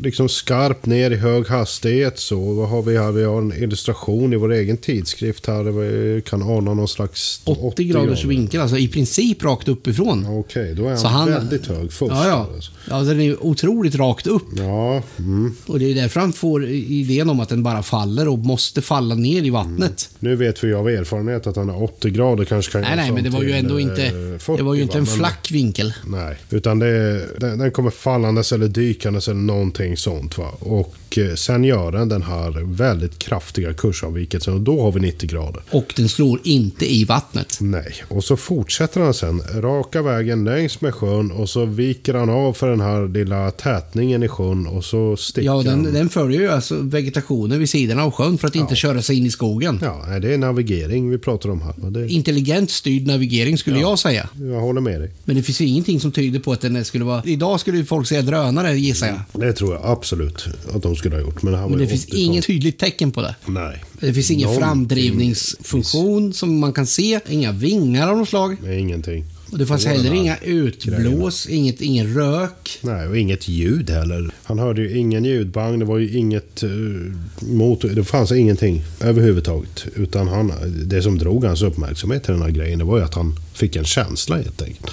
liksom 0.00 0.28
skarpt 0.28 0.86
ner 0.86 1.10
i 1.10 1.16
hög 1.16 1.46
hastighet. 1.48 2.18
Så 2.18 2.52
vad 2.52 2.68
har 2.68 2.82
vi 2.82 2.98
här? 2.98 3.12
Vi 3.12 3.24
har 3.24 3.38
en 3.38 3.52
illustration 3.52 4.32
i 4.32 4.36
vår 4.36 4.52
egen 4.52 4.76
tidskrift 4.76 5.46
här. 5.46 5.62
Vi 5.62 6.22
kan 6.22 6.42
ana 6.42 6.74
någon 6.74 6.88
slags 6.88 7.40
80 7.44 7.84
graders 7.84 8.24
vinkel, 8.24 8.60
alltså 8.60 8.76
i 8.78 8.88
princip 8.88 9.44
rakt 9.44 9.68
uppifrån. 9.68 10.26
Okej, 10.26 10.74
då 10.74 10.84
är 10.84 10.88
han, 10.88 10.98
Så 10.98 11.06
han- 11.08 11.30
väldigt 11.30 11.66
hög 11.66 11.92
först. 11.92 12.12
Ja, 12.12 12.28
ja. 12.28 12.48
Alltså. 12.54 12.70
ja 12.90 13.00
den 13.00 13.20
är 13.20 13.44
otroligt 13.44 13.94
rakt 13.94 14.26
upp. 14.26 14.46
Ja, 14.56 15.02
mm. 15.18 15.54
Och 15.66 15.78
det 15.78 15.90
är 15.90 15.94
därför 15.94 16.20
han 16.20 16.32
får 16.32 16.64
idén 16.68 17.30
om 17.30 17.40
att 17.40 17.48
den 17.48 17.62
bara 17.62 17.82
faller 17.82 18.28
och 18.28 18.38
måste 18.38 18.82
falla 18.82 19.14
ner 19.14 19.42
i 19.42 19.50
vattnet. 19.50 20.10
Nu 20.18 20.36
vet 20.36 20.64
vi 20.64 20.68
ju 20.68 20.74
av 20.74 20.88
erfarenhet 20.88 21.46
att 21.46 21.56
han 21.56 21.68
är 21.68 21.82
80 21.82 22.10
grader 22.10 22.44
kanske 22.44 22.72
kan 22.72 22.80
Nej, 22.80 22.96
nej, 22.96 23.12
men 23.12 23.24
det 23.24 23.30
var 23.30 23.42
ju 23.42 23.52
ändå 23.52 23.76
eh, 23.76 23.82
inte... 23.82 24.38
40, 24.44 24.56
Det 24.56 24.62
var 24.62 24.74
ju 24.74 24.82
inte 24.82 24.98
en 24.98 25.04
va? 25.04 25.10
Men- 25.10 25.18
flack 25.18 25.50
vinkel. 25.50 25.94
Nej, 26.06 26.36
utan 26.50 26.78
det, 26.78 27.26
den, 27.40 27.58
den 27.58 27.70
kommer 27.72 27.90
fallandes 27.90 28.52
eller 28.52 28.68
dykandes 28.68 29.28
eller 29.28 29.40
någonting 29.40 29.96
sånt. 29.96 30.38
Va? 30.38 30.48
Och 30.60 30.94
eh, 31.18 31.34
sen 31.34 31.64
gör 31.64 31.92
den 32.06 32.22
här 32.22 32.74
väldigt 32.74 33.18
kraftiga 33.18 33.72
kursavvikelsen 33.72 34.54
och 34.54 34.60
då 34.60 34.82
har 34.82 34.92
vi 34.92 35.00
90 35.00 35.28
grader. 35.30 35.62
Och 35.70 35.92
den 35.96 36.08
slår 36.08 36.40
inte 36.44 36.92
i 36.94 37.04
vattnet. 37.04 37.58
Nej, 37.60 37.94
och 38.08 38.24
så 38.24 38.36
fortsätter 38.36 39.00
han 39.00 39.14
sen 39.14 39.42
raka 39.54 40.02
vägen 40.02 40.44
längs 40.44 40.80
med 40.80 40.94
sjön 40.94 41.30
och 41.30 41.48
så 41.48 41.64
viker 41.64 42.14
han 42.14 42.30
av 42.30 42.52
för 42.52 42.70
den 42.70 42.80
här 42.80 43.08
lilla 43.08 43.50
tätningen 43.50 44.22
i 44.22 44.28
sjön 44.28 44.66
och 44.66 44.84
så 44.84 45.16
sticker 45.16 45.46
Ja, 45.46 45.62
den, 45.62 45.82
den 45.82 46.08
följer 46.08 46.40
ju 46.40 46.48
alltså 46.48 46.76
vegetationen 46.76 47.58
vid 47.58 47.68
sidan 47.70 47.98
av 47.98 48.10
sjön 48.10 48.38
för 48.38 48.48
att 48.48 48.54
inte 48.54 48.76
köra 48.76 49.02
sig 49.02 49.16
in 49.16 49.26
i 49.26 49.30
skogen. 49.30 49.78
Ja, 49.82 50.18
det 50.18 50.34
är 50.34 50.38
navigering 50.38 51.10
vi 51.10 51.18
pratar 51.18 51.48
om 51.50 51.62
här. 51.62 51.74
Och 51.82 51.92
Det, 51.92 52.08
Intelligent 52.08 52.70
styrd 52.70 53.06
navigering 53.06 53.58
skulle 53.58 53.80
jag 53.80 53.98
säga. 53.98 54.28
jag 54.40 54.60
håller 54.60 54.80
med 54.80 55.00
dig. 55.00 55.10
Men 55.24 55.36
det 55.36 55.42
finns 55.42 55.60
ju 55.60 55.66
ingenting 55.66 56.00
som 56.00 56.12
tyder 56.12 56.40
på 56.40 56.52
att 56.52 56.60
den 56.60 56.84
skulle 56.84 57.04
vara... 57.04 57.22
Idag 57.24 57.60
skulle 57.60 57.84
folk 57.84 58.08
säga 58.08 58.22
drönare 58.22 58.78
gissar 58.78 59.06
jag. 59.06 59.40
Det 59.42 59.52
tror 59.52 59.74
jag 59.74 59.82
absolut 59.84 60.46
att 60.74 60.82
de 60.82 60.96
skulle 60.96 61.03
ha 61.12 61.20
gjort. 61.20 61.42
Men 61.42 61.52
Men 61.70 61.78
det 61.78 61.86
finns 61.86 62.06
80-tal. 62.06 62.20
inget 62.20 62.46
tydligt 62.46 62.78
tecken 62.78 63.10
på 63.10 63.22
det. 63.22 63.34
Nej. 63.46 63.84
Det 64.00 64.14
finns 64.14 64.30
ingen 64.30 64.54
framdrivningsfunktion 64.54 66.32
som 66.34 66.58
man 66.58 66.72
kan 66.72 66.86
se. 66.86 67.20
Inga 67.28 67.52
vingar 67.52 68.08
av 68.08 68.18
något 68.18 68.28
slag. 68.28 68.56
Är 68.66 68.72
ingenting. 68.72 69.24
Och 69.52 69.58
det 69.58 69.66
fanns 69.66 69.86
heller 69.86 70.14
inga 70.14 70.36
utblås, 70.36 71.46
inget, 71.48 71.80
ingen 71.80 72.14
rök. 72.14 72.78
Nej, 72.80 73.08
och 73.08 73.18
inget 73.18 73.48
ljud 73.48 73.90
heller. 73.90 74.30
Han 74.42 74.58
hörde 74.58 74.82
ju 74.82 74.98
ingen 74.98 75.24
ljudbang, 75.24 75.78
det 75.78 75.84
var 75.84 75.98
ju 75.98 76.18
inget 76.18 76.62
uh, 76.62 77.12
motor, 77.40 77.88
det 77.88 78.04
fanns 78.04 78.32
ingenting 78.32 78.82
överhuvudtaget. 79.00 79.86
Utan 79.94 80.28
han, 80.28 80.52
det 80.84 81.02
som 81.02 81.18
drog 81.18 81.44
hans 81.44 81.62
uppmärksamhet 81.62 82.24
till 82.24 82.32
den 82.32 82.42
här 82.42 82.50
grejen, 82.50 82.78
det 82.78 82.84
var 82.84 82.98
ju 82.98 83.04
att 83.04 83.14
han 83.14 83.36
fick 83.54 83.76
en 83.76 83.84
känsla 83.84 84.36
helt 84.36 84.62
enkelt. 84.62 84.90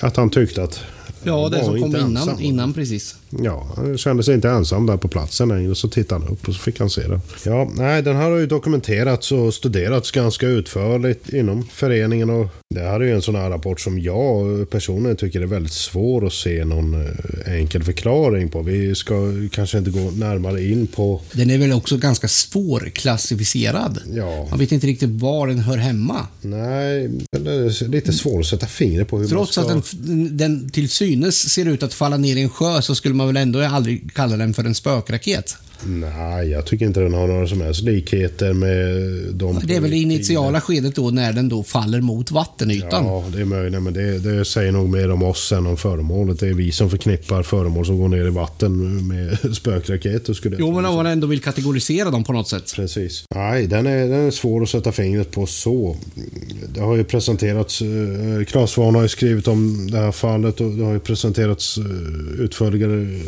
Att 0.00 0.16
han 0.16 0.30
tyckte 0.30 0.62
att 0.62 0.80
Ja, 1.24 1.48
det 1.48 1.64
som 1.64 1.80
kom 1.80 1.96
innan, 1.96 2.16
ensam. 2.16 2.40
innan 2.40 2.72
precis. 2.72 3.16
Ja, 3.42 3.66
han 3.76 3.98
kände 3.98 4.22
sig 4.22 4.34
inte 4.34 4.48
ensam 4.48 4.86
där 4.86 4.96
på 4.96 5.08
platsen 5.08 5.48
längre. 5.48 5.74
Så 5.74 5.88
tittade 5.88 6.24
han 6.24 6.32
upp 6.32 6.48
och 6.48 6.54
så 6.54 6.60
fick 6.60 6.80
han 6.80 6.90
se 6.90 7.08
det. 7.08 7.20
Ja, 7.44 7.70
nej, 7.74 8.02
den 8.02 8.16
här 8.16 8.30
har 8.30 8.38
ju 8.38 8.46
dokumenterats 8.46 9.32
och 9.32 9.54
studerats 9.54 10.10
ganska 10.10 10.46
utförligt 10.46 11.28
inom 11.32 11.66
föreningen. 11.72 12.30
Och 12.30 12.46
det 12.74 12.80
här 12.80 13.00
är 13.00 13.04
ju 13.04 13.14
en 13.14 13.22
sån 13.22 13.34
här 13.34 13.50
rapport 13.50 13.80
som 13.80 13.98
jag 14.00 14.70
personligen 14.70 15.16
tycker 15.16 15.40
är 15.40 15.46
väldigt 15.46 15.72
svår 15.72 16.26
att 16.26 16.32
se 16.32 16.64
någon 16.64 16.94
eh, 17.06 17.54
enkel 17.54 17.82
förklaring 17.84 18.48
på. 18.48 18.62
Vi 18.62 18.94
ska 18.94 19.14
kanske 19.52 19.78
inte 19.78 19.90
gå 19.90 20.10
närmare 20.10 20.64
in 20.64 20.86
på... 20.86 21.20
Den 21.32 21.50
är 21.50 21.58
väl 21.58 21.72
också 21.72 21.96
ganska 21.96 22.28
svårklassificerad. 22.28 23.98
Ja, 24.14 24.46
Man 24.50 24.58
vet 24.58 24.72
inte 24.72 24.86
riktigt 24.86 25.10
var 25.10 25.46
den 25.46 25.58
hör 25.58 25.76
hemma. 25.76 26.26
nej, 26.40 27.10
det 27.38 27.50
är 27.50 27.88
lite 27.88 28.12
svårt 28.12 28.40
att 28.40 28.46
sätta 28.46 28.66
fingret 28.66 29.08
på 29.08 29.18
hur 29.18 29.28
Trots 29.28 29.56
man 29.56 29.66
ska... 29.66 29.74
att 29.78 30.06
den, 30.06 30.36
den 30.36 30.70
till 30.70 30.88
synes 30.88 31.50
ser 31.52 31.66
ut 31.68 31.82
att 31.82 31.94
falla 31.94 32.16
ner 32.16 32.36
i 32.36 32.42
en 32.42 32.48
sjö 32.48 32.82
så 32.82 32.94
skulle 32.94 33.14
man 33.14 33.23
man 33.24 33.34
väl 33.34 33.42
ändå 33.42 33.62
aldrig 33.62 34.14
kalla 34.14 34.36
den 34.36 34.54
för 34.54 34.64
en 34.64 34.74
spökraket. 34.74 35.56
Nej, 35.86 36.48
jag 36.48 36.66
tycker 36.66 36.86
inte 36.86 37.00
den 37.00 37.14
har 37.14 37.26
några 37.26 37.46
som 37.46 37.60
helst 37.60 37.82
likheter 37.82 38.52
med 38.52 38.96
de... 39.34 39.60
Det 39.64 39.76
är 39.76 39.80
väl 39.80 39.90
det 39.90 39.96
initiala 39.96 40.60
skedet 40.60 40.94
då 40.94 41.10
när 41.10 41.32
den 41.32 41.48
då 41.48 41.62
faller 41.62 42.00
mot 42.00 42.30
vattenytan. 42.30 43.06
Ja, 43.06 43.24
det 43.34 43.40
är 43.40 43.44
möjligt. 43.44 43.82
Men 43.82 43.94
det, 43.94 44.18
det 44.18 44.44
säger 44.44 44.72
nog 44.72 44.88
mer 44.88 45.10
om 45.10 45.22
oss 45.22 45.52
än 45.52 45.66
om 45.66 45.76
föremålet. 45.76 46.40
Det 46.40 46.48
är 46.48 46.54
vi 46.54 46.72
som 46.72 46.90
förknippar 46.90 47.42
föremål 47.42 47.86
som 47.86 47.98
går 47.98 48.08
ner 48.08 48.26
i 48.26 48.30
vatten 48.30 49.06
med 49.08 49.38
spökraketer. 49.56 50.32
Skulle 50.32 50.56
Jo, 50.58 50.72
men 50.72 50.84
om 50.84 50.94
man 50.94 51.06
ändå 51.06 51.26
vill 51.26 51.40
kategorisera 51.40 52.10
dem 52.10 52.24
på 52.24 52.32
något 52.32 52.48
sätt. 52.48 52.72
Precis. 52.76 53.24
Nej, 53.34 53.66
den 53.66 53.86
är, 53.86 54.08
den 54.08 54.26
är 54.26 54.30
svår 54.30 54.62
att 54.62 54.68
sätta 54.68 54.92
fingret 54.92 55.30
på 55.30 55.46
så. 55.46 55.96
Det 56.74 56.80
har 56.80 56.96
ju 56.96 57.04
presenterats, 57.04 57.82
eh, 57.82 58.44
Claes 58.44 58.70
Svahn 58.70 58.94
har 58.94 59.02
ju 59.02 59.08
skrivit 59.08 59.48
om 59.48 59.90
det 59.90 59.98
här 59.98 60.12
fallet 60.12 60.60
och 60.60 60.70
det 60.70 60.84
har 60.84 60.92
ju 60.92 61.00
presenterats 61.00 61.78
eh, 61.78 62.40
utförligare 62.40 63.20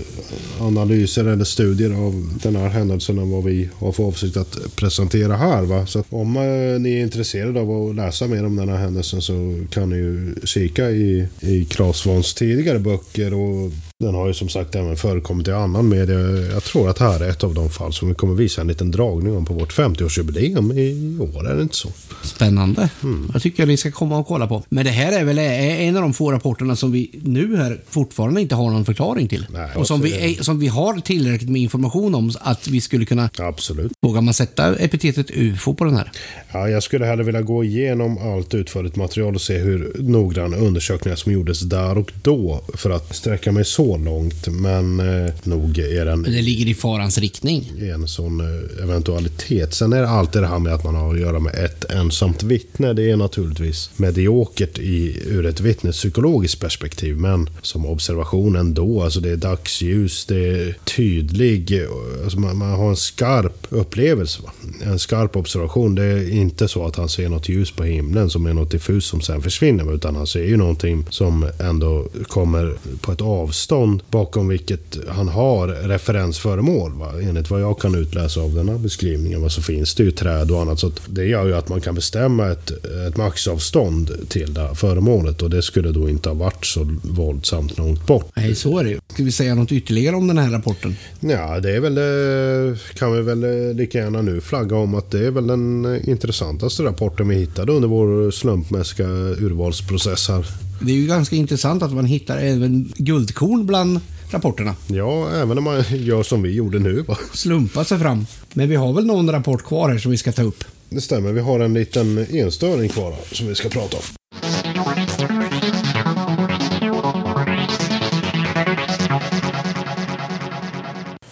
analyser 0.60 1.24
eller 1.24 1.44
studier 1.44 1.90
av 1.90 2.38
den 2.46 2.56
här 2.56 2.68
händelsen 2.68 3.18
än 3.18 3.30
vad 3.30 3.44
vi 3.44 3.68
har 3.78 3.92
för 3.92 4.04
avsikt 4.04 4.36
att 4.36 4.76
presentera 4.76 5.36
här. 5.36 5.62
Va? 5.62 5.86
Så 5.86 6.04
om 6.08 6.36
eh, 6.36 6.80
ni 6.80 6.94
är 6.94 7.02
intresserade 7.02 7.60
av 7.60 7.70
att 7.70 7.96
läsa 7.96 8.26
mer 8.26 8.46
om 8.46 8.56
den 8.56 8.68
här 8.68 8.76
händelsen 8.76 9.22
så 9.22 9.64
kan 9.70 9.90
ni 9.90 9.96
ju 9.96 10.34
kika 10.44 10.90
i, 10.90 11.28
i 11.40 11.64
Claes 11.64 11.96
Svans 11.96 12.34
tidigare 12.34 12.78
böcker 12.78 13.34
och 13.34 13.72
den 13.98 14.14
har 14.14 14.26
ju 14.26 14.34
som 14.34 14.48
sagt 14.48 14.74
även 14.74 14.96
förekommit 14.96 15.48
i 15.48 15.52
annan 15.52 15.88
media. 15.88 16.18
Jag 16.52 16.64
tror 16.64 16.90
att 16.90 16.96
det 16.96 17.04
här 17.04 17.20
är 17.20 17.30
ett 17.30 17.44
av 17.44 17.54
de 17.54 17.70
fall 17.70 17.92
som 17.92 18.08
vi 18.08 18.14
kommer 18.14 18.34
visa 18.34 18.60
en 18.60 18.66
liten 18.66 18.90
dragning 18.90 19.36
om 19.36 19.44
på 19.44 19.54
vårt 19.54 19.72
50-årsjubileum 19.72 20.78
i 20.78 21.18
år. 21.20 21.50
Är 21.50 21.56
det 21.56 21.62
inte 21.62 21.76
så? 21.76 21.88
Spännande. 22.22 22.88
Mm. 23.02 23.30
Jag 23.32 23.42
tycker 23.42 23.62
att 23.62 23.68
ni 23.68 23.76
ska 23.76 23.90
komma 23.90 24.18
och 24.18 24.26
kolla 24.26 24.46
på. 24.46 24.62
Men 24.68 24.84
det 24.84 24.90
här 24.90 25.12
är 25.12 25.24
väl 25.24 25.38
en 25.38 25.96
av 25.96 26.02
de 26.02 26.14
få 26.14 26.32
rapporterna 26.32 26.76
som 26.76 26.92
vi 26.92 27.10
nu 27.22 27.56
här 27.56 27.80
fortfarande 27.88 28.40
inte 28.40 28.54
har 28.54 28.70
någon 28.70 28.84
förklaring 28.84 29.28
till. 29.28 29.46
Nej, 29.52 29.70
och 29.74 29.86
som 29.86 30.00
vi, 30.00 30.38
som 30.40 30.58
vi 30.58 30.66
har 30.66 31.00
tillräckligt 31.00 31.50
med 31.50 31.62
information 31.62 32.14
om 32.14 32.32
att 32.40 32.68
vi 32.68 32.80
skulle 32.80 33.04
kunna... 33.04 33.30
Absolut. 33.38 33.92
Vågar 34.02 34.20
man 34.20 34.34
sätta 34.34 34.76
epitetet 34.76 35.30
UFO 35.30 35.74
på 35.74 35.84
den 35.84 35.96
här? 35.96 36.12
Ja, 36.52 36.68
jag 36.68 36.82
skulle 36.82 37.06
hellre 37.06 37.24
vilja 37.24 37.42
gå 37.42 37.64
igenom 37.64 38.18
allt 38.18 38.54
utförligt 38.54 38.96
material 38.96 39.34
och 39.34 39.40
se 39.40 39.58
hur 39.58 39.96
noggranna 39.98 40.56
undersökningar 40.56 41.16
som 41.16 41.32
gjordes 41.32 41.60
där 41.60 41.98
och 41.98 42.12
då 42.22 42.60
för 42.74 42.90
att 42.90 43.16
sträcka 43.16 43.52
mig 43.52 43.64
så 43.64 43.85
långt, 43.86 44.48
men 44.48 45.00
eh, 45.00 45.32
nog 45.42 45.78
är 45.78 46.04
den... 46.04 46.20
Men 46.20 46.32
det 46.32 46.42
ligger 46.42 46.66
i 46.66 46.74
farans 46.74 47.18
riktning. 47.18 47.72
En 47.92 48.08
sån 48.08 48.40
eh, 48.40 48.84
eventualitet. 48.84 49.74
Sen 49.74 49.92
är 49.92 50.00
det 50.00 50.08
alltid 50.08 50.42
det 50.42 50.48
här 50.48 50.58
med 50.58 50.74
att 50.74 50.84
man 50.84 50.94
har 50.94 51.14
att 51.14 51.20
göra 51.20 51.38
med 51.38 51.54
ett 51.54 51.84
ensamt 51.90 52.42
vittne. 52.42 52.92
Det 52.92 53.10
är 53.10 53.16
naturligtvis 53.16 53.90
mediokert 53.96 54.78
i, 54.78 55.22
ur 55.26 55.46
ett 55.46 55.60
vittnespsykologiskt 55.60 56.60
perspektiv, 56.60 57.16
men 57.16 57.50
som 57.62 57.86
observation 57.86 58.56
ändå. 58.56 59.02
Alltså 59.02 59.20
det 59.20 59.30
är 59.30 59.36
dagsljus, 59.36 60.24
det 60.26 60.48
är 60.48 60.76
tydlig, 60.96 61.80
alltså 62.24 62.40
man, 62.40 62.56
man 62.56 62.70
har 62.70 62.90
en 62.90 62.96
skarp 62.96 63.66
upplevelse. 63.68 64.42
Va? 64.42 64.50
En 64.84 64.98
skarp 64.98 65.36
observation. 65.36 65.94
Det 65.94 66.04
är 66.04 66.30
inte 66.30 66.68
så 66.68 66.86
att 66.86 66.96
han 66.96 67.08
ser 67.08 67.28
något 67.28 67.48
ljus 67.48 67.70
på 67.70 67.84
himlen 67.84 68.30
som 68.30 68.46
är 68.46 68.54
något 68.54 68.70
diffus 68.70 69.06
som 69.06 69.20
sen 69.20 69.42
försvinner, 69.42 69.94
utan 69.94 70.16
han 70.16 70.26
ser 70.26 70.44
ju 70.44 70.56
någonting 70.56 71.06
som 71.10 71.46
ändå 71.60 72.06
kommer 72.28 72.74
på 73.00 73.12
ett 73.12 73.20
avstånd 73.20 73.75
avstånd 73.76 74.02
bakom 74.10 74.48
vilket 74.48 74.98
han 75.08 75.28
har 75.28 75.68
referensföremål. 75.68 76.92
Va? 76.92 77.12
Enligt 77.22 77.50
vad 77.50 77.60
jag 77.60 77.78
kan 77.78 77.94
utläsa 77.94 78.40
av 78.40 78.54
den 78.54 78.68
här 78.68 78.78
beskrivningen 78.78 79.42
va? 79.42 79.48
så 79.48 79.62
finns 79.62 79.94
det 79.94 80.02
ju 80.02 80.10
träd 80.10 80.50
och 80.50 80.60
annat. 80.60 80.80
Så 80.80 80.92
det 81.06 81.24
gör 81.24 81.46
ju 81.46 81.54
att 81.54 81.68
man 81.68 81.80
kan 81.80 81.94
bestämma 81.94 82.46
ett, 82.52 82.70
ett 83.08 83.16
maxavstånd 83.16 84.28
till 84.28 84.54
det 84.54 84.60
här 84.60 84.74
föremålet 84.74 85.42
och 85.42 85.50
det 85.50 85.62
skulle 85.62 85.92
då 85.92 86.08
inte 86.08 86.28
ha 86.28 86.34
varit 86.34 86.66
så 86.66 86.96
våldsamt 87.02 87.78
långt 87.78 88.06
bort. 88.06 88.30
Nej, 88.36 88.54
så 88.54 88.78
är 88.78 88.84
det 88.84 88.90
ju. 88.90 88.98
Ska 89.12 89.22
vi 89.22 89.32
säga 89.32 89.54
något 89.54 89.72
ytterligare 89.72 90.16
om 90.16 90.26
den 90.26 90.38
här 90.38 90.50
rapporten? 90.50 90.96
Ja, 91.20 91.60
det 91.60 91.76
är 91.76 91.80
väl, 91.80 91.98
eh, 91.98 92.78
kan 92.94 93.12
vi 93.12 93.22
väl 93.22 93.44
eh, 93.44 93.74
lika 93.74 93.98
gärna 93.98 94.22
nu 94.22 94.40
flagga 94.40 94.76
om 94.76 94.94
att 94.94 95.10
det 95.10 95.26
är 95.26 95.30
väl 95.30 95.46
den 95.46 96.00
intressantaste 96.04 96.82
rapporten 96.82 97.28
vi 97.28 97.34
hittade 97.34 97.72
under 97.72 97.88
vår 97.88 98.30
slumpmässiga 98.30 99.08
urvalsprocess 99.08 100.28
här. 100.28 100.65
Det 100.80 100.92
är 100.92 100.96
ju 100.96 101.06
ganska 101.06 101.36
intressant 101.36 101.82
att 101.82 101.92
man 101.92 102.04
hittar 102.04 102.38
även 102.38 102.92
guldkorn 102.96 103.66
bland 103.66 104.00
rapporterna. 104.30 104.74
Ja, 104.86 105.30
även 105.30 105.58
om 105.58 105.64
man 105.64 105.84
gör 105.90 106.22
som 106.22 106.42
vi 106.42 106.54
gjorde 106.54 106.78
nu. 106.78 107.02
Va? 107.02 107.18
Slumpa 107.32 107.84
sig 107.84 107.98
fram. 107.98 108.26
Men 108.54 108.68
vi 108.68 108.76
har 108.76 108.92
väl 108.92 109.06
någon 109.06 109.30
rapport 109.30 109.64
kvar 109.64 109.90
här 109.90 109.98
som 109.98 110.10
vi 110.10 110.16
ska 110.16 110.32
ta 110.32 110.42
upp? 110.42 110.64
Det 110.88 111.00
stämmer, 111.00 111.32
vi 111.32 111.40
har 111.40 111.60
en 111.60 111.74
liten 111.74 112.26
enstöring 112.30 112.88
kvar 112.88 113.14
som 113.32 113.46
vi 113.46 113.54
ska 113.54 113.68
prata 113.68 113.96
om. 113.96 114.02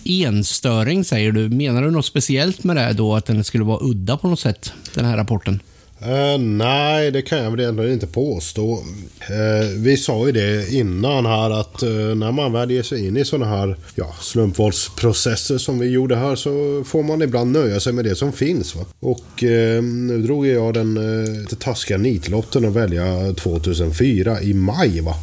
Enstöring 0.05 1.05
säger 1.05 1.33
du. 1.33 1.49
Menar 1.49 1.83
du 1.83 1.91
något 1.91 2.07
speciellt 2.07 2.65
med 2.65 2.77
det 2.77 2.93
då? 2.93 3.15
Att 3.15 3.27
den 3.27 3.45
skulle 3.45 3.65
vara 3.65 3.79
udda 3.83 4.17
på 4.17 4.29
något 4.29 4.41
sätt, 4.41 4.73
den 4.95 5.05
här 5.05 5.17
rapporten? 5.17 5.61
Uh, 6.03 6.39
nej, 6.39 7.11
det 7.11 7.23
kan 7.23 7.39
jag 7.39 7.51
väl 7.51 7.61
ändå 7.61 7.89
inte 7.89 8.07
påstå. 8.07 8.73
Uh, 8.73 9.79
vi 9.79 9.97
sa 9.97 10.27
ju 10.27 10.33
det 10.33 10.73
innan 10.73 11.27
här 11.27 11.51
att 11.51 11.83
uh, 11.83 12.15
när 12.15 12.33
man 12.33 12.53
väl 12.53 12.71
ger 12.71 12.83
sig 12.83 13.07
in 13.07 13.17
i 13.17 13.25
sådana 13.25 13.57
här 13.57 13.77
ja, 13.95 14.15
slumpvalsprocesser 14.21 15.59
som 15.59 15.79
vi 15.79 15.87
gjorde 15.87 16.17
här 16.17 16.37
så 16.37 16.85
får 16.87 17.03
man 17.03 17.23
ibland 17.23 17.53
nöja 17.53 17.81
sig 17.81 17.93
med 17.93 18.05
det 18.05 18.17
som 18.17 18.33
finns. 18.33 18.75
Va? 18.75 18.85
Och 19.01 19.43
nu 19.83 20.23
drog 20.27 20.47
jag 20.47 20.75
den 20.75 20.97
uh, 20.97 21.47
taskiga 21.47 21.99
nitlotten 21.99 22.65
att 22.65 22.73
välja 22.73 23.35
2004 23.35 24.43
i 24.43 24.55
maj. 24.55 25.01
Va? 25.01 25.15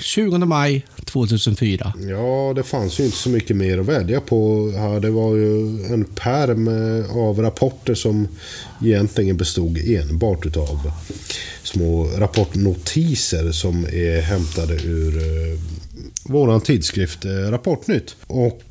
20 0.00 0.38
maj 0.38 0.86
2004. 1.04 1.92
Ja, 2.08 2.52
det 2.56 2.62
fanns 2.62 3.00
ju 3.00 3.04
inte 3.04 3.16
så 3.16 3.28
mycket 3.28 3.56
mer 3.56 3.78
att 3.78 3.86
välja 3.86 4.20
på 4.20 4.70
här. 4.76 5.00
Det 5.00 5.10
var 5.10 5.36
ju 5.36 5.84
en 5.84 6.04
pärm 6.04 6.68
eh, 6.68 7.16
av 7.16 7.42
rapporter 7.42 7.94
som 7.94 8.28
egentligen 8.82 9.36
bestod 9.36 9.78
enbart 9.78 10.46
utav 10.46 10.92
små 11.62 12.04
rapportnotiser 12.04 13.52
som 13.52 13.84
är 13.84 14.20
hämtade 14.20 14.74
ur 14.74 15.20
vår 16.24 16.40
våran 16.40 16.60
tidskrift 16.60 17.24
eh, 17.24 17.30
Rapportnytt. 17.30 18.16
Och 18.26 18.62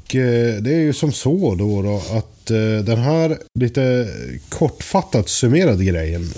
det 0.61 0.73
är 0.73 0.79
ju 0.79 0.93
som 0.93 1.11
så 1.11 1.55
då, 1.55 1.81
då 1.81 2.17
att 2.17 2.45
den 2.85 2.97
här 2.97 3.37
lite 3.59 4.07
kortfattat 4.49 5.29
summerade 5.29 5.85
grejen 5.85 6.33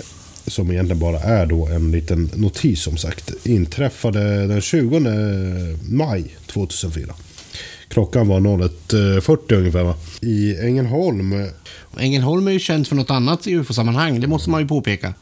som 0.46 0.70
egentligen 0.70 1.00
bara 1.00 1.20
är 1.20 1.46
då 1.46 1.66
en 1.66 1.90
liten 1.90 2.30
notis 2.34 2.82
som 2.82 2.96
sagt, 2.96 3.32
inträffade 3.46 4.46
den 4.46 4.60
20 4.60 5.00
maj 5.88 6.36
2004. 6.46 7.14
Klockan 7.88 8.28
var 8.28 8.40
01.40 8.40 9.54
ungefär 9.54 9.82
va? 9.82 9.94
I 10.20 10.56
Ängelholm. 10.56 11.48
Ängelholm 11.98 12.48
är 12.48 12.52
ju 12.52 12.58
känt 12.58 12.88
för 12.88 12.96
något 12.96 13.10
annat 13.10 13.46
i 13.46 13.52
ufo-sammanhang, 13.52 14.20
det 14.20 14.26
måste 14.26 14.50
man 14.50 14.60
ju 14.60 14.68
påpeka. 14.68 15.14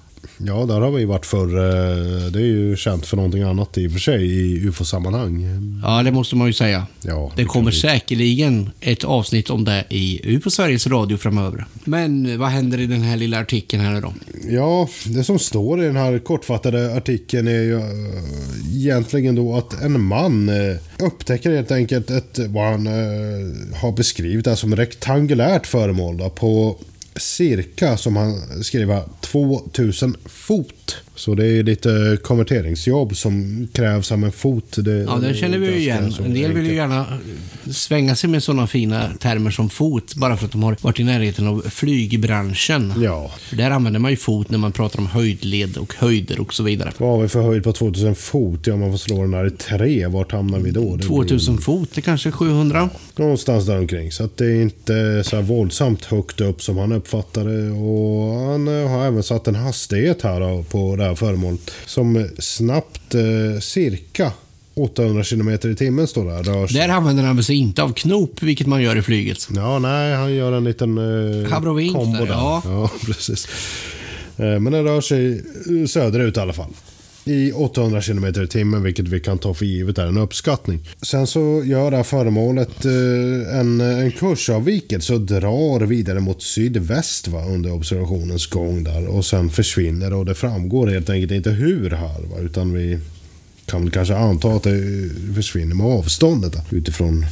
Ja, 0.46 0.66
där 0.66 0.80
har 0.80 0.90
vi 0.90 1.04
varit 1.04 1.26
för 1.26 1.46
eh, 1.46 2.26
Det 2.32 2.38
är 2.38 2.44
ju 2.44 2.76
känt 2.76 3.06
för 3.06 3.16
någonting 3.16 3.42
annat 3.42 3.78
i 3.78 3.88
och 3.88 3.92
för 3.92 3.98
sig 3.98 4.24
i 4.24 4.68
ufo-sammanhang. 4.68 5.46
Ja, 5.82 6.02
det 6.02 6.12
måste 6.12 6.36
man 6.36 6.46
ju 6.46 6.52
säga. 6.52 6.86
Ja, 7.02 7.32
det, 7.36 7.42
det 7.42 7.48
kommer 7.48 7.70
säkerligen 7.70 8.70
ett 8.80 9.04
avsnitt 9.04 9.50
om 9.50 9.64
det 9.64 9.84
i 9.88 10.20
UFO 10.24 10.50
Sveriges 10.50 10.86
Radio 10.86 11.16
framöver. 11.16 11.66
Men 11.84 12.38
vad 12.38 12.48
händer 12.48 12.80
i 12.80 12.86
den 12.86 13.02
här 13.02 13.16
lilla 13.16 13.40
artikeln 13.40 13.82
här 13.82 14.00
då? 14.00 14.14
Ja, 14.50 14.88
det 15.06 15.24
som 15.24 15.38
står 15.38 15.82
i 15.82 15.86
den 15.86 15.96
här 15.96 16.18
kortfattade 16.18 16.96
artikeln 16.96 17.48
är 17.48 17.62
ju 17.62 17.78
eh, 17.78 18.76
egentligen 18.76 19.34
då 19.34 19.56
att 19.56 19.82
en 19.82 20.00
man 20.00 20.48
eh, 20.48 20.76
upptäcker 20.98 21.50
helt 21.50 21.70
enkelt 21.70 22.10
ett, 22.10 22.38
vad 22.38 22.64
han 22.64 22.86
har 23.74 23.92
beskrivit 23.92 24.58
som 24.58 24.76
rektangulärt 24.76 25.66
föremål 25.66 26.16
då, 26.16 26.30
på 26.30 26.76
cirka, 27.20 27.96
som 27.96 28.16
han 28.16 28.64
skriver, 28.64 29.02
2000 29.20 30.16
fot. 30.26 30.96
Så 31.14 31.34
det 31.34 31.46
är 31.46 31.62
lite 31.62 32.18
konverteringsjobb 32.22 33.16
som 33.16 33.68
krävs 33.72 34.12
av 34.12 34.24
en 34.24 34.32
fot. 34.32 34.76
Det, 34.76 34.92
ja, 34.92 35.16
det 35.16 35.34
känner 35.34 35.58
vi 35.58 35.66
ju 35.66 35.78
igen. 35.78 36.14
En 36.24 36.34
del 36.34 36.52
vill 36.52 36.66
ju 36.66 36.74
gärna 36.74 37.06
svänga 37.70 38.16
sig 38.16 38.30
med 38.30 38.42
sådana 38.42 38.66
fina 38.66 39.10
termer 39.18 39.50
som 39.50 39.70
fot, 39.70 40.14
bara 40.14 40.36
för 40.36 40.46
att 40.46 40.52
de 40.52 40.62
har 40.62 40.76
varit 40.80 41.00
i 41.00 41.04
närheten 41.04 41.46
av 41.46 41.64
flygbranschen. 41.70 42.92
Ja. 43.02 43.30
För 43.38 43.56
där 43.56 43.70
använder 43.70 44.00
man 44.00 44.10
ju 44.10 44.16
fot 44.16 44.50
när 44.50 44.58
man 44.58 44.72
pratar 44.72 44.98
om 44.98 45.06
höjdled 45.06 45.76
och 45.76 45.94
höjder 45.94 46.40
och 46.40 46.54
så 46.54 46.62
vidare. 46.62 46.92
Vad 46.98 47.10
har 47.10 47.22
vi 47.22 47.28
för 47.28 47.42
höjd 47.42 47.64
på 47.64 47.72
2000 47.72 48.14
fot? 48.14 48.66
Ja, 48.66 48.76
man 48.76 48.90
får 48.90 48.98
slå 48.98 49.22
den 49.22 49.30
där 49.30 49.46
i 49.46 49.50
tre. 49.50 50.06
Vart 50.06 50.32
hamnar 50.32 50.58
vi 50.58 50.70
då? 50.70 50.96
Det 50.96 51.04
2000 51.04 51.54
blir... 51.54 51.62
fot, 51.62 51.88
det 51.94 52.00
är 52.00 52.02
kanske 52.02 52.30
700? 52.30 52.90
Ja, 52.92 53.22
någonstans 53.22 53.66
där 53.66 53.78
omkring. 53.78 54.12
Så 54.12 54.28
det 54.36 54.44
är 54.44 54.62
inte 54.62 55.24
så 55.24 55.36
här 55.36 55.42
våldsamt 55.42 56.04
högt 56.04 56.40
upp 56.40 56.62
som 56.62 56.78
han 56.78 56.92
uppfattar 56.92 57.09
det. 57.10 57.70
Och 57.70 58.34
han 58.34 58.68
eh, 58.68 58.88
har 58.88 59.06
även 59.06 59.22
satt 59.22 59.48
en 59.48 59.54
hastighet 59.54 60.22
här 60.22 60.62
på 60.62 60.96
det 60.96 61.04
här 61.04 61.14
föremålet 61.14 61.70
som 61.86 62.28
snabbt 62.38 63.14
eh, 63.14 63.60
cirka 63.60 64.32
800 64.74 65.24
km 65.24 65.48
i 65.48 65.74
timmen 65.76 66.06
står 66.06 66.24
det. 66.24 66.42
Rör 66.42 66.68
Där 66.72 66.88
använder 66.88 67.24
han 67.24 67.42
sig 67.42 67.56
inte 67.56 67.82
av 67.82 67.92
knop, 67.92 68.42
vilket 68.42 68.66
man 68.66 68.82
gör 68.82 68.96
i 68.96 69.02
flyget. 69.02 69.48
Ja, 69.54 69.78
nej, 69.78 70.14
han 70.14 70.34
gör 70.34 70.52
en 70.52 70.64
liten 70.64 70.98
eh, 70.98 71.48
kombo 71.92 72.24
där. 72.24 72.26
Ja. 72.26 72.62
ja, 72.64 72.90
precis. 73.06 73.48
Eh, 74.36 74.60
men 74.60 74.72
den 74.72 74.84
rör 74.84 75.00
sig 75.00 75.42
söderut 75.88 76.36
i 76.36 76.40
alla 76.40 76.52
fall 76.52 76.70
i 77.30 77.52
800 77.52 78.02
km 78.02 78.24
i 78.24 78.46
timmen, 78.46 78.82
vilket 78.82 79.08
vi 79.08 79.20
kan 79.20 79.38
ta 79.38 79.54
för 79.54 79.64
givet 79.64 79.98
är 79.98 80.06
en 80.06 80.18
uppskattning. 80.18 80.80
Sen 81.02 81.26
så 81.26 81.62
gör 81.64 81.90
det 81.90 81.96
här 81.96 82.04
föremålet 82.04 82.84
eh, 82.84 83.58
en, 83.58 83.80
en 83.80 84.12
kursavvikelse 84.12 85.14
och 85.14 85.20
drar 85.20 85.80
vidare 85.80 86.20
mot 86.20 86.42
sydväst 86.42 87.28
va, 87.28 87.44
under 87.44 87.72
observationens 87.72 88.46
gång 88.46 88.84
där 88.84 89.08
och 89.08 89.24
sen 89.24 89.50
försvinner 89.50 90.12
och 90.12 90.24
det 90.24 90.34
framgår 90.34 90.86
helt 90.86 91.10
enkelt 91.10 91.32
inte 91.32 91.50
hur 91.50 91.90
här 91.90 92.20
va, 92.22 92.38
utan 92.40 92.72
vi 92.72 92.98
kan 93.66 93.90
kanske 93.90 94.16
anta 94.16 94.48
att 94.48 94.62
det 94.62 94.80
försvinner 95.34 95.74
med 95.74 95.86
avståndet 95.86 96.52
där, 96.52 96.62
utifrån 96.70 97.26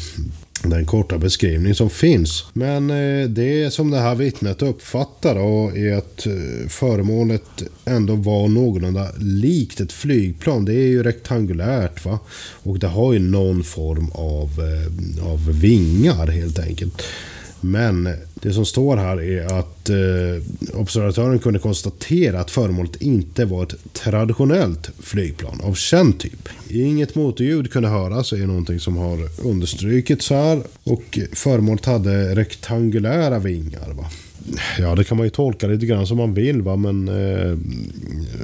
den 0.63 0.87
korta 0.87 1.19
beskrivning 1.19 1.75
som 1.75 1.91
finns. 1.91 2.45
Men 2.53 2.91
eh, 2.91 3.29
det 3.29 3.71
som 3.71 3.91
det 3.91 3.99
här 3.99 4.15
vittnet 4.15 4.63
uppfattar 4.63 5.35
då 5.35 5.73
är 5.77 5.97
att 5.97 6.27
eh, 6.27 6.69
föremålet 6.69 7.63
ändå 7.85 8.15
var 8.15 8.49
någorlunda 8.49 9.09
likt 9.19 9.81
ett 9.81 9.93
flygplan. 9.93 10.65
Det 10.65 10.75
är 10.75 10.87
ju 10.87 11.03
rektangulärt 11.03 12.05
va. 12.05 12.19
Och 12.63 12.79
det 12.79 12.89
har 12.89 13.13
ju 13.13 13.19
någon 13.19 13.65
form 13.65 14.11
av, 14.11 14.49
eh, 14.49 15.27
av 15.33 15.61
vingar 15.61 16.27
helt 16.27 16.59
enkelt. 16.59 17.03
Men 17.61 18.09
det 18.35 18.53
som 18.53 18.67
står 18.67 18.97
här 18.97 19.23
är 19.23 19.59
att 19.59 19.91
eh, 19.91 20.77
observatören 20.81 21.39
kunde 21.39 21.59
konstatera 21.59 22.41
att 22.41 22.51
föremålet 22.51 23.03
inte 23.03 23.45
var 23.45 23.63
ett 23.63 23.75
traditionellt 23.93 24.91
flygplan 24.99 25.61
av 25.61 25.75
känd 25.75 26.19
typ. 26.19 26.49
Inget 26.69 27.15
motorljud 27.15 27.73
kunde 27.73 27.89
höras, 27.89 28.33
är 28.33 28.47
någonting 28.47 28.81
som 28.81 28.97
har 28.97 29.19
understrukits 29.43 30.31
här. 30.31 30.63
Och 30.85 31.19
föremålet 31.33 31.85
hade 31.85 32.35
rektangulära 32.35 33.39
vingar. 33.39 33.91
Va? 33.93 34.07
Ja, 34.79 34.95
det 34.95 35.05
kan 35.05 35.17
man 35.17 35.27
ju 35.27 35.31
tolka 35.31 35.67
lite 35.67 35.87
grann 35.87 36.07
som 36.07 36.17
man 36.17 36.35
vill 36.35 36.63
va, 36.63 36.77
men... 36.77 37.09
Eh, 37.09 37.57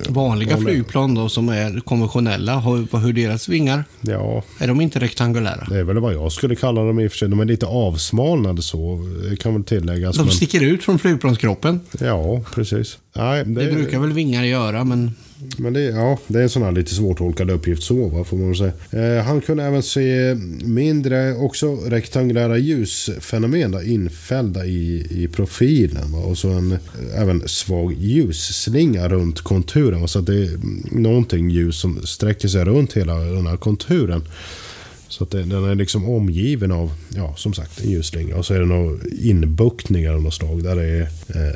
Vanliga 0.09 0.57
flygplan 0.57 1.15
då 1.15 1.29
som 1.29 1.49
är 1.49 1.81
konventionella, 1.81 2.61
hur, 2.61 2.99
hur 2.99 3.13
deras 3.13 3.49
vingar? 3.49 3.85
Ja, 4.01 4.43
Är 4.61 4.69
de 4.69 4.81
inte 4.81 4.99
rektangulära? 5.01 5.67
det 5.71 5.79
är 5.79 5.85
väl 5.85 5.99
vad 5.99 6.15
jag 6.15 6.33
skulle 6.33 6.57
kalla 6.57 6.83
dem 6.85 7.01
i 7.01 7.07
och 7.07 7.11
för 7.11 7.19
sig. 7.19 7.29
De 7.29 7.41
är 7.41 7.45
lite 7.45 7.67
avsmalnade 7.67 8.63
så, 8.63 9.01
kan 9.41 9.55
väl 9.55 9.65
tilläggas. 9.65 10.17
De 10.17 10.23
men, 10.23 10.35
sticker 10.35 10.61
ut 10.61 10.83
från 10.85 10.99
flygplanskroppen. 10.99 11.81
ja, 12.01 12.45
precis. 12.55 12.99
Nej, 13.17 13.45
det, 13.45 13.67
Det 13.67 13.73
brukar 13.73 13.99
väl 13.99 14.13
vingar 14.13 14.45
göra, 14.45 14.85
men 14.85 15.11
men 15.59 15.73
det, 15.73 15.81
ja, 15.81 16.19
det 16.27 16.39
är 16.39 16.43
en 16.43 16.49
sån 16.49 16.63
här 16.63 16.73
lite 16.73 16.95
svårtolkad 16.95 17.51
uppgift 17.51 17.83
så, 17.83 18.09
va, 18.09 18.25
får 18.25 18.37
man 18.37 18.55
säga. 18.55 18.73
Eh, 18.91 19.25
han 19.25 19.41
kunde 19.41 19.65
även 19.65 19.83
se 19.83 20.37
mindre, 20.65 21.35
också 21.35 21.75
rektangulära 21.75 22.59
ljusfenomen 22.59 23.71
där, 23.71 23.89
infällda 23.89 24.67
i, 24.67 25.07
i 25.11 25.29
profilen. 25.29 26.13
Va, 26.13 26.19
och 26.19 26.39
så 26.39 26.49
en 26.49 26.79
även 27.17 27.49
svag 27.49 27.95
ljusslinga 27.99 29.09
runt 29.09 29.41
konturen. 29.41 30.01
Va, 30.01 30.09
så 30.09 30.19
att 30.19 30.27
det 30.27 30.45
är 30.45 30.59
någonting 30.91 31.51
ljus 31.51 31.77
som 31.77 32.07
sträcker 32.07 32.49
sig 32.49 32.65
runt 32.65 32.93
hela 32.93 33.15
den 33.15 33.47
här 33.47 33.57
konturen. 33.57 34.23
Så 35.15 35.25
att 35.25 35.31
den 35.31 35.53
är 35.53 35.75
liksom 35.75 36.09
omgiven 36.09 36.73
av, 36.73 36.93
ja 37.17 37.35
som 37.37 37.55
sagt, 37.55 37.81
en 37.81 37.91
ljusslinga. 37.91 38.37
Och 38.37 38.47
så 38.47 38.55
är 38.55 38.61
det 38.61 38.67
några 38.67 38.99
inbuktningar 39.23 40.15
av 40.15 40.23
något 40.23 40.35
slag 40.35 40.63
där 40.63 40.77
det 40.77 40.83
är 40.83 41.03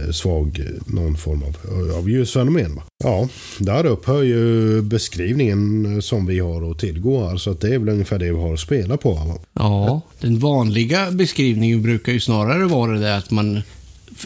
eh, 0.06 0.12
svag, 0.12 0.62
någon 0.86 1.16
form 1.16 1.42
av, 1.42 1.56
av 1.98 2.11
ljusfenomen. 2.11 2.74
Va? 2.74 2.82
Ja, 3.04 3.28
där 3.59 3.86
upphör 3.86 4.22
ju 4.22 4.82
beskrivningen 4.82 5.94
eh, 5.94 6.00
som 6.00 6.26
vi 6.26 6.38
har 6.38 6.70
att 6.70 6.78
tillgå 6.78 7.28
här. 7.28 7.36
Så 7.36 7.50
att 7.50 7.61
det 7.61 7.74
är 7.74 7.78
väl 7.78 7.88
ungefär 7.88 8.18
det 8.18 8.32
vi 8.32 8.38
har 8.38 8.54
att 8.54 8.61
spela 8.61 8.96
på. 8.96 9.14
Va? 9.14 9.38
ja. 9.52 10.00
Den 10.20 10.38
vanliga 10.38 11.11
beskrivningen 11.11 11.82
brukar 11.82 12.12
ju 12.12 12.20
snarare 12.20 12.64
vara 12.64 12.92
det 12.92 13.00
där 13.00 13.18
att 13.18 13.30
man 13.30 13.62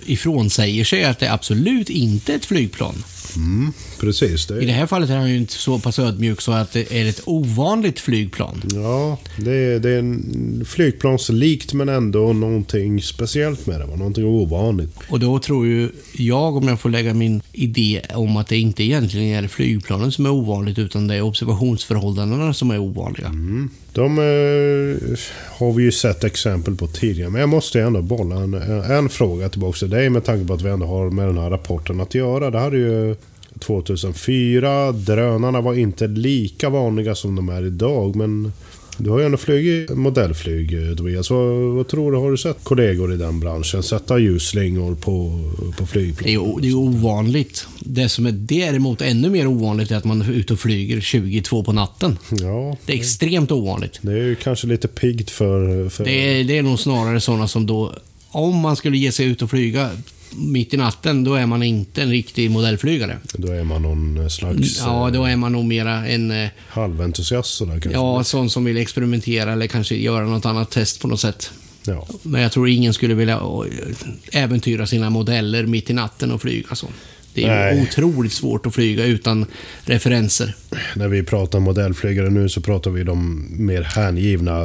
ifrånsäger 0.07 0.85
sig 0.85 1.05
att 1.05 1.19
det 1.19 1.33
absolut 1.33 1.91
inte 1.91 2.33
är 2.33 2.37
ett 2.37 2.45
flygplan. 2.45 2.95
Mm, 3.37 3.73
precis. 4.01 4.47
Det 4.47 4.63
I 4.63 4.67
det 4.67 4.73
här 4.73 4.87
fallet 4.87 5.11
är 5.11 5.17
han 5.17 5.31
ju 5.31 5.37
inte 5.37 5.53
så 5.53 5.79
pass 5.79 5.99
ödmjuk 5.99 6.41
så 6.41 6.53
att 6.53 6.73
det 6.73 6.93
är 6.93 7.09
ett 7.09 7.21
ovanligt 7.25 8.01
flygplan. 8.01 8.63
Ja, 8.75 9.19
det 9.39 9.53
är, 9.53 9.79
det 9.81 9.91
är 9.91 9.99
en 9.99 10.65
flygplanslikt 10.69 11.73
men 11.73 11.89
ändå 11.89 12.33
någonting 12.33 13.03
speciellt 13.03 13.67
med 13.67 13.81
det. 13.81 13.87
Någonting 13.87 14.25
ovanligt. 14.25 14.97
Och 15.09 15.21
då 15.21 15.39
tror 15.39 15.67
ju 15.67 15.91
jag, 16.13 16.57
om 16.57 16.69
jag 16.69 16.81
får 16.81 16.91
lägga 16.91 17.15
min 17.15 17.43
idé 17.53 18.03
om 18.15 18.37
att 18.37 18.49
det 18.49 18.59
inte 18.59 18.85
egentligen 18.85 19.45
är 19.45 19.49
flygplanen 19.49 20.13
som 20.13 20.27
är 20.27 20.31
ovanligt 20.31 20.79
utan 20.79 21.09
det 21.09 21.15
är 21.15 21.23
observationsförhållandena 21.23 22.55
som 22.55 22.71
är 22.71 22.79
ovanliga. 22.79 23.27
Mm. 23.27 23.71
De 23.93 24.19
eh, 24.19 25.19
har 25.59 25.73
vi 25.73 25.83
ju 25.83 25.93
sett 25.93 26.25
exempel 26.25 26.77
på 26.77 26.87
tidigare, 26.87 27.31
men 27.31 27.41
jag 27.41 27.49
måste 27.49 27.83
ändå 27.83 28.03
bolla 28.03 28.37
en, 28.37 28.55
en 28.83 29.09
fråga 29.09 29.49
tillbaka 29.49 29.79
till 29.79 29.91
dig 29.91 30.11
med 30.11 30.25
tanke 30.25 30.47
på 30.47 30.55
att 30.55 30.63
vi 30.63 30.71
ändå 30.71 30.87
har 30.87 31.11
med 31.11 31.27
den 31.27 31.39
här 31.39 31.51
rapporten 31.51 32.01
att 32.01 32.15
göra. 32.15 32.51
Det 32.51 32.59
här 32.59 32.73
är 32.73 32.77
ju 32.77 33.17
2004. 33.59 34.93
Drönarna 34.93 35.61
var 35.61 35.75
inte 35.75 36.07
lika 36.07 36.71
vanliga 36.71 37.15
som 37.15 37.37
de 37.37 37.49
är 37.49 37.67
idag, 37.67 38.17
men 38.17 38.53
du 38.97 39.11
har 39.11 39.19
ju 39.19 39.25
ändå 39.25 39.39
flugit 39.39 39.91
modellflyg, 39.91 40.97
Tobias. 40.97 41.31
Vad, 41.31 41.55
vad 41.55 41.89
tror 41.89 42.13
du? 42.13 42.19
Har 42.19 42.31
du 42.31 42.37
sett 42.37 42.65
kollegor 42.65 43.15
i 43.15 43.17
den 43.17 43.41
branschen 43.41 43.83
sätta 43.83 44.19
ljusslingor 44.19 44.95
på, 44.95 45.41
på 45.79 45.87
flygplan? 45.87 46.27
Det 46.27 46.35
är, 46.35 46.61
det 46.61 46.69
är 46.69 46.75
ovanligt. 46.75 47.67
Det 47.81 48.09
som 48.09 48.27
är 48.27 48.33
däremot 48.33 49.01
ännu 49.01 49.31
mer 49.31 49.47
ovanligt 49.47 49.91
är 49.91 49.97
att 49.97 50.05
man 50.05 50.23
är 50.23 50.31
ute 50.33 50.53
och 50.53 50.59
flyger 50.59 51.01
22 51.01 51.65
på 51.65 51.73
natten. 51.73 52.19
Ja, 52.31 52.77
Det 52.87 52.93
är 52.93 52.97
extremt 52.97 53.51
ovanligt. 53.53 53.99
det 54.03 54.13
är 54.13 54.17
ju 54.17 54.35
kanske 54.35 54.67
lite 54.67 54.89
piggt 54.89 55.31
för... 55.31 55.89
för 55.89 56.05
Det 56.05 56.41
är, 56.41 56.45
det 56.45 56.59
är 56.59 56.63
nog 56.63 56.79
snarare 56.79 57.21
sådana 57.21 57.49
som 57.49 57.67
då, 57.67 57.93
om 58.29 58.57
man 58.57 58.77
skulle 58.77 58.99
ge 58.99 59.13
sig 59.13 59.27
ut 59.27 59.43
och 59.43 59.51
flyga 59.51 59.91
mitt 60.37 60.75
i 60.75 60.77
natten, 60.77 61.25
då 61.25 61.35
är 61.35 61.47
man 61.47 61.63
inte 61.63 62.03
en 62.03 62.11
riktig 62.11 62.51
modellflygare. 62.51 63.19
Då 63.35 63.53
är 63.53 63.65
man 63.65 63.83
någon 63.83 64.31
slags 64.31 64.79
Ja, 64.81 65.09
eh, 65.09 65.13
då 65.15 65.25
är 65.25 65.37
man 65.37 65.53
nog 65.53 65.65
mera 65.65 66.07
en, 66.07 66.31
eh, 66.31 66.49
halventusiast 66.69 67.55
sådär 67.55 67.73
kanske. 67.73 67.91
ja, 67.91 68.25
sån 68.25 68.51
som 68.51 68.65
vill 68.65 68.77
experimentera 68.77 69.53
eller 69.53 69.67
kanske 69.67 69.95
göra 69.97 70.25
något 70.25 70.47
annat 70.47 70.71
test 70.71 71.01
på 71.01 71.09
något 71.09 71.21
sätt. 71.21 71.51
ja. 71.87 72.07
Men 72.23 72.43
jag 72.43 72.53
tror 72.53 72.69
ingen 72.69 72.95
skulle 72.95 73.15
vilja 73.15 73.35
eh, 73.35 74.43
äventyra 74.43 74.87
sina 74.87 75.11
modeller 75.11 75.67
mitt 75.67 75.91
i 75.91 75.93
natten 75.93 76.31
och 76.33 76.41
flyga 76.43 76.75
så. 76.75 76.87
Det 77.35 77.45
är 77.45 77.75
Nej. 77.75 77.83
otroligt 77.83 78.33
svårt 78.33 78.67
att 78.67 78.75
flyga 78.75 79.05
utan 79.05 79.47
referenser. 79.85 80.55
När 80.97 81.09
vi 81.09 81.23
pratar 81.23 81.61
modellflygare 81.61 82.31
nu 82.31 82.49
så 82.49 82.61
pratar 82.61 82.91
vi 82.91 83.05
de 83.05 83.47
mer 83.51 83.83
hängivna. 83.83 84.59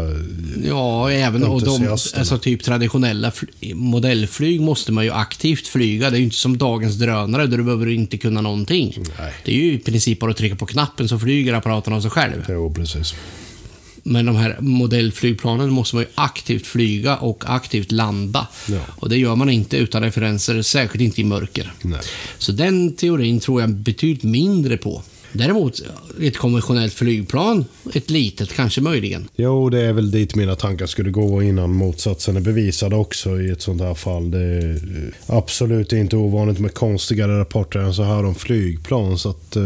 Ja, 0.68 1.12
även 1.12 1.44
och 1.44 1.62
de, 1.64 1.88
alltså 1.88 2.38
typ 2.38 2.64
traditionella 2.64 3.30
fl- 3.30 3.74
modellflyg 3.76 4.62
måste 4.62 4.92
man 4.92 5.04
ju 5.04 5.12
aktivt 5.12 5.68
flyga. 5.68 6.10
Det 6.10 6.16
är 6.16 6.20
ju 6.20 6.24
inte 6.24 6.36
som 6.36 6.58
dagens 6.58 6.96
drönare 6.96 7.48
där 7.48 7.58
du 7.58 7.64
behöver 7.64 7.88
inte 7.90 8.18
kunna 8.18 8.42
någonting. 8.42 8.96
Nej. 9.20 9.34
Det 9.46 9.52
är 9.52 9.56
ju 9.56 9.74
i 9.74 9.78
princip 9.80 10.20
bara 10.20 10.32
att 10.32 10.38
trycka 10.38 10.56
på 10.56 10.66
knappen 10.66 11.08
så 11.10 11.20
flyger 11.20 11.54
apparaten 11.54 11.94
av 11.94 12.02
sig 12.02 12.12
själv. 12.12 12.46
Jo, 12.50 12.74
precis. 12.74 13.14
Men 14.08 14.26
de 14.26 14.36
här 14.36 14.58
modellflygplanen 14.60 15.70
måste 15.70 15.96
man 15.96 16.04
ju 16.04 16.10
aktivt 16.16 16.68
flyga 16.68 17.18
och 17.18 17.44
aktivt 17.48 17.92
landa. 17.92 18.48
Ja. 18.68 18.80
Och 18.96 19.10
det 19.10 19.18
gör 19.18 19.36
man 19.36 19.50
inte 19.50 19.78
utan 19.78 20.04
referenser, 20.04 20.62
särskilt 20.62 21.02
inte 21.02 21.22
i 21.22 21.24
mörker. 21.24 21.74
Nej. 21.82 22.00
Så 22.38 22.52
den 22.52 22.96
teorin 22.96 23.40
tror 23.40 23.62
jag 23.62 23.70
betydligt 23.70 24.24
mindre 24.24 24.78
på. 24.78 25.04
Däremot 25.32 25.82
ett 26.22 26.38
konventionellt 26.38 26.94
flygplan, 26.94 27.66
ett 27.94 28.10
litet 28.10 28.54
kanske 28.54 28.82
möjligen. 28.82 29.28
Jo, 29.36 29.70
det 29.70 29.82
är 29.82 29.94
väl 29.94 30.12
dit 30.12 30.36
mina 30.36 30.56
tankar 30.56 30.86
skulle 30.86 31.10
gå 31.12 31.44
innan 31.44 31.74
motsatsen 31.74 32.36
är 32.36 32.42
bevisad 32.42 32.94
också 32.94 33.42
i 33.42 33.50
ett 33.50 33.62
sånt 33.62 33.82
här 33.82 33.94
fall. 33.94 34.32
Det 34.32 34.40
är 34.40 34.74
eh, 34.74 35.36
absolut 35.38 35.94
inte 35.94 36.16
ovanligt 36.16 36.60
med 36.60 36.74
konstigare 36.74 37.40
rapporter 37.40 37.80
än 37.80 37.94
så 37.94 38.04
här 38.04 38.26
om 38.26 38.36
flygplan. 38.36 39.18
Så 39.18 39.30
att 39.30 39.56
eh, 39.56 39.64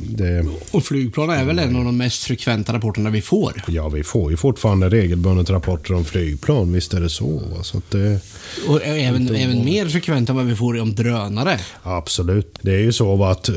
det... 0.00 0.46
Och 0.70 0.84
flygplan 0.84 1.30
är 1.30 1.44
väl 1.44 1.58
en 1.58 1.76
av 1.76 1.84
de 1.84 1.96
mest 1.96 2.24
frekventa 2.24 2.72
rapporterna 2.72 3.10
vi 3.10 3.22
får. 3.22 3.62
Ja, 3.68 3.88
vi 3.88 4.02
får 4.02 4.30
ju 4.30 4.36
fortfarande 4.36 4.88
regelbundet 4.88 5.50
rapporter 5.50 5.94
om 5.94 6.04
flygplan. 6.04 6.72
Visst 6.72 6.94
är 6.94 7.00
det 7.00 7.10
så. 7.10 7.42
Så 7.62 7.78
att 7.78 7.90
det... 7.90 8.20
Och 8.68 8.82
även, 8.84 9.34
även 9.34 9.64
mer 9.64 9.88
frekventa 9.88 10.32
än 10.32 10.36
vad 10.36 10.46
vi 10.46 10.56
får 10.56 10.80
om 10.80 10.94
drönare. 10.94 11.60
Absolut. 11.82 12.58
Det 12.60 12.74
är 12.74 12.78
ju 12.78 12.92
så 12.92 13.24
att 13.24 13.50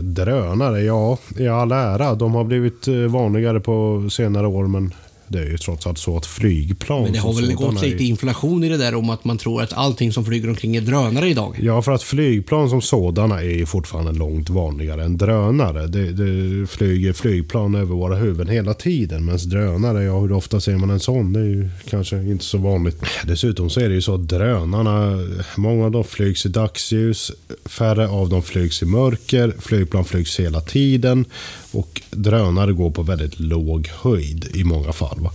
drönare, 0.00 0.65
ja, 0.74 1.18
i 1.36 1.48
all 1.48 1.72
ära, 1.72 2.14
de 2.14 2.34
har 2.34 2.44
blivit 2.44 2.88
eh, 2.88 2.94
vanligare 2.94 3.60
på 3.60 4.06
senare 4.10 4.46
år, 4.46 4.66
men 4.66 4.94
det 5.28 5.38
är 5.38 5.46
ju 5.46 5.58
trots 5.58 5.86
allt 5.86 5.98
så 5.98 6.16
att 6.16 6.26
flygplan 6.26 7.02
Men 7.02 7.12
det 7.12 7.18
har 7.18 7.32
väl 7.32 7.54
gått 7.54 7.82
lite 7.82 8.04
inflation 8.04 8.64
i 8.64 8.68
det 8.68 8.76
där 8.76 8.94
om 8.94 9.10
att 9.10 9.24
man 9.24 9.38
tror 9.38 9.62
att 9.62 9.72
allting 9.72 10.12
som 10.12 10.24
flyger 10.24 10.48
omkring 10.48 10.76
är 10.76 10.80
drönare 10.80 11.28
idag. 11.28 11.58
Ja, 11.62 11.82
för 11.82 11.92
att 11.92 12.02
flygplan 12.02 12.70
som 12.70 12.82
sådana 12.82 13.42
är 13.42 13.56
ju 13.56 13.66
fortfarande 13.66 14.12
långt 14.12 14.50
vanligare 14.50 15.04
än 15.04 15.16
drönare. 15.16 15.86
Det, 15.86 16.12
det 16.12 16.66
flyger 16.66 17.12
flygplan 17.12 17.74
över 17.74 17.94
våra 17.94 18.16
huvuden 18.16 18.48
hela 18.48 18.74
tiden. 18.74 19.24
Men 19.24 19.38
drönare, 19.48 20.02
ja 20.02 20.20
hur 20.20 20.32
ofta 20.32 20.60
ser 20.60 20.76
man 20.76 20.90
en 20.90 21.00
sån? 21.00 21.32
Det 21.32 21.40
är 21.40 21.44
ju 21.44 21.68
kanske 21.90 22.16
inte 22.16 22.44
så 22.44 22.58
vanligt. 22.58 23.02
Dessutom 23.24 23.70
så 23.70 23.80
är 23.80 23.88
det 23.88 23.94
ju 23.94 24.02
så 24.02 24.14
att 24.14 24.28
drönarna, 24.28 25.18
många 25.56 25.84
av 25.84 25.90
dem 25.90 26.04
flygs 26.04 26.46
i 26.46 26.48
dagsljus. 26.48 27.32
Färre 27.64 28.08
av 28.08 28.28
dem 28.28 28.42
flygs 28.42 28.82
i 28.82 28.86
mörker. 28.86 29.54
Flygplan 29.58 30.04
flygs 30.04 30.40
hela 30.40 30.60
tiden. 30.60 31.24
Och 31.72 32.02
drönare 32.10 32.72
går 32.72 32.90
på 32.90 33.02
väldigt 33.02 33.40
låg 33.40 33.88
höjd 34.02 34.50
i 34.54 34.64
många 34.64 34.92
fall. 34.92 35.15
Va? 35.22 35.30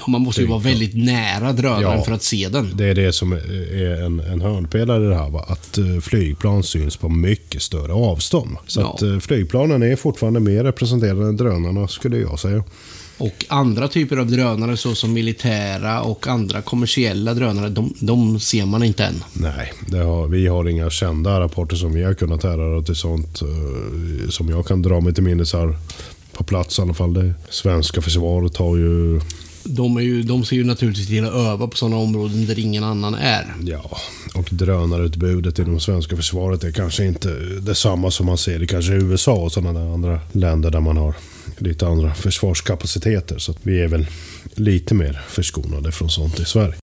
Och 0.00 0.08
man 0.08 0.20
måste 0.20 0.40
ju 0.40 0.46
vara 0.46 0.58
väldigt 0.58 0.96
nära 0.96 1.52
drönaren 1.52 1.98
Ja. 1.98 2.04
för 2.04 2.12
att 2.12 2.22
se 2.22 2.48
den. 2.48 2.70
Det 2.74 2.84
är 2.84 2.94
det 2.94 3.12
som 3.12 3.32
är 3.32 4.02
en, 4.04 4.20
en 4.20 4.40
hörnpelare 4.40 5.04
i 5.04 5.08
det 5.08 5.16
här. 5.16 5.30
Va? 5.30 5.44
Att 5.48 5.78
eh, 5.78 6.00
flygplan 6.02 6.62
syns 6.62 6.96
på 6.96 7.08
mycket 7.08 7.62
större 7.62 7.92
avstånd. 7.92 8.56
Så 8.66 8.80
Ja. 8.80 8.94
att 8.94 9.02
eh, 9.02 9.18
flygplanen 9.18 9.82
är 9.82 9.96
fortfarande 9.96 10.40
mer 10.40 10.64
representerade 10.64 11.24
än 11.24 11.36
drönarna 11.36 11.88
skulle 11.88 12.18
jag 12.18 12.38
säga. 12.38 12.64
Och 13.18 13.44
andra 13.48 13.88
typer 13.88 14.16
av 14.16 14.26
drönare 14.30 14.76
såsom 14.76 15.12
militära 15.12 16.02
och 16.02 16.26
andra 16.26 16.62
kommersiella 16.62 17.34
drönare, 17.34 17.68
de, 17.68 17.94
de 18.00 18.40
ser 18.40 18.66
man 18.66 18.82
inte 18.82 19.04
än. 19.04 19.24
Nej, 19.32 19.72
har, 20.04 20.26
vi 20.28 20.46
har 20.46 20.68
inga 20.68 20.90
kända 20.90 21.40
rapporter 21.40 21.76
som 21.76 21.92
vi 21.94 22.02
har 22.02 22.14
kunnat 22.14 22.42
härröra 22.42 22.82
till 22.82 22.94
sånt 22.94 23.42
eh, 23.42 24.28
som 24.28 24.48
jag 24.48 24.66
kan 24.66 24.82
dra 24.82 25.00
mig 25.00 25.14
till 25.14 25.22
minnes 25.22 25.52
här 25.52 25.76
på 26.36 26.44
plats 26.44 26.78
i 26.78 26.82
alla 26.82 26.94
fall. 26.94 27.14
Det 27.14 27.34
svenska 27.50 28.02
försvaret 28.02 28.56
har 28.56 28.76
ju, 28.76 29.20
De, 29.64 29.96
är 29.96 30.00
ju, 30.00 30.22
de 30.22 30.44
ser 30.44 30.56
ju 30.56 30.64
naturligtvis 30.64 31.06
till 31.06 31.24
att 31.24 31.34
öva 31.34 31.66
på 31.66 31.76
sådana 31.76 31.96
områden 31.96 32.46
där 32.46 32.58
ingen 32.58 32.84
annan 32.84 33.14
är. 33.14 33.54
ja, 33.64 33.98
och 34.34 34.48
drönarutbudet 34.50 35.58
inom 35.58 35.80
svenska 35.80 36.16
försvaret 36.16 36.64
är 36.64 36.72
kanske 36.72 37.04
inte 37.04 37.28
detsamma 37.60 38.10
som 38.10 38.26
man 38.26 38.38
ser 38.38 38.62
i 38.62 38.66
kanske 38.66 38.92
USA 38.92 39.34
och 39.34 39.52
sådana 39.52 39.80
där 39.80 39.94
andra 39.94 40.20
länder 40.32 40.70
där 40.70 40.80
man 40.80 40.96
har 40.96 41.14
lite 41.58 41.86
andra 41.86 42.14
försvarskapaciteter. 42.14 43.38
Så 43.38 43.54
vi 43.62 43.80
är 43.80 43.88
väl 43.88 44.06
lite 44.54 44.94
mer 44.94 45.20
förskonade 45.28 45.92
från 45.92 46.10
sånt 46.10 46.40
i 46.40 46.44
Sverige. 46.44 46.74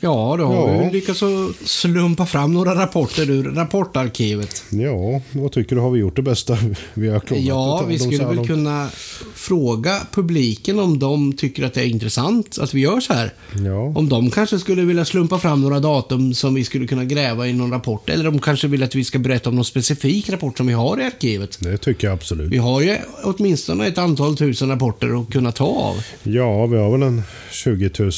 Ja, 0.00 0.34
då 0.38 0.44
har 0.44 0.72
Ja. 0.74 0.84
vi 0.84 0.90
lyckats 0.92 1.22
slumpa 1.64 2.26
fram 2.26 2.54
några 2.54 2.74
rapporter 2.74 3.30
ur 3.30 3.42
rapportarkivet. 3.44 4.64
Ja, 4.70 5.20
vad 5.32 5.52
tycker 5.52 5.76
du? 5.76 5.82
Har 5.82 5.90
vi 5.90 6.00
gjort 6.00 6.16
det 6.16 6.22
bästa 6.22 6.58
vi 6.94 7.08
har 7.08 7.20
kunnat? 7.20 7.44
Ja, 7.44 7.84
vi 7.88 7.96
de 7.96 7.98
skulle 8.04 8.24
väl 8.26 8.36
långt? 8.36 8.48
kunna 8.48 8.88
fråga 9.34 10.00
publiken 10.12 10.78
om 10.80 10.98
de 10.98 11.32
tycker 11.32 11.64
att 11.64 11.74
det 11.74 11.80
är 11.80 11.86
intressant 11.86 12.58
att 12.58 12.74
vi 12.74 12.80
gör 12.80 13.00
så 13.00 13.12
här. 13.12 13.32
Ja. 13.64 13.92
Om 13.96 14.08
de 14.08 14.30
kanske 14.30 14.58
skulle 14.58 14.82
vilja 14.82 15.04
slumpa 15.04 15.38
fram 15.38 15.60
några 15.62 15.80
datum 15.80 16.34
som 16.34 16.54
vi 16.54 16.64
skulle 16.64 16.86
kunna 16.86 17.04
gräva 17.04 17.46
i 17.48 17.52
någon 17.52 17.70
rapport. 17.70 18.10
Eller 18.10 18.24
de 18.24 18.38
kanske 18.38 18.68
vill 18.68 18.82
att 18.82 18.94
vi 18.94 19.04
ska 19.04 19.18
berätta 19.18 19.48
om 19.50 19.56
någon 19.56 19.64
specifik 19.64 20.30
rapport 20.30 20.56
som 20.56 20.66
vi 20.66 20.72
har 20.72 21.00
i 21.00 21.04
arkivet. 21.04 21.58
Det 21.60 21.78
tycker 21.78 22.06
jag 22.06 22.14
absolut. 22.14 22.52
Vi 22.52 22.58
har 22.58 22.80
ju 22.80 22.96
åtminstone 23.24 23.86
ett 23.86 23.98
antal 23.98 24.36
tusen 24.36 24.68
rapporter 24.68 25.20
att 25.20 25.32
kunna 25.32 25.52
ta 25.52 25.64
av. 25.66 25.96
Ja, 26.22 26.66
vi 26.66 26.76
har 26.78 26.90
väl 26.90 27.02
en 27.02 27.22
20 27.52 27.90
000 27.98 28.08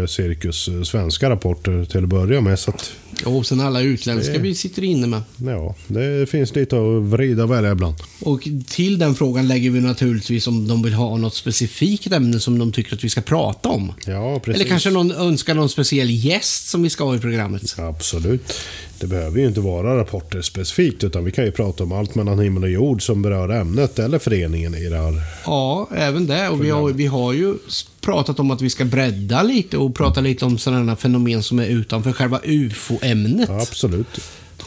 eh, 0.00 0.06
cirkus 0.06 0.68
eh, 0.68 0.82
svenska 1.10 1.30
rapporter 1.30 1.84
till 1.84 2.02
att 2.02 2.08
börja 2.08 2.40
med. 2.40 2.58
Så 2.58 2.70
att, 2.70 2.92
Och 3.24 3.46
sen 3.46 3.60
alla 3.60 3.80
utländska 3.80 4.32
Det- 4.32 4.38
vi 4.38 4.54
sitter 4.54 4.84
inne 4.84 5.06
med. 5.06 5.22
ja, 5.36 5.74
det 5.86 6.30
finns 6.30 6.54
lite 6.54 6.76
att 6.76 7.02
vrida 7.02 7.42
och 7.44 7.50
välja 7.50 7.72
ibland. 7.72 7.94
Och 8.20 8.48
till 8.66 8.98
den 8.98 9.14
frågan 9.14 9.48
lägger 9.48 9.70
vi 9.70 9.80
naturligtvis 9.80 10.46
om 10.46 10.68
de 10.68 10.82
vill 10.82 10.92
ha 10.94 11.16
något 11.16 11.34
specifikt 11.34 12.12
ämne 12.12 12.40
som 12.40 12.58
de 12.58 12.72
tycker 12.72 12.94
att 12.94 13.04
vi 13.04 13.08
ska 13.08 13.20
prata 13.20 13.68
om. 13.68 13.92
Ja, 14.06 14.40
precis. 14.44 14.60
Eller 14.60 14.70
kanske 14.70 14.90
någon 14.90 15.12
önskar 15.12 15.54
någon 15.54 15.68
speciell 15.68 16.10
gäst 16.10 16.68
som 16.68 16.82
vi 16.82 16.90
ska 16.90 17.04
ha 17.04 17.16
i 17.16 17.18
programmet. 17.18 17.74
Absolut. 17.78 18.52
Det 19.00 19.06
behöver 19.06 19.40
ju 19.40 19.46
inte 19.46 19.60
vara 19.60 19.96
rapporter 19.98 20.42
specifikt, 20.42 21.04
utan 21.04 21.24
vi 21.24 21.30
kan 21.32 21.44
ju 21.44 21.52
prata 21.52 21.84
om 21.84 21.92
allt 21.92 22.14
mellan 22.14 22.38
himmel 22.38 22.62
och 22.62 22.70
jord 22.70 23.02
som 23.06 23.22
berör 23.22 23.48
ämnet 23.48 23.98
eller 23.98 24.18
föreningen 24.18 24.74
i 24.74 24.88
det 24.88 24.96
här. 24.96 25.22
Ja, 25.44 25.88
även 25.96 26.26
det. 26.26 26.48
Och 26.48 26.64
vi 26.64 26.70
har, 26.70 26.88
vi 26.92 27.06
har 27.06 27.32
ju 27.32 27.54
pratat 28.00 28.40
om 28.40 28.50
att 28.50 28.62
vi 28.62 28.70
ska 28.70 28.84
bredda 28.84 29.42
lite 29.42 29.76
och 29.76 29.94
prata 29.94 30.20
lite 30.20 30.44
om 30.44 30.58
sådana 30.58 30.96
fenomen 30.96 31.42
som 31.42 31.58
är 31.58 31.66
utanför 31.66 32.12
själva 32.12 32.40
UFO-ämnet. 32.44 33.50
Absolut. 33.50 34.20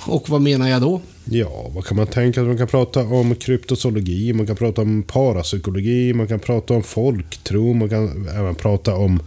Och 0.06 0.30
vad 0.30 0.42
menar 0.42 0.70
jag 0.70 0.82
då? 0.82 1.02
Ja, 1.26 1.72
vad 1.76 1.86
kan 1.86 1.98
man 1.98 2.08
tänka 2.08 2.36
sig? 2.36 2.44
Man 2.44 2.58
kan 2.58 2.68
prata 2.68 3.00
om 3.00 3.36
kryptozoologi, 3.36 4.34
man 4.34 4.48
kan 4.48 4.56
prata 4.56 4.82
om 4.82 5.04
parapsykologi, 5.04 6.14
man 6.14 6.28
kan 6.28 6.40
prata 6.40 6.74
om 6.74 6.84
folktro, 6.84 7.74
man 7.74 7.90
kan 7.90 8.28
även 8.28 8.56
prata 8.56 8.96
om 8.96 9.20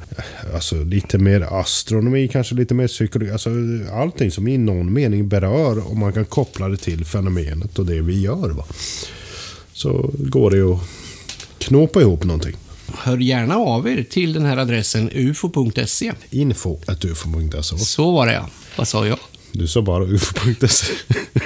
alltså, 0.54 0.84
lite 0.84 1.18
mer 1.18 1.40
astronomi, 1.40 2.28
kanske 2.28 2.54
lite 2.54 2.74
mer 2.74 2.88
psykologi. 2.88 3.32
Alltså 3.32 3.50
allting 3.92 4.30
som 4.30 4.48
i 4.48 4.59
någon 4.59 4.92
mening 4.92 5.28
berör 5.28 5.88
och 5.90 5.96
man 5.96 6.12
kan 6.12 6.24
koppla 6.24 6.68
det 6.68 6.76
till 6.76 7.04
fenomenet 7.04 7.78
och 7.78 7.86
det 7.86 8.00
vi 8.00 8.20
gör. 8.20 8.50
Va? 8.50 8.64
Så 9.72 10.11
går 10.18 10.50
det 10.50 10.57
ju 10.57 10.74
att 10.74 10.82
knåpa 11.59 12.00
ihop 12.00 12.24
någonting. 12.24 12.57
Hör 12.95 13.16
gärna 13.18 13.57
av 13.57 13.89
er 13.89 14.03
till 14.11 14.32
den 14.32 14.45
här 14.45 14.57
adressen 14.57 15.11
ufo.se. 15.14 16.12
Info.ufo.se. 16.30 17.78
Så 17.78 18.11
var 18.12 18.26
det 18.26 18.32
ja. 18.32 18.49
Vad 18.76 18.89
sa 18.89 19.07
jag? 19.07 19.18
Du 19.53 19.66
sa 19.68 19.82
bara 19.82 20.05
ufo.se. 20.05 20.87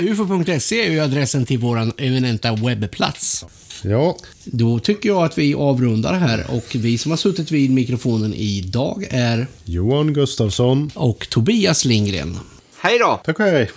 ufo.se 0.01 0.87
är 0.87 0.91
ju 0.91 1.01
adressen 1.01 1.45
till 1.47 1.59
vår 1.59 1.93
eminenta 2.01 2.53
webbplats. 2.55 3.45
Ja, 3.83 4.17
Då 4.45 4.79
tycker 4.79 5.09
jag 5.09 5.25
att 5.25 5.39
vi 5.39 5.55
avrundar 5.55 6.15
här 6.15 6.47
och 6.51 6.67
vi 6.73 6.99
som 6.99 7.11
har 7.11 7.17
suttit 7.17 7.51
vid 7.51 7.71
mikrofonen 7.71 8.35
idag 8.35 9.07
är 9.11 9.47
Johan 9.65 10.13
Gustafsson. 10.13 10.91
och 10.95 11.27
Tobias 11.31 11.85
Lindgren. 11.85 12.39
Hej 12.81 12.99
då! 12.99 13.21
Tack 13.25 13.41
och 13.41 13.47
hej. 13.47 13.71